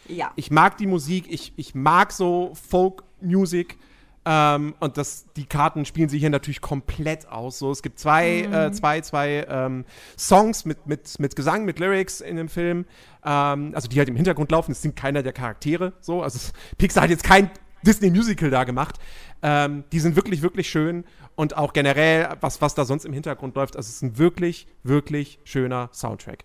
[0.08, 0.32] Ja.
[0.36, 3.78] Ich mag die Musik, ich, ich mag so Folk-Music.
[4.24, 7.58] Ähm, und das, die Karten spielen sich hier natürlich komplett aus.
[7.58, 9.86] So, es gibt zwei, äh, zwei, zwei ähm,
[10.18, 12.86] Songs mit, mit, mit Gesang, mit Lyrics in dem Film,
[13.26, 14.74] ähm, also die halt im Hintergrund laufen.
[14.74, 15.94] Es sind keiner der Charaktere.
[16.02, 17.50] So, also es, Pixar hat jetzt kein
[17.84, 19.00] Disney-Musical da gemacht.
[19.42, 21.04] Ähm, die sind wirklich, wirklich schön
[21.36, 23.76] und auch generell, was, was da sonst im Hintergrund läuft.
[23.76, 26.44] Also es ist ein wirklich, wirklich schöner Soundtrack.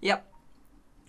[0.00, 0.20] Ja.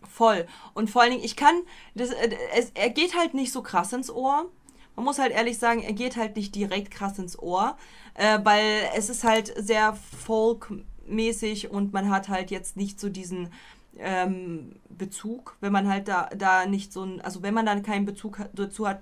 [0.09, 0.47] Voll.
[0.73, 1.53] Und vor allen Dingen, ich kann,
[1.93, 4.49] das, äh, es, er geht halt nicht so krass ins Ohr.
[4.97, 7.77] Man muss halt ehrlich sagen, er geht halt nicht direkt krass ins Ohr,
[8.15, 9.95] äh, weil es ist halt sehr
[10.25, 13.53] folkmäßig und man hat halt jetzt nicht so diesen
[13.99, 18.05] ähm, Bezug, wenn man halt da, da nicht so ein, also wenn man dann keinen
[18.07, 19.01] Bezug dazu hat,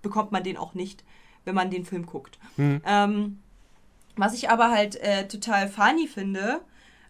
[0.00, 1.04] bekommt man den auch nicht,
[1.44, 2.38] wenn man den Film guckt.
[2.86, 3.38] Ähm,
[4.16, 6.62] was ich aber halt äh, total funny finde,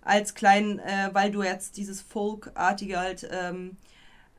[0.03, 3.77] als kleinen, äh, weil du jetzt dieses Folkartige halt ähm,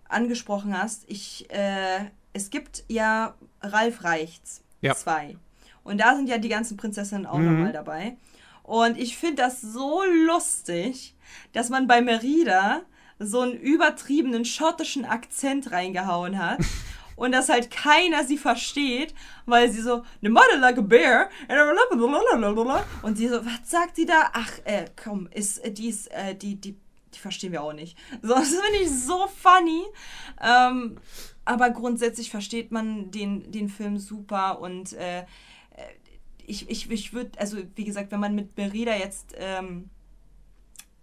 [0.10, 4.96] angesprochen hast, ich, äh, es gibt ja Ralf Reichts Ja.
[4.96, 5.38] 2.
[5.84, 7.46] Und da sind ja die ganzen Prinzessinnen auch Mhm.
[7.46, 8.18] nochmal dabei.
[8.64, 11.16] Und ich finde das so lustig,
[11.54, 12.82] dass man bei Merida
[13.20, 16.60] so einen übertriebenen schottischen Akzent reingehauen hat.
[17.16, 19.16] Und dass halt keiner sie versteht,
[19.48, 21.30] weil sie so, ne mother like a bear,
[23.02, 24.30] und sie so, was sagt sie da?
[24.34, 26.76] Ach, äh, komm, ist, äh, die ist, äh, die, die,
[27.16, 27.98] die verstehen wir auch nicht.
[28.22, 29.84] So, das finde ich so funny.
[30.40, 30.98] Ähm,
[31.48, 35.24] aber grundsätzlich versteht man den, den Film super und äh, äh,
[36.46, 39.90] ich, ich, ich würde, also wie gesagt, wenn man mit Merida jetzt ähm,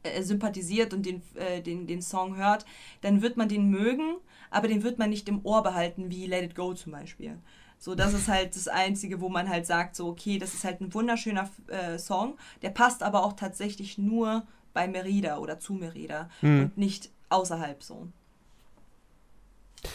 [0.02, 2.66] äh, sympathisiert und den, äh, den, den Song hört,
[3.00, 4.16] dann wird man den mögen,
[4.50, 7.38] aber den wird man nicht im Ohr behalten, wie Let It Go zum Beispiel.
[7.78, 10.80] So, das ist halt das Einzige, wo man halt sagt, so, okay, das ist halt
[10.80, 16.28] ein wunderschöner äh, Song, der passt aber auch tatsächlich nur bei Merida oder zu Merida
[16.42, 18.08] und nicht außerhalb so.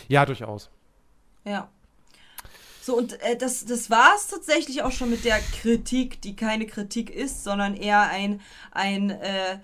[0.07, 0.69] Ja, durchaus.
[1.45, 1.69] Ja.
[2.81, 6.65] So, und äh, das, das war es tatsächlich auch schon mit der Kritik, die keine
[6.65, 8.41] Kritik ist, sondern eher ein,
[8.71, 9.59] ein äh,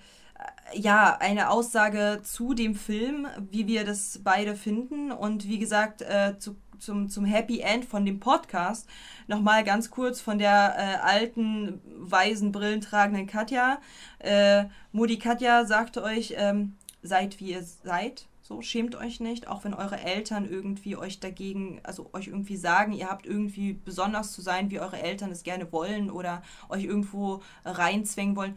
[0.74, 5.12] ja, eine Aussage zu dem Film, wie wir das beide finden.
[5.12, 8.88] Und wie gesagt, äh, zu, zum, zum Happy End von dem Podcast
[9.26, 13.78] nochmal ganz kurz von der äh, alten, weisen, brillentragenden Katja.
[14.18, 18.26] Äh, Modi Katja sagte euch, ähm, seid wie ihr seid.
[18.46, 22.92] So, schämt euch nicht, auch wenn eure Eltern irgendwie euch dagegen, also euch irgendwie sagen,
[22.92, 27.42] ihr habt irgendwie besonders zu sein, wie eure Eltern es gerne wollen oder euch irgendwo
[27.64, 28.56] reinzwängen wollen.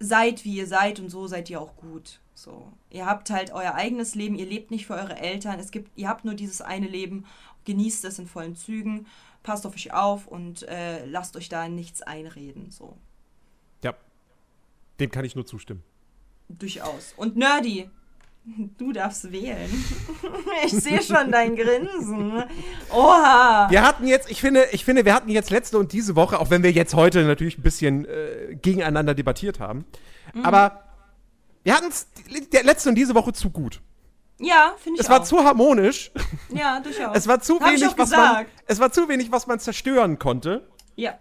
[0.00, 2.18] Seid wie ihr seid und so seid ihr auch gut.
[2.34, 5.60] So, ihr habt halt euer eigenes Leben, ihr lebt nicht für eure Eltern.
[5.60, 7.26] Es gibt, ihr habt nur dieses eine Leben,
[7.66, 9.06] genießt es in vollen Zügen,
[9.44, 12.72] passt auf euch auf und äh, lasst euch da nichts einreden.
[12.72, 12.96] So,
[13.84, 13.94] Ja.
[14.98, 15.84] Dem kann ich nur zustimmen.
[16.48, 17.14] durchaus.
[17.16, 17.88] Und Nerdy,
[18.78, 19.70] du darfst wählen.
[20.66, 22.44] ich sehe schon dein Grinsen.
[22.92, 23.66] Oha.
[23.70, 26.50] Wir hatten jetzt, ich finde, ich finde, wir hatten jetzt letzte und diese Woche, auch
[26.50, 29.84] wenn wir jetzt heute natürlich ein bisschen äh, gegeneinander debattiert haben,
[30.32, 30.44] Mhm.
[30.46, 30.82] aber
[31.62, 32.08] wir hatten es
[32.64, 33.80] letzte und diese Woche zu gut.
[34.40, 35.24] Ja, finde ich Es war auch.
[35.24, 36.10] zu harmonisch.
[36.52, 37.16] ja, durchaus.
[37.16, 38.50] Es war zu Hab wenig, was man, gesagt.
[38.66, 40.66] es war zu wenig, was man zerstören konnte.
[40.96, 41.14] Ja.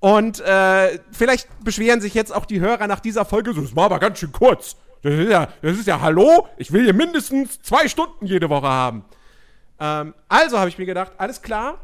[0.00, 3.84] Und äh, vielleicht beschweren sich jetzt auch die Hörer nach dieser Folge, so, das war
[3.86, 4.76] aber ganz schön kurz.
[5.02, 8.68] Das ist ja, das ist ja hallo, ich will hier mindestens zwei Stunden jede Woche
[8.68, 9.04] haben.
[9.80, 11.80] Ähm, also habe ich mir gedacht, alles klar,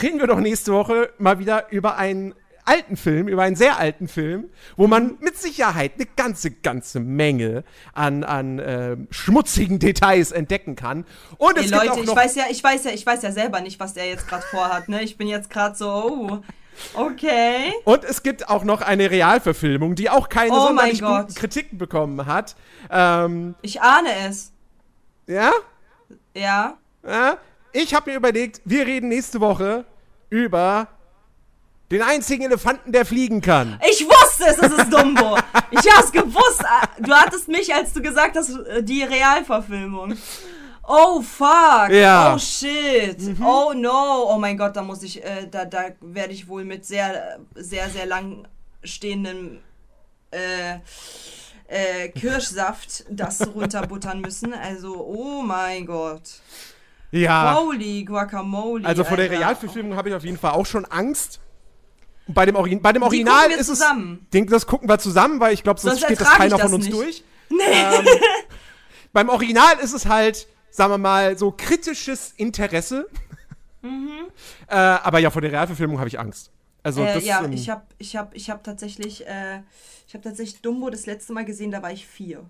[0.00, 2.34] reden wir doch nächste Woche mal wieder über einen
[2.68, 7.64] alten Film, über einen sehr alten Film, wo man mit Sicherheit eine ganze, ganze Menge
[7.94, 11.04] an, an äh, schmutzigen Details entdecken kann.
[11.38, 13.60] Und es Ey, gibt Leute, ich weiß ja, ich weiß ja, ich weiß ja selber
[13.60, 15.02] nicht, was der jetzt gerade vorhat, ne?
[15.02, 16.40] Ich bin jetzt gerade so, oh,
[16.94, 17.72] okay.
[17.84, 22.26] Und es gibt auch noch eine Realverfilmung, die auch keine Oh sonderlich guten Kritiken bekommen
[22.26, 22.56] hat.
[22.90, 24.52] Ähm, Ich ahne es.
[25.26, 25.52] ja?
[26.34, 26.76] Ja.
[27.06, 27.38] ja?
[27.72, 29.84] Ich habe mir überlegt, wir reden nächste Woche
[30.30, 30.88] über
[31.90, 33.80] den einzigen Elefanten, der fliegen kann.
[33.90, 35.38] Ich wusste es, es ist Dumbo.
[35.70, 36.62] Ich hab's gewusst.
[37.00, 40.16] Du hattest mich, als du gesagt hast, äh, die Realverfilmung.
[40.90, 41.90] Oh fuck.
[41.90, 42.30] Ja.
[42.30, 42.34] Mhm.
[42.34, 43.40] Oh shit.
[43.44, 44.24] Oh no.
[44.30, 47.90] Oh mein Gott, da muss ich, äh, da, da werde ich wohl mit sehr, sehr,
[47.90, 48.48] sehr lang
[48.82, 49.58] stehendem
[50.30, 50.78] äh,
[51.68, 54.54] äh, Kirschsaft das runterbuttern müssen.
[54.54, 56.22] Also, oh mein Gott.
[57.10, 57.54] Ja.
[57.56, 58.86] Holy Guacamole.
[58.86, 59.30] Also vor der.
[59.30, 61.40] Realverfilmung habe ich auf jeden Fall auch schon Angst.
[62.30, 64.20] Bei dem, Origin bei dem Original ist zusammen.
[64.24, 64.30] es.
[64.30, 66.74] Den, das gucken wir zusammen, weil ich glaube, sonst, Sonst steht das keiner das von
[66.74, 66.94] uns nicht.
[66.94, 67.24] durch.
[67.50, 68.06] Ähm,
[69.14, 73.08] beim Original ist es halt, sagen wir mal, so kritisches Interesse.
[73.82, 76.50] Äh, aber ja, vor der Realverfilmung habe ich Angst.
[76.82, 79.60] Also Äh, das, ja, ähm, ich habe ich hab, ich hab tatsächlich, äh,
[80.06, 82.44] ich habe tatsächlich Dumbo das letzte Mal gesehen, da war ich vier.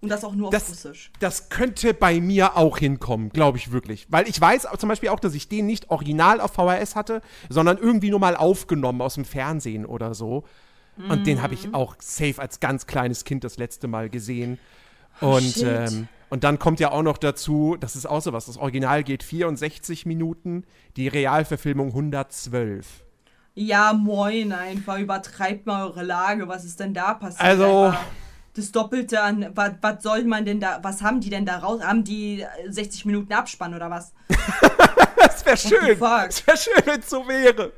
[0.00, 1.10] Und das auch nur auf Das- Russisch.
[1.18, 4.06] Das könnte bei mir auch hinkommen, glaube ich wirklich.
[4.10, 7.78] Weil ich weiß zum Beispiel auch, dass ich den nicht original auf VHS hatte, sondern
[7.78, 10.44] irgendwie nur mal aufgenommen aus dem Fernsehen oder so.
[11.08, 11.74] Und den habe ich Mhm.
[11.74, 14.58] auch safe als ganz kleines Kind das letzte Mal gesehen.
[15.20, 18.56] Und, ähm, und dann kommt ja auch noch dazu, das ist auch so was, das
[18.56, 20.64] Original geht 64 Minuten,
[20.96, 22.86] die Realverfilmung 112.
[23.54, 27.40] Ja, moin einfach, übertreibt mal eure Lage, was ist denn da passiert?
[27.42, 28.00] Also- Einfach
[28.54, 31.80] Das Doppelte an, was, was soll man denn da, was haben die denn da raus?
[31.82, 34.12] Haben die äh, 60 Minuten Abspann oder was?
[35.16, 35.98] Das wäre schön.
[35.98, 37.72] Das wäre schön, wenn es so wäre.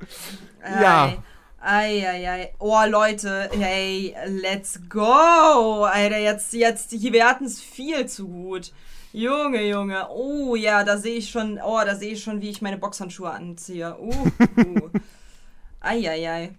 [0.63, 1.15] Ja.
[1.69, 2.53] Ei, ei, ei.
[2.61, 5.83] Oh, Leute, hey, let's go.
[5.85, 8.71] Alter, jetzt, jetzt, hier, wir hatten es viel zu gut.
[9.13, 10.09] Junge, Junge.
[10.09, 13.31] Oh, ja, da sehe ich schon, oh, da sehe ich schon, wie ich meine Boxhandschuhe
[13.31, 13.97] anziehe.
[13.99, 14.91] Uh, uh.
[15.81, 16.51] ei, ei, ei.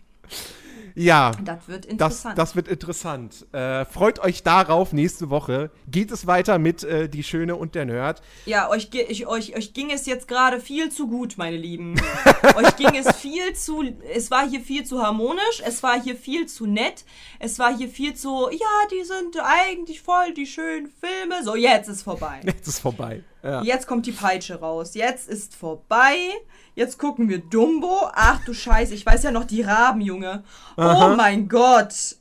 [0.97, 1.31] Ja.
[1.43, 2.37] Das wird Das, interessant.
[2.37, 3.45] das wird interessant.
[3.53, 4.93] Äh, freut euch darauf.
[4.93, 8.23] Nächste Woche geht es weiter mit äh, Die Schöne und der Nerd.
[8.45, 11.95] Ja, euch, ich, euch, euch ging es jetzt gerade viel zu gut, meine Lieben.
[12.55, 13.83] euch ging es viel zu.
[14.13, 17.05] Es war hier viel zu harmonisch, es war hier viel zu nett,
[17.37, 18.49] es war hier viel zu.
[18.51, 21.43] Ja, die sind eigentlich voll die schönen Filme.
[21.43, 22.41] So, jetzt ist vorbei.
[22.43, 23.21] Jetzt ist vorbei.
[23.43, 23.61] Ja.
[23.61, 24.93] Jetzt kommt die Peitsche raus.
[24.95, 26.15] Jetzt ist vorbei.
[26.75, 28.09] Jetzt gucken wir Dumbo.
[28.13, 30.43] Ach du Scheiße, ich weiß ja noch die Raben, Junge.
[30.75, 32.17] Oh mein Gott.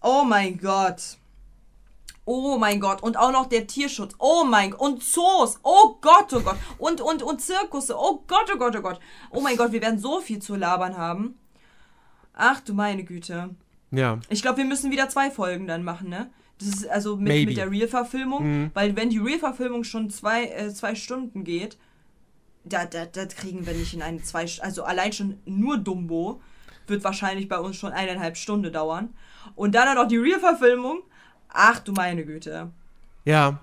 [0.00, 1.16] Oh mein Gott.
[2.24, 3.02] Oh mein Gott.
[3.02, 4.14] Und auch noch der Tierschutz.
[4.18, 4.80] Oh mein Gott.
[4.80, 5.58] Und Zoos.
[5.62, 6.56] Oh Gott, oh Gott.
[6.78, 7.96] Und, und, und Zirkusse.
[7.98, 9.00] Oh Gott, oh Gott, oh Gott.
[9.30, 11.38] Oh mein Gott, wir werden so viel zu labern haben.
[12.34, 13.50] Ach du meine Güte.
[13.90, 14.18] ja.
[14.28, 16.30] Ich glaube, wir müssen wieder zwei Folgen dann machen, ne?
[16.58, 17.46] Das ist also mit, Maybe.
[17.50, 18.70] mit der Real-Verfilmung, Mhm.
[18.74, 21.78] weil wenn die Real-Verfilmung schon zwei, äh, zwei Stunden geht,
[22.64, 26.40] da, da, da kriegen wir nicht in eine zwei, also allein schon nur Dumbo
[26.86, 29.10] wird wahrscheinlich bei uns schon eineinhalb Stunden dauern.
[29.54, 31.02] Und dann noch die Real-Verfilmung.
[31.48, 32.70] Ach du meine Güte.
[33.24, 33.60] Ja.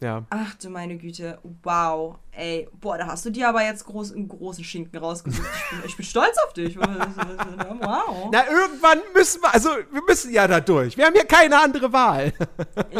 [0.00, 0.22] Ja.
[0.30, 4.28] Ach du meine Güte, wow, ey, boah, da hast du dir aber jetzt groß, einen
[4.28, 5.44] großen Schinken rausgesucht.
[5.44, 6.76] Ich bin, ich bin stolz auf dich.
[6.78, 8.28] Wow.
[8.32, 10.96] Na, irgendwann müssen wir, also wir müssen ja da durch.
[10.96, 12.32] Wir haben ja keine andere Wahl.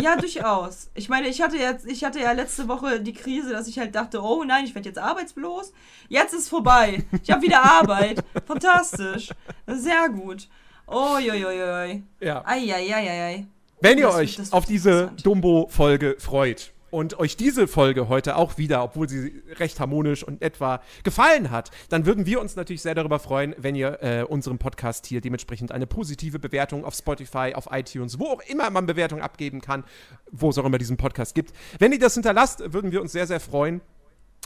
[0.01, 0.91] Ja, durchaus.
[0.95, 3.95] Ich meine, ich hatte jetzt, ich hatte ja letzte Woche die Krise, dass ich halt
[3.95, 5.73] dachte, oh nein, ich werde jetzt arbeitslos.
[6.09, 7.05] Jetzt ist vorbei.
[7.23, 8.23] Ich habe wieder Arbeit.
[8.47, 9.31] Fantastisch.
[9.66, 10.49] Sehr gut.
[10.89, 12.03] Uiuiui.
[12.20, 12.45] Ja.
[12.47, 13.47] Eieieiei.
[13.81, 15.12] Wenn ihr Das- euch das auf diese.
[15.23, 20.81] Dumbo-Folge freut und euch diese Folge heute auch wieder, obwohl sie recht harmonisch und etwa
[21.05, 25.06] gefallen hat, dann würden wir uns natürlich sehr darüber freuen, wenn ihr äh, unserem Podcast
[25.06, 29.60] hier dementsprechend eine positive Bewertung auf Spotify, auf iTunes, wo auch immer man Bewertung abgeben
[29.60, 29.85] kann,
[30.31, 31.52] wo es auch immer diesen Podcast gibt.
[31.78, 33.81] Wenn ihr das hinterlasst, würden wir uns sehr, sehr freuen.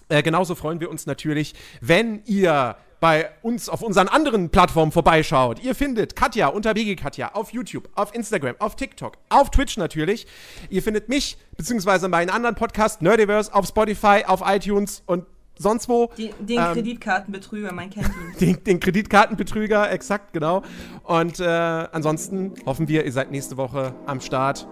[0.09, 5.61] Äh, genauso freuen wir uns natürlich, wenn ihr bei uns auf unseren anderen Plattformen vorbeischaut.
[5.61, 10.24] Ihr findet Katja unter BG Katja auf YouTube, auf Instagram, auf TikTok, auf Twitch natürlich.
[10.70, 15.27] Ihr findet mich beziehungsweise meinen anderen Podcast Nerdiverse auf Spotify, auf iTunes und
[15.59, 16.12] sonst wo.
[16.16, 18.39] Den, den Ähm, Kreditkartenbetrüger, man kennt ihn.
[18.39, 20.62] Den, den Kreditkartenbetrüger, exakt, genau.
[21.03, 24.69] Und äh, ansonsten hoffen wir, ihr seid nächste Woche am Start,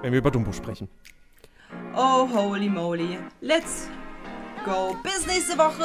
[0.00, 0.88] wenn wir über Dumbo sprechen.
[1.94, 3.18] Oh, holy moly.
[3.42, 3.88] Let's
[4.64, 4.96] go.
[5.02, 5.84] Bis nächste Woche.